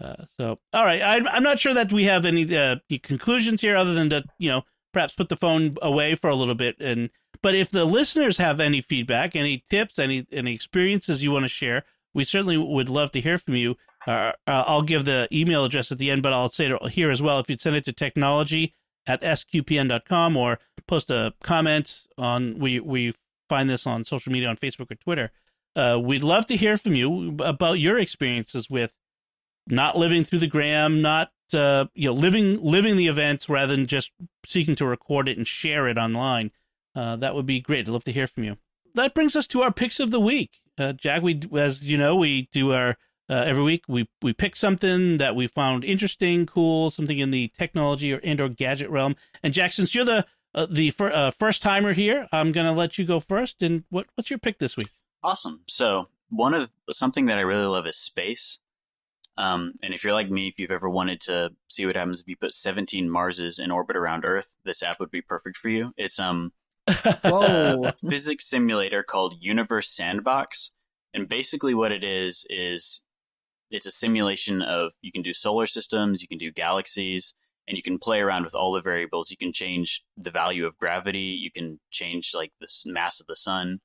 Uh, 0.03 0.25
so, 0.37 0.59
all 0.73 0.85
right. 0.85 1.01
I, 1.01 1.15
I'm 1.27 1.43
not 1.43 1.59
sure 1.59 1.73
that 1.73 1.91
we 1.91 2.03
have 2.03 2.25
any 2.25 2.55
uh, 2.55 2.75
conclusions 3.01 3.61
here, 3.61 3.75
other 3.75 3.93
than 3.93 4.09
to 4.11 4.23
you 4.37 4.49
know 4.49 4.63
perhaps 4.93 5.13
put 5.13 5.29
the 5.29 5.35
phone 5.35 5.75
away 5.81 6.15
for 6.15 6.29
a 6.29 6.35
little 6.35 6.55
bit. 6.55 6.75
And 6.79 7.09
but 7.41 7.55
if 7.55 7.71
the 7.71 7.85
listeners 7.85 8.37
have 8.37 8.59
any 8.59 8.81
feedback, 8.81 9.35
any 9.35 9.63
tips, 9.69 9.97
any 9.97 10.27
any 10.31 10.53
experiences 10.53 11.23
you 11.23 11.31
want 11.31 11.45
to 11.45 11.49
share, 11.49 11.83
we 12.13 12.23
certainly 12.23 12.57
would 12.57 12.89
love 12.89 13.11
to 13.11 13.21
hear 13.21 13.37
from 13.37 13.55
you. 13.55 13.75
Uh, 14.05 14.33
uh, 14.45 14.63
I'll 14.67 14.83
give 14.83 15.05
the 15.05 15.27
email 15.31 15.65
address 15.65 15.91
at 15.91 15.97
the 15.97 16.11
end, 16.11 16.21
but 16.21 16.33
I'll 16.33 16.49
say 16.49 16.67
it 16.67 16.89
here 16.89 17.09
as 17.09 17.21
well. 17.21 17.39
If 17.39 17.49
you'd 17.49 17.61
send 17.61 17.75
it 17.75 17.85
to 17.85 17.93
technology 17.93 18.75
at 19.07 19.21
sqpn.com 19.21 20.37
or 20.37 20.59
post 20.87 21.09
a 21.09 21.33
comment 21.43 22.05
on 22.17 22.59
we 22.59 22.79
we 22.79 23.13
find 23.49 23.69
this 23.69 23.85
on 23.85 24.05
social 24.05 24.31
media 24.31 24.49
on 24.49 24.57
Facebook 24.57 24.91
or 24.91 24.95
Twitter. 24.95 25.31
Uh, 25.75 25.99
we'd 26.01 26.23
love 26.23 26.45
to 26.47 26.55
hear 26.55 26.77
from 26.77 26.95
you 26.95 27.35
about 27.39 27.79
your 27.79 27.99
experiences 27.99 28.69
with 28.69 28.93
not 29.67 29.97
living 29.97 30.23
through 30.23 30.39
the 30.39 30.47
gram, 30.47 31.01
not 31.01 31.31
uh, 31.53 31.85
you 31.93 32.07
know 32.07 32.13
living 32.13 32.61
living 32.61 32.95
the 32.95 33.07
events 33.07 33.49
rather 33.49 33.75
than 33.75 33.87
just 33.87 34.11
seeking 34.47 34.75
to 34.75 34.85
record 34.85 35.27
it 35.27 35.37
and 35.37 35.47
share 35.47 35.87
it 35.87 35.97
online. 35.97 36.51
Uh, 36.95 37.15
that 37.17 37.35
would 37.35 37.45
be 37.45 37.59
great. 37.59 37.87
I'd 37.87 37.91
love 37.91 38.05
to 38.05 38.11
hear 38.11 38.27
from 38.27 38.43
you. 38.43 38.57
That 38.93 39.13
brings 39.13 39.35
us 39.35 39.47
to 39.47 39.61
our 39.61 39.71
picks 39.71 39.99
of 39.99 40.11
the 40.11 40.19
week. 40.19 40.61
Uh, 40.77 40.93
Jack, 40.93 41.21
we 41.21 41.41
as 41.57 41.83
you 41.83 41.97
know, 41.97 42.15
we 42.15 42.49
do 42.53 42.73
our 42.73 42.97
uh, 43.29 43.43
every 43.45 43.63
week 43.63 43.83
we 43.87 44.07
we 44.21 44.33
pick 44.33 44.55
something 44.55 45.17
that 45.17 45.35
we 45.35 45.47
found 45.47 45.83
interesting, 45.83 46.45
cool, 46.45 46.91
something 46.91 47.17
in 47.17 47.31
the 47.31 47.51
technology 47.57 48.13
or 48.13 48.19
and 48.23 48.39
or 48.39 48.49
gadget 48.49 48.89
realm. 48.89 49.15
And 49.41 49.53
Jack, 49.53 49.73
since 49.73 49.95
you're 49.95 50.05
the 50.05 50.25
uh, 50.53 50.67
the 50.69 50.91
fir- 50.91 51.11
uh, 51.11 51.31
first 51.31 51.61
timer 51.61 51.93
here, 51.93 52.27
I'm 52.31 52.51
gonna 52.51 52.73
let 52.73 52.97
you 52.97 53.05
go 53.05 53.19
first. 53.19 53.63
And 53.63 53.83
what 53.89 54.07
what's 54.15 54.29
your 54.29 54.39
pick 54.39 54.59
this 54.59 54.77
week? 54.77 54.89
Awesome. 55.23 55.61
So 55.67 56.09
one 56.29 56.53
of 56.53 56.71
something 56.91 57.25
that 57.25 57.37
I 57.37 57.41
really 57.41 57.65
love 57.65 57.87
is 57.87 57.97
space. 57.97 58.59
Um, 59.37 59.73
and 59.83 59.93
if 59.93 60.03
you're 60.03 60.13
like 60.13 60.29
me, 60.29 60.47
if 60.47 60.59
you've 60.59 60.71
ever 60.71 60.89
wanted 60.89 61.19
to 61.21 61.51
see 61.67 61.85
what 61.85 61.97
happens 61.97 62.21
if 62.21 62.27
you 62.27 62.37
put 62.37 62.53
17 62.53 63.09
Marses 63.09 63.59
in 63.59 63.69
orbit 63.69 63.97
around 63.97 64.23
Earth, 64.23 64.55
this 64.63 64.81
app 64.81 64.99
would 64.99 65.11
be 65.11 65.21
perfect 65.21 65.57
for 65.57 65.67
you. 65.67 65.93
It's 65.97 66.19
um, 66.19 66.53
it's 66.87 67.41
a 67.41 67.95
physics 68.07 68.45
simulator 68.45 69.03
called 69.03 69.35
Universe 69.39 69.89
Sandbox, 69.89 70.71
and 71.13 71.27
basically 71.27 71.73
what 71.73 71.91
it 71.91 72.03
is 72.03 72.45
is 72.49 73.01
it's 73.71 73.85
a 73.85 73.91
simulation 73.91 74.61
of 74.61 74.93
you 75.01 75.11
can 75.11 75.21
do 75.21 75.33
solar 75.33 75.67
systems, 75.67 76.21
you 76.21 76.27
can 76.27 76.37
do 76.37 76.51
galaxies, 76.51 77.33
and 77.67 77.77
you 77.77 77.83
can 77.83 77.97
play 77.97 78.21
around 78.21 78.43
with 78.43 78.55
all 78.55 78.71
the 78.71 78.81
variables. 78.81 79.31
You 79.31 79.37
can 79.37 79.51
change 79.53 80.03
the 80.17 80.31
value 80.31 80.65
of 80.65 80.77
gravity, 80.77 81.37
you 81.39 81.51
can 81.51 81.79
change 81.91 82.31
like 82.33 82.51
the 82.59 82.67
mass 82.85 83.19
of 83.19 83.27
the 83.27 83.35
sun, 83.35 83.79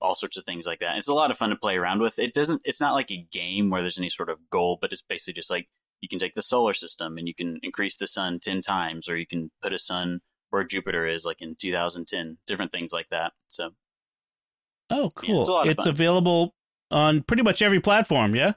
all 0.00 0.14
sorts 0.14 0.36
of 0.36 0.44
things 0.44 0.66
like 0.66 0.80
that. 0.80 0.96
It's 0.96 1.08
a 1.08 1.14
lot 1.14 1.30
of 1.30 1.38
fun 1.38 1.50
to 1.50 1.56
play 1.56 1.76
around 1.76 2.00
with. 2.00 2.18
It 2.18 2.34
doesn't 2.34 2.62
it's 2.64 2.80
not 2.80 2.94
like 2.94 3.10
a 3.10 3.26
game 3.30 3.70
where 3.70 3.82
there's 3.82 3.98
any 3.98 4.10
sort 4.10 4.30
of 4.30 4.38
goal, 4.50 4.78
but 4.80 4.92
it's 4.92 5.02
basically 5.02 5.34
just 5.34 5.50
like 5.50 5.68
you 6.00 6.08
can 6.08 6.18
take 6.18 6.34
the 6.34 6.42
solar 6.42 6.74
system 6.74 7.16
and 7.18 7.26
you 7.26 7.34
can 7.34 7.58
increase 7.62 7.96
the 7.96 8.06
sun 8.06 8.38
10 8.38 8.60
times 8.60 9.08
or 9.08 9.16
you 9.16 9.26
can 9.26 9.50
put 9.62 9.72
a 9.72 9.78
sun 9.78 10.20
where 10.50 10.64
Jupiter 10.64 11.06
is 11.06 11.24
like 11.24 11.40
in 11.40 11.56
2010, 11.56 12.38
different 12.46 12.72
things 12.72 12.92
like 12.92 13.08
that. 13.10 13.32
So 13.48 13.70
Oh, 14.90 15.10
cool. 15.14 15.64
Yeah, 15.64 15.70
it's, 15.70 15.80
it's 15.80 15.86
available 15.86 16.54
on 16.90 17.22
pretty 17.22 17.42
much 17.42 17.62
every 17.62 17.80
platform, 17.80 18.34
yeah? 18.34 18.52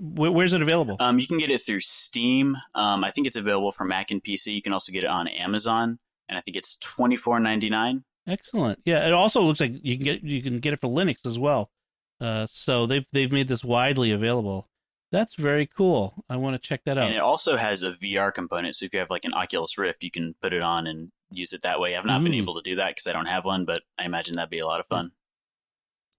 Where's 0.00 0.52
it 0.52 0.62
available? 0.62 0.96
Um, 1.00 1.18
you 1.18 1.26
can 1.26 1.38
get 1.38 1.50
it 1.50 1.58
through 1.58 1.80
Steam. 1.80 2.56
Um, 2.74 3.04
I 3.04 3.10
think 3.10 3.26
it's 3.26 3.36
available 3.36 3.72
for 3.72 3.84
Mac 3.84 4.10
and 4.10 4.22
PC. 4.22 4.54
You 4.54 4.62
can 4.62 4.72
also 4.72 4.92
get 4.92 5.04
it 5.04 5.10
on 5.10 5.28
Amazon, 5.28 5.98
and 6.28 6.38
I 6.38 6.40
think 6.40 6.56
it's 6.56 6.76
twenty 6.76 7.16
four 7.16 7.40
ninety 7.40 7.70
nine. 7.70 8.04
Excellent. 8.26 8.80
Yeah, 8.84 9.06
it 9.06 9.12
also 9.12 9.42
looks 9.42 9.60
like 9.60 9.72
you 9.82 9.96
can 9.96 10.04
get 10.04 10.22
you 10.22 10.42
can 10.42 10.60
get 10.60 10.72
it 10.72 10.80
for 10.80 10.88
Linux 10.88 11.26
as 11.26 11.38
well. 11.38 11.70
Uh, 12.20 12.46
so 12.48 12.86
they've 12.86 13.06
they've 13.12 13.32
made 13.32 13.48
this 13.48 13.64
widely 13.64 14.12
available. 14.12 14.68
That's 15.10 15.36
very 15.36 15.66
cool. 15.66 16.22
I 16.28 16.36
want 16.36 16.60
to 16.60 16.68
check 16.68 16.82
that 16.84 16.98
out. 16.98 17.06
And 17.06 17.14
it 17.14 17.22
also 17.22 17.56
has 17.56 17.82
a 17.82 17.92
VR 17.92 18.32
component. 18.32 18.76
So 18.76 18.84
if 18.84 18.92
you 18.92 18.98
have 18.98 19.08
like 19.08 19.24
an 19.24 19.32
Oculus 19.32 19.78
Rift, 19.78 20.04
you 20.04 20.10
can 20.10 20.34
put 20.42 20.52
it 20.52 20.62
on 20.62 20.86
and 20.86 21.10
use 21.30 21.54
it 21.54 21.62
that 21.62 21.80
way. 21.80 21.96
I've 21.96 22.04
not 22.04 22.22
been 22.22 22.34
able 22.34 22.54
to 22.56 22.62
do 22.62 22.76
that 22.76 22.88
because 22.90 23.06
I 23.06 23.12
don't 23.12 23.26
have 23.26 23.46
one, 23.46 23.64
but 23.64 23.82
I 23.98 24.04
imagine 24.04 24.34
that'd 24.34 24.50
be 24.50 24.58
a 24.58 24.66
lot 24.66 24.80
of 24.80 24.86
fun 24.86 25.12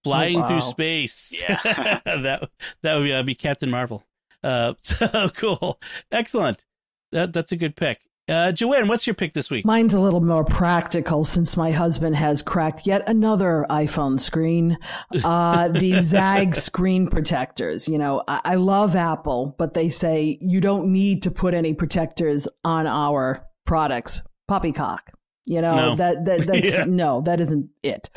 flying 0.04 0.36
oh, 0.36 0.40
wow. 0.40 0.48
through 0.48 0.60
space. 0.62 1.32
Yeah, 1.40 2.00
that 2.04 2.50
that 2.82 2.94
would 2.96 3.04
be, 3.04 3.12
uh, 3.12 3.22
be 3.22 3.34
Captain 3.34 3.70
Marvel. 3.70 4.04
Uh, 4.42 4.74
so 4.82 5.30
cool, 5.30 5.80
excellent. 6.10 6.64
That 7.12 7.32
that's 7.32 7.52
a 7.52 7.56
good 7.56 7.76
pick. 7.76 8.00
Uh, 8.30 8.52
Joanne, 8.52 8.86
what's 8.86 9.08
your 9.08 9.14
pick 9.14 9.32
this 9.32 9.50
week? 9.50 9.64
Mine's 9.64 9.92
a 9.92 10.00
little 10.00 10.20
more 10.20 10.44
practical 10.44 11.24
since 11.24 11.56
my 11.56 11.72
husband 11.72 12.14
has 12.14 12.42
cracked 12.42 12.86
yet 12.86 13.08
another 13.08 13.66
iPhone 13.68 14.20
screen. 14.20 14.78
Uh, 15.24 15.66
the 15.68 15.94
ZAGG 16.00 16.54
screen 16.54 17.08
protectors. 17.08 17.88
You 17.88 17.98
know, 17.98 18.22
I, 18.28 18.40
I 18.44 18.54
love 18.54 18.94
Apple, 18.94 19.56
but 19.58 19.74
they 19.74 19.88
say 19.88 20.38
you 20.40 20.60
don't 20.60 20.92
need 20.92 21.22
to 21.22 21.32
put 21.32 21.54
any 21.54 21.74
protectors 21.74 22.46
on 22.64 22.86
our 22.86 23.44
products. 23.66 24.22
Poppycock. 24.46 25.10
You 25.46 25.62
know 25.62 25.74
no. 25.74 25.96
that 25.96 26.24
that 26.26 26.40
that's 26.46 26.78
yeah. 26.78 26.84
no, 26.86 27.22
that 27.22 27.40
isn't 27.40 27.70
it. 27.82 28.10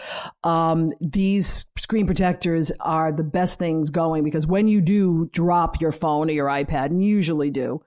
Um, 0.43 0.89
these 0.99 1.65
screen 1.79 2.05
protectors 2.05 2.71
are 2.79 3.11
the 3.11 3.23
best 3.23 3.59
things 3.59 3.89
going 3.89 4.23
because 4.23 4.45
when 4.45 4.67
you 4.67 4.81
do 4.81 5.29
drop 5.31 5.79
your 5.81 5.91
phone 5.91 6.29
or 6.29 6.33
your 6.33 6.47
iPad, 6.47 6.87
and 6.87 7.01
you 7.03 7.07
usually 7.15 7.49
do, 7.49 7.81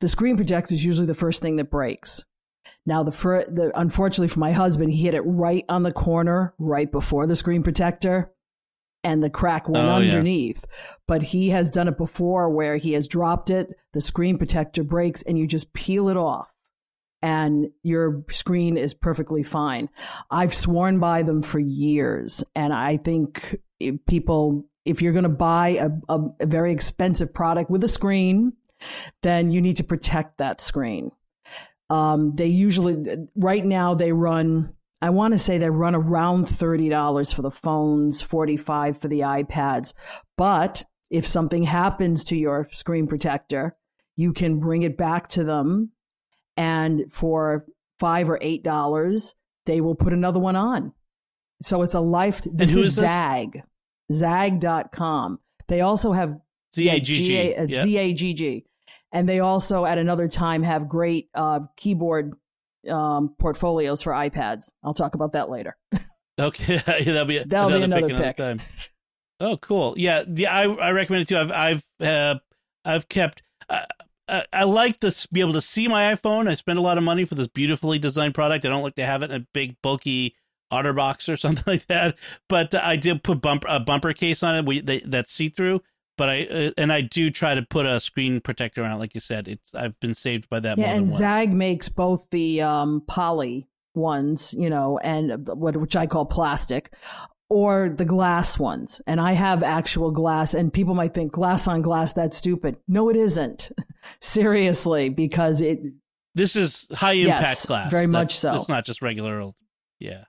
the 0.00 0.08
screen 0.08 0.36
protector 0.36 0.74
is 0.74 0.84
usually 0.84 1.06
the 1.06 1.14
first 1.14 1.40
thing 1.42 1.56
that 1.56 1.70
breaks. 1.70 2.24
Now, 2.84 3.04
the, 3.04 3.12
fir- 3.12 3.44
the 3.48 3.70
unfortunately 3.78 4.26
for 4.26 4.40
my 4.40 4.50
husband, 4.52 4.92
he 4.92 5.02
hit 5.02 5.14
it 5.14 5.20
right 5.20 5.64
on 5.68 5.84
the 5.84 5.92
corner, 5.92 6.52
right 6.58 6.90
before 6.90 7.28
the 7.28 7.36
screen 7.36 7.62
protector. 7.62 8.32
and 9.04 9.22
the 9.22 9.30
crack 9.30 9.68
went 9.68 9.84
Oh, 9.86 9.98
yeah. 9.98 10.10
underneath. 10.10 10.64
But 11.06 11.22
he 11.22 11.50
has 11.50 11.70
done 11.70 11.86
it 11.86 11.96
before 11.96 12.50
where 12.50 12.76
he 12.76 12.92
has 12.94 13.06
dropped 13.06 13.50
it, 13.50 13.68
the 13.92 14.00
screen 14.00 14.36
protector 14.38 14.82
breaks, 14.82 15.22
and 15.22 15.38
you 15.38 15.46
just 15.46 15.72
peel 15.72 16.08
it 16.08 16.16
off. 16.16 16.51
And 17.22 17.70
your 17.82 18.24
screen 18.30 18.76
is 18.76 18.94
perfectly 18.94 19.44
fine. 19.44 19.88
I've 20.30 20.52
sworn 20.52 20.98
by 20.98 21.22
them 21.22 21.40
for 21.42 21.60
years. 21.60 22.42
And 22.56 22.72
I 22.72 22.96
think 22.96 23.56
people, 24.08 24.64
if 24.84 25.00
you're 25.00 25.12
going 25.12 25.22
to 25.22 25.28
buy 25.28 25.68
a, 25.68 25.90
a, 26.08 26.20
a 26.40 26.46
very 26.46 26.72
expensive 26.72 27.32
product 27.32 27.70
with 27.70 27.84
a 27.84 27.88
screen, 27.88 28.54
then 29.22 29.52
you 29.52 29.60
need 29.60 29.76
to 29.76 29.84
protect 29.84 30.38
that 30.38 30.60
screen. 30.60 31.12
Um, 31.90 32.30
they 32.30 32.46
usually, 32.46 32.96
right 33.36 33.64
now, 33.64 33.94
they 33.94 34.10
run. 34.12 34.74
I 35.00 35.10
want 35.10 35.32
to 35.32 35.38
say 35.38 35.58
they 35.58 35.70
run 35.70 35.94
around 35.94 36.44
thirty 36.44 36.88
dollars 36.88 37.32
for 37.32 37.42
the 37.42 37.50
phones, 37.50 38.22
forty-five 38.22 39.00
for 39.00 39.08
the 39.08 39.20
iPads. 39.20 39.94
But 40.36 40.84
if 41.10 41.26
something 41.26 41.64
happens 41.64 42.24
to 42.24 42.36
your 42.36 42.68
screen 42.72 43.06
protector, 43.06 43.76
you 44.16 44.32
can 44.32 44.58
bring 44.58 44.82
it 44.82 44.96
back 44.96 45.28
to 45.28 45.44
them, 45.44 45.90
and 46.56 47.04
for 47.10 47.64
five 47.98 48.28
or 48.30 48.38
eight 48.42 48.62
dollars, 48.62 49.34
they 49.66 49.80
will 49.80 49.94
put 49.94 50.12
another 50.12 50.40
one 50.40 50.56
on. 50.56 50.92
So 51.62 51.82
it's 51.82 51.94
a 51.94 52.00
life. 52.00 52.42
This 52.44 52.70
is 52.70 52.76
is 52.88 52.96
this? 52.96 53.04
ZAGG, 53.04 53.62
ZAGG.com. 54.10 55.38
They 55.68 55.80
also 55.80 56.12
have 56.12 56.36
Z 56.74 56.88
A 56.88 57.00
G 57.00 57.14
G. 57.14 57.26
G- 57.26 57.54
uh, 57.54 57.66
Yeah. 57.68 57.82
Z-A-G-G. 57.82 58.64
And 59.12 59.28
they 59.28 59.40
also, 59.40 59.84
at 59.84 59.98
another 59.98 60.26
time, 60.26 60.62
have 60.62 60.88
great 60.88 61.28
uh, 61.34 61.60
keyboard 61.76 62.32
um, 62.90 63.34
portfolios 63.38 64.00
for 64.02 64.12
iPads. 64.12 64.70
I'll 64.82 64.94
talk 64.94 65.14
about 65.14 65.32
that 65.32 65.50
later. 65.50 65.76
Okay, 66.40 66.76
that'll 66.86 67.26
be 67.26 67.40
That'll 67.40 67.68
be 67.68 67.82
another, 67.82 68.06
another 68.06 68.08
pick, 68.08 68.38
another 68.38 68.56
time. 68.56 68.62
Oh, 69.38 69.58
cool. 69.58 69.92
Yeah, 69.98 70.22
yeah. 70.34 70.50
I 70.50 70.62
I 70.62 70.90
recommend 70.92 71.22
it 71.24 71.28
too. 71.28 71.36
I've 71.36 71.50
I've 71.52 71.84
uh, 72.00 72.38
I've 72.86 73.06
kept. 73.06 73.42
Uh, 73.68 73.84
I, 74.28 74.44
I 74.52 74.64
like 74.64 75.00
to 75.00 75.14
be 75.32 75.40
able 75.40 75.52
to 75.54 75.60
see 75.60 75.88
my 75.88 76.14
iPhone. 76.14 76.48
I 76.48 76.54
spend 76.54 76.78
a 76.78 76.82
lot 76.82 76.98
of 76.98 77.04
money 77.04 77.24
for 77.24 77.34
this 77.34 77.48
beautifully 77.48 77.98
designed 77.98 78.34
product. 78.34 78.64
I 78.64 78.68
don't 78.68 78.82
like 78.82 78.94
to 78.96 79.04
have 79.04 79.22
it 79.22 79.30
in 79.30 79.42
a 79.42 79.46
big 79.52 79.76
bulky 79.82 80.36
OtterBox 80.72 81.32
or 81.32 81.36
something 81.36 81.64
like 81.66 81.86
that. 81.86 82.16
But 82.48 82.74
I 82.74 82.96
did 82.96 83.22
put 83.22 83.40
bump 83.40 83.64
a 83.68 83.80
bumper 83.80 84.12
case 84.12 84.42
on 84.42 84.56
it. 84.56 84.66
We 84.66 84.80
they, 84.80 85.00
that's 85.00 85.32
see 85.32 85.48
through. 85.48 85.82
But 86.18 86.28
I 86.28 86.42
uh, 86.44 86.70
and 86.76 86.92
I 86.92 87.00
do 87.00 87.30
try 87.30 87.54
to 87.54 87.62
put 87.62 87.86
a 87.86 87.98
screen 87.98 88.40
protector 88.40 88.84
on 88.84 88.92
it. 88.92 88.96
Like 88.96 89.14
you 89.14 89.20
said, 89.20 89.48
it's 89.48 89.74
I've 89.74 89.98
been 90.00 90.14
saved 90.14 90.48
by 90.48 90.60
that. 90.60 90.78
yeah, 90.78 90.86
more 90.86 90.94
and 90.94 91.08
than 91.08 91.12
once. 91.12 91.20
ZAGG 91.20 91.52
makes 91.52 91.88
both 91.88 92.26
the 92.30 92.60
um, 92.60 93.02
poly 93.06 93.66
ones, 93.94 94.54
you 94.56 94.70
know, 94.70 94.98
and 94.98 95.48
what 95.48 95.76
which 95.76 95.96
I 95.96 96.06
call 96.06 96.26
plastic, 96.26 96.94
or 97.52 97.90
the 97.90 98.04
glass 98.06 98.58
ones. 98.58 99.00
And 99.06 99.20
I 99.20 99.32
have 99.32 99.62
actual 99.62 100.10
glass, 100.10 100.54
and 100.54 100.72
people 100.72 100.94
might 100.94 101.12
think 101.12 101.32
glass 101.32 101.68
on 101.68 101.82
glass 101.82 102.14
that's 102.14 102.36
stupid. 102.36 102.78
No, 102.88 103.10
it 103.10 103.16
isn't. 103.16 103.70
Seriously, 104.20 105.10
because 105.10 105.60
it 105.60 105.80
This 106.34 106.56
is 106.56 106.86
high 106.92 107.12
impact 107.12 107.42
Yes, 107.42 107.66
glass. 107.66 107.90
very 107.90 108.06
That's- 108.06 108.12
much 108.12 108.36
so. 108.36 108.54
It's 108.56 108.68
not 108.68 108.86
just 108.86 109.02
regular 109.02 109.40
old. 109.40 109.54
Yeah. 109.98 110.24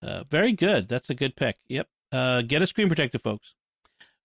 Uh, 0.00 0.22
very 0.30 0.52
good. 0.52 0.88
That's 0.88 1.10
a 1.10 1.14
good 1.14 1.34
pick. 1.36 1.56
Yep. 1.68 1.88
Uh, 2.12 2.42
get 2.42 2.62
a 2.62 2.66
screen 2.66 2.86
protector, 2.88 3.18
folks. 3.18 3.54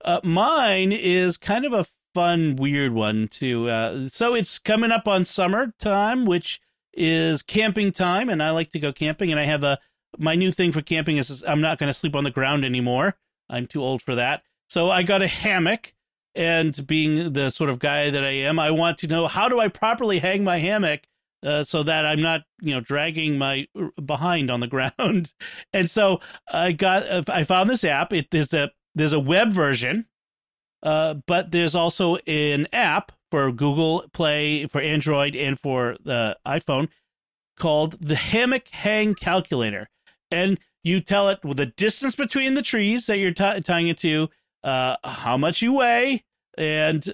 Uh, 0.05 0.19
mine 0.23 0.91
is 0.91 1.37
kind 1.37 1.65
of 1.65 1.73
a 1.73 1.85
fun, 2.13 2.55
weird 2.55 2.93
one 2.93 3.27
too. 3.29 3.69
Uh, 3.69 4.09
so 4.09 4.35
it's 4.35 4.59
coming 4.59 4.91
up 4.91 5.07
on 5.07 5.25
summertime, 5.25 6.25
which 6.25 6.59
is 6.93 7.41
camping 7.41 7.91
time, 7.91 8.29
and 8.29 8.41
I 8.43 8.51
like 8.51 8.71
to 8.71 8.79
go 8.79 8.91
camping. 8.93 9.31
And 9.31 9.39
I 9.39 9.43
have 9.45 9.63
a 9.63 9.79
my 10.17 10.35
new 10.35 10.51
thing 10.51 10.71
for 10.71 10.81
camping 10.81 11.17
is, 11.17 11.29
is 11.29 11.43
I'm 11.43 11.61
not 11.61 11.77
going 11.77 11.87
to 11.87 11.93
sleep 11.93 12.15
on 12.15 12.23
the 12.23 12.31
ground 12.31 12.65
anymore. 12.65 13.15
I'm 13.49 13.67
too 13.67 13.81
old 13.81 14.01
for 14.01 14.15
that. 14.15 14.43
So 14.69 14.89
I 14.89 15.03
got 15.03 15.21
a 15.21 15.27
hammock, 15.27 15.93
and 16.35 16.85
being 16.85 17.33
the 17.33 17.49
sort 17.49 17.69
of 17.69 17.79
guy 17.79 18.09
that 18.09 18.23
I 18.23 18.31
am, 18.31 18.59
I 18.59 18.71
want 18.71 18.99
to 18.99 19.07
know 19.07 19.27
how 19.27 19.49
do 19.49 19.59
I 19.59 19.69
properly 19.69 20.19
hang 20.19 20.43
my 20.43 20.59
hammock 20.59 21.01
uh, 21.43 21.63
so 21.63 21.83
that 21.83 22.05
I'm 22.05 22.21
not, 22.21 22.41
you 22.61 22.73
know, 22.73 22.81
dragging 22.81 23.37
my 23.37 23.67
uh, 23.79 24.01
behind 24.01 24.49
on 24.49 24.59
the 24.59 24.67
ground. 24.97 25.33
and 25.73 25.89
so 25.89 26.19
I 26.51 26.73
got, 26.73 27.07
uh, 27.07 27.23
I 27.27 27.43
found 27.43 27.69
this 27.69 27.83
app. 27.83 28.13
It 28.13 28.29
there's 28.31 28.53
a 28.53 28.71
there's 28.95 29.13
a 29.13 29.19
web 29.19 29.51
version, 29.51 30.05
uh, 30.83 31.15
but 31.25 31.51
there's 31.51 31.75
also 31.75 32.17
an 32.27 32.67
app 32.73 33.11
for 33.31 33.51
Google 33.51 34.05
Play, 34.13 34.67
for 34.67 34.81
Android, 34.81 35.35
and 35.35 35.59
for 35.59 35.97
the 36.03 36.37
iPhone 36.45 36.89
called 37.57 37.97
the 37.99 38.15
Hammock 38.15 38.67
Hang 38.69 39.13
Calculator, 39.13 39.89
and 40.31 40.59
you 40.83 41.01
tell 41.01 41.29
it 41.29 41.39
the 41.43 41.65
distance 41.65 42.15
between 42.15 42.53
the 42.53 42.61
trees 42.61 43.05
that 43.07 43.17
you're 43.17 43.31
ti 43.31 43.61
tying 43.61 43.87
it 43.87 43.97
to, 43.99 44.29
uh, 44.63 44.95
how 45.03 45.37
much 45.37 45.61
you 45.61 45.73
weigh, 45.73 46.23
and, 46.57 47.07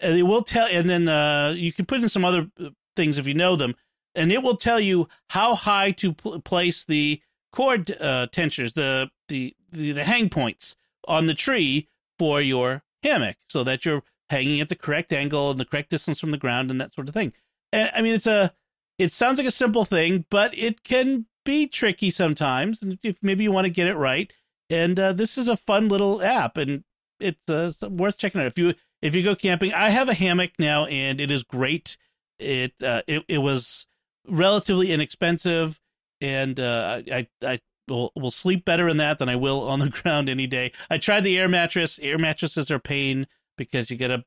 and 0.00 0.18
it 0.18 0.22
will 0.22 0.42
tell. 0.42 0.66
And 0.66 0.88
then 0.88 1.08
uh, 1.08 1.54
you 1.56 1.72
can 1.72 1.86
put 1.86 2.00
in 2.00 2.08
some 2.08 2.24
other 2.24 2.50
uh, 2.58 2.70
things 2.96 3.18
if 3.18 3.26
you 3.26 3.34
know 3.34 3.56
them, 3.56 3.74
and 4.14 4.32
it 4.32 4.42
will 4.42 4.56
tell 4.56 4.80
you 4.80 5.08
how 5.28 5.54
high 5.54 5.90
to 5.92 6.12
pl- 6.12 6.40
place 6.40 6.84
the 6.84 7.20
cord 7.52 7.90
uh, 8.00 8.26
tensioners, 8.32 8.74
the, 8.74 9.10
the 9.28 9.54
the 9.72 9.92
the 9.92 10.04
hang 10.04 10.28
points 10.28 10.76
on 11.06 11.26
the 11.26 11.34
tree 11.34 11.88
for 12.18 12.40
your 12.40 12.82
hammock, 13.02 13.36
so 13.48 13.64
that 13.64 13.84
you're 13.84 14.02
hanging 14.28 14.60
at 14.60 14.68
the 14.68 14.76
correct 14.76 15.12
angle 15.12 15.50
and 15.50 15.58
the 15.58 15.64
correct 15.64 15.90
distance 15.90 16.20
from 16.20 16.30
the 16.30 16.38
ground 16.38 16.70
and 16.70 16.80
that 16.80 16.94
sort 16.94 17.08
of 17.08 17.14
thing. 17.14 17.32
And 17.72 17.90
I 17.94 18.02
mean, 18.02 18.14
it's 18.14 18.26
a 18.26 18.52
it 18.98 19.12
sounds 19.12 19.38
like 19.38 19.46
a 19.46 19.52
simple 19.52 19.84
thing, 19.84 20.26
but 20.30 20.56
it 20.56 20.82
can 20.84 21.26
be 21.44 21.66
tricky 21.66 22.10
sometimes. 22.10 22.82
And 22.82 22.98
if 23.02 23.16
maybe 23.22 23.44
you 23.44 23.52
want 23.52 23.66
to 23.66 23.70
get 23.70 23.86
it 23.86 23.96
right, 23.96 24.32
and 24.68 24.98
uh, 24.98 25.12
this 25.12 25.36
is 25.36 25.48
a 25.48 25.56
fun 25.56 25.88
little 25.88 26.22
app, 26.22 26.56
and 26.56 26.84
it's 27.18 27.50
uh, 27.50 27.72
worth 27.88 28.18
checking 28.18 28.40
out. 28.40 28.46
If 28.46 28.58
you 28.58 28.74
if 29.02 29.14
you 29.14 29.22
go 29.22 29.34
camping, 29.34 29.72
I 29.72 29.90
have 29.90 30.08
a 30.08 30.14
hammock 30.14 30.52
now, 30.58 30.86
and 30.86 31.20
it 31.20 31.30
is 31.30 31.42
great. 31.42 31.96
It 32.38 32.74
uh, 32.82 33.02
it 33.06 33.24
it 33.28 33.38
was 33.38 33.86
relatively 34.28 34.92
inexpensive, 34.92 35.80
and 36.20 36.58
uh, 36.58 37.02
I 37.10 37.26
I 37.42 37.58
will 37.88 38.12
will 38.14 38.30
sleep 38.30 38.64
better 38.64 38.88
in 38.88 38.98
that 38.98 39.18
than 39.18 39.28
I 39.28 39.36
will 39.36 39.68
on 39.68 39.80
the 39.80 39.90
ground 40.02 40.28
any 40.28 40.46
day. 40.46 40.72
I 40.88 40.98
tried 40.98 41.24
the 41.24 41.38
air 41.38 41.48
mattress. 41.48 41.98
Air 42.00 42.18
mattresses 42.18 42.70
are 42.70 42.78
pain 42.78 43.26
because 43.58 43.90
you 43.90 43.96
gotta 43.96 44.24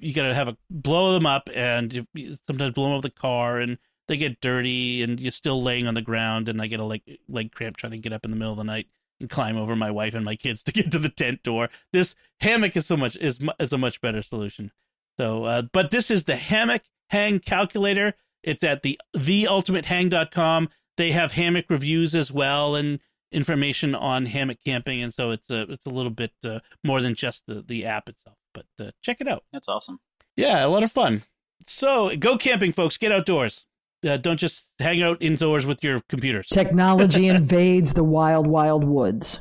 you 0.00 0.12
gotta 0.12 0.34
have 0.34 0.48
a 0.48 0.56
blow 0.70 1.14
them 1.14 1.26
up, 1.26 1.48
and 1.54 2.06
you, 2.14 2.36
sometimes 2.46 2.74
blow 2.74 2.88
them 2.88 2.96
up 2.96 3.02
the 3.02 3.10
car, 3.10 3.58
and 3.58 3.78
they 4.08 4.16
get 4.16 4.40
dirty, 4.40 5.02
and 5.02 5.20
you're 5.20 5.30
still 5.30 5.62
laying 5.62 5.86
on 5.86 5.94
the 5.94 6.02
ground, 6.02 6.48
and 6.48 6.60
I 6.60 6.66
get 6.66 6.80
a 6.80 6.84
leg 6.84 7.02
leg 7.28 7.52
cramp 7.52 7.76
trying 7.76 7.92
to 7.92 7.98
get 7.98 8.12
up 8.12 8.24
in 8.24 8.30
the 8.30 8.36
middle 8.36 8.52
of 8.52 8.58
the 8.58 8.64
night 8.64 8.88
and 9.20 9.30
climb 9.30 9.56
over 9.56 9.76
my 9.76 9.90
wife 9.90 10.14
and 10.14 10.24
my 10.24 10.36
kids 10.36 10.62
to 10.64 10.72
get 10.78 10.90
to 10.92 10.98
the 10.98 11.08
tent 11.08 11.42
door. 11.42 11.68
This 11.92 12.14
hammock 12.40 12.76
is 12.76 12.86
so 12.86 12.96
much 12.96 13.16
is 13.16 13.38
is 13.60 13.72
a 13.72 13.78
much 13.78 14.00
better 14.00 14.22
solution. 14.22 14.72
So, 15.18 15.44
uh, 15.44 15.62
but 15.72 15.90
this 15.90 16.10
is 16.10 16.24
the 16.24 16.36
hammock 16.36 16.82
hang 17.10 17.38
calculator. 17.38 18.14
It's 18.42 18.62
at 18.62 18.82
the 18.82 19.00
theultimatehang.com. 19.16 20.68
They 20.96 21.12
have 21.12 21.32
hammock 21.32 21.66
reviews 21.68 22.14
as 22.14 22.32
well 22.32 22.74
and 22.76 23.00
information 23.30 23.94
on 23.94 24.26
hammock 24.26 24.58
camping, 24.64 25.02
and 25.02 25.12
so 25.12 25.30
it's 25.30 25.50
a 25.50 25.62
it's 25.70 25.86
a 25.86 25.90
little 25.90 26.10
bit 26.10 26.32
uh, 26.44 26.60
more 26.84 27.00
than 27.00 27.14
just 27.14 27.44
the 27.46 27.62
the 27.62 27.84
app 27.84 28.08
itself. 28.08 28.36
But 28.54 28.66
uh, 28.80 28.90
check 29.02 29.20
it 29.20 29.28
out. 29.28 29.44
That's 29.52 29.68
awesome. 29.68 30.00
Yeah, 30.36 30.64
a 30.64 30.68
lot 30.68 30.82
of 30.82 30.92
fun. 30.92 31.24
So 31.66 32.16
go 32.16 32.38
camping, 32.38 32.72
folks. 32.72 32.96
Get 32.96 33.12
outdoors. 33.12 33.66
Uh, 34.06 34.16
don't 34.16 34.36
just 34.36 34.70
hang 34.78 35.02
out 35.02 35.20
indoors 35.20 35.66
with 35.66 35.82
your 35.82 36.02
computers. 36.08 36.46
technology 36.46 37.28
invades 37.28 37.94
the 37.94 38.04
wild, 38.04 38.46
wild 38.46 38.84
woods. 38.84 39.40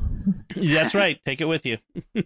That's 0.55 0.95
right. 0.95 1.19
Take 1.25 1.41
it 1.41 1.45
with 1.45 1.65
you. 1.65 1.77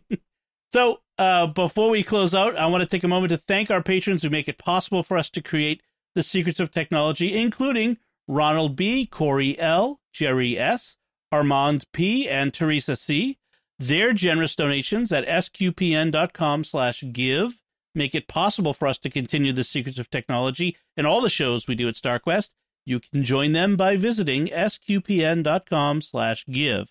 so, 0.73 0.99
uh, 1.17 1.47
before 1.47 1.89
we 1.89 2.03
close 2.03 2.33
out, 2.33 2.55
I 2.55 2.65
want 2.67 2.83
to 2.83 2.89
take 2.89 3.03
a 3.03 3.07
moment 3.07 3.31
to 3.31 3.37
thank 3.37 3.69
our 3.69 3.83
patrons 3.83 4.23
who 4.23 4.29
make 4.29 4.47
it 4.47 4.57
possible 4.57 5.03
for 5.03 5.17
us 5.17 5.29
to 5.31 5.41
create 5.41 5.81
the 6.15 6.23
secrets 6.23 6.59
of 6.59 6.71
technology, 6.71 7.35
including 7.35 7.97
Ronald 8.27 8.75
B., 8.75 9.05
Corey 9.05 9.59
L., 9.59 9.99
Jerry 10.13 10.57
S., 10.57 10.97
Armand 11.31 11.85
P., 11.91 12.27
and 12.27 12.53
Teresa 12.53 12.95
C. 12.95 13.37
Their 13.77 14.13
generous 14.13 14.55
donations 14.55 15.11
at 15.11 15.25
sqpn.com 15.25 16.63
slash 16.63 17.03
give 17.11 17.60
make 17.93 18.15
it 18.15 18.27
possible 18.27 18.73
for 18.73 18.87
us 18.87 18.97
to 18.99 19.09
continue 19.09 19.53
the 19.53 19.63
secrets 19.63 19.99
of 19.99 20.09
technology 20.09 20.77
and 20.95 21.05
all 21.05 21.21
the 21.21 21.29
shows 21.29 21.67
we 21.67 21.75
do 21.75 21.87
at 21.87 21.95
StarQuest. 21.95 22.49
You 22.85 22.99
can 22.99 23.23
join 23.23 23.51
them 23.51 23.75
by 23.75 23.95
visiting 23.95 24.47
sqpn.com 24.47 26.01
slash 26.01 26.45
give. 26.45 26.87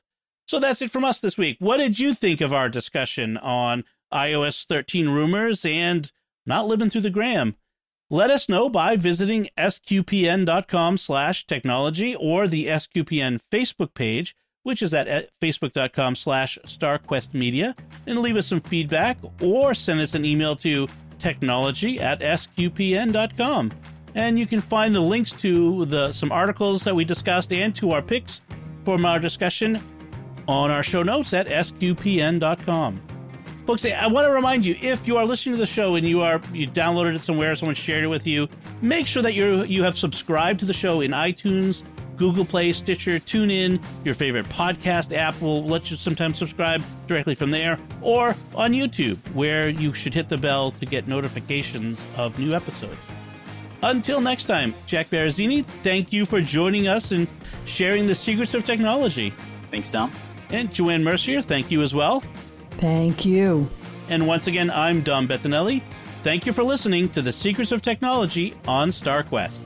So 0.46 0.58
that's 0.58 0.82
it 0.82 0.90
from 0.90 1.04
us 1.04 1.20
this 1.20 1.38
week. 1.38 1.56
What 1.60 1.76
did 1.76 1.98
you 1.98 2.14
think 2.14 2.40
of 2.40 2.52
our 2.52 2.68
discussion 2.68 3.36
on 3.36 3.84
iOS 4.12 4.66
13 4.66 5.08
rumors 5.08 5.64
and 5.64 6.10
not 6.44 6.66
living 6.66 6.90
through 6.90 7.02
the 7.02 7.10
gram? 7.10 7.56
Let 8.12 8.30
us 8.30 8.48
know 8.48 8.68
by 8.68 8.96
visiting 8.96 9.48
sqpn.com 9.56 10.98
slash 10.98 11.46
technology 11.46 12.16
or 12.16 12.48
the 12.48 12.66
SQPN 12.66 13.38
Facebook 13.52 13.94
page, 13.94 14.34
which 14.62 14.82
is 14.82 14.94
at 14.94 15.30
facebook.com 15.40 16.14
slash 16.14 16.58
starquestmedia, 16.66 17.76
and 18.06 18.20
leave 18.20 18.36
us 18.36 18.46
some 18.46 18.60
feedback 18.60 19.18
or 19.40 19.74
send 19.74 20.00
us 20.00 20.14
an 20.14 20.24
email 20.24 20.56
to 20.56 20.86
technology 21.18 22.00
at 22.00 22.20
sqpn.com. 22.20 23.70
And 24.14 24.38
you 24.38 24.46
can 24.46 24.60
find 24.60 24.94
the 24.94 25.00
links 25.00 25.32
to 25.32 25.84
the 25.86 26.12
some 26.12 26.32
articles 26.32 26.82
that 26.84 26.94
we 26.94 27.04
discussed 27.04 27.52
and 27.52 27.74
to 27.76 27.92
our 27.92 28.02
picks 28.02 28.40
from 28.84 29.04
our 29.04 29.18
discussion 29.20 29.80
on 30.48 30.70
our 30.70 30.82
show 30.82 31.02
notes 31.02 31.32
at 31.32 31.46
sqpn.com. 31.46 33.00
Folks, 33.66 33.84
I 33.84 34.06
want 34.08 34.26
to 34.26 34.32
remind 34.32 34.66
you 34.66 34.76
if 34.80 35.06
you 35.06 35.16
are 35.16 35.24
listening 35.24 35.54
to 35.54 35.60
the 35.60 35.66
show 35.66 35.94
and 35.94 36.08
you 36.08 36.22
are 36.22 36.40
you 36.52 36.66
downloaded 36.66 37.14
it 37.14 37.22
somewhere, 37.22 37.54
someone 37.54 37.76
shared 37.76 38.02
it 38.02 38.08
with 38.08 38.26
you, 38.26 38.48
make 38.82 39.06
sure 39.06 39.22
that 39.22 39.34
you 39.34 39.62
you 39.64 39.84
have 39.84 39.96
subscribed 39.96 40.58
to 40.60 40.66
the 40.66 40.72
show 40.72 41.02
in 41.02 41.12
iTunes, 41.12 41.84
Google 42.20 42.44
Play, 42.44 42.70
Stitcher, 42.72 43.18
TuneIn, 43.18 43.82
your 44.04 44.12
favorite 44.12 44.46
podcast 44.50 45.16
app 45.16 45.40
will 45.40 45.64
let 45.64 45.90
you 45.90 45.96
sometimes 45.96 46.36
subscribe 46.36 46.82
directly 47.06 47.34
from 47.34 47.50
there, 47.50 47.78
or 48.02 48.36
on 48.54 48.74
YouTube, 48.74 49.16
where 49.32 49.70
you 49.70 49.94
should 49.94 50.12
hit 50.12 50.28
the 50.28 50.36
bell 50.36 50.72
to 50.72 50.84
get 50.84 51.08
notifications 51.08 52.04
of 52.18 52.38
new 52.38 52.54
episodes. 52.54 52.98
Until 53.82 54.20
next 54.20 54.44
time, 54.44 54.74
Jack 54.84 55.08
Barazzini, 55.08 55.64
thank 55.64 56.12
you 56.12 56.26
for 56.26 56.42
joining 56.42 56.88
us 56.88 57.10
and 57.10 57.26
sharing 57.64 58.06
the 58.06 58.14
secrets 58.14 58.52
of 58.52 58.64
technology. 58.64 59.32
Thanks, 59.70 59.90
Dom. 59.90 60.12
And 60.50 60.70
Joanne 60.74 61.02
Mercier, 61.02 61.40
thank 61.40 61.70
you 61.70 61.80
as 61.80 61.94
well. 61.94 62.22
Thank 62.72 63.24
you. 63.24 63.66
And 64.10 64.26
once 64.26 64.46
again, 64.46 64.70
I'm 64.70 65.00
Dom 65.00 65.26
Bettinelli. 65.26 65.82
Thank 66.22 66.44
you 66.44 66.52
for 66.52 66.64
listening 66.64 67.08
to 67.10 67.22
The 67.22 67.32
Secrets 67.32 67.72
of 67.72 67.80
Technology 67.80 68.54
on 68.68 68.90
StarQuest. 68.90 69.60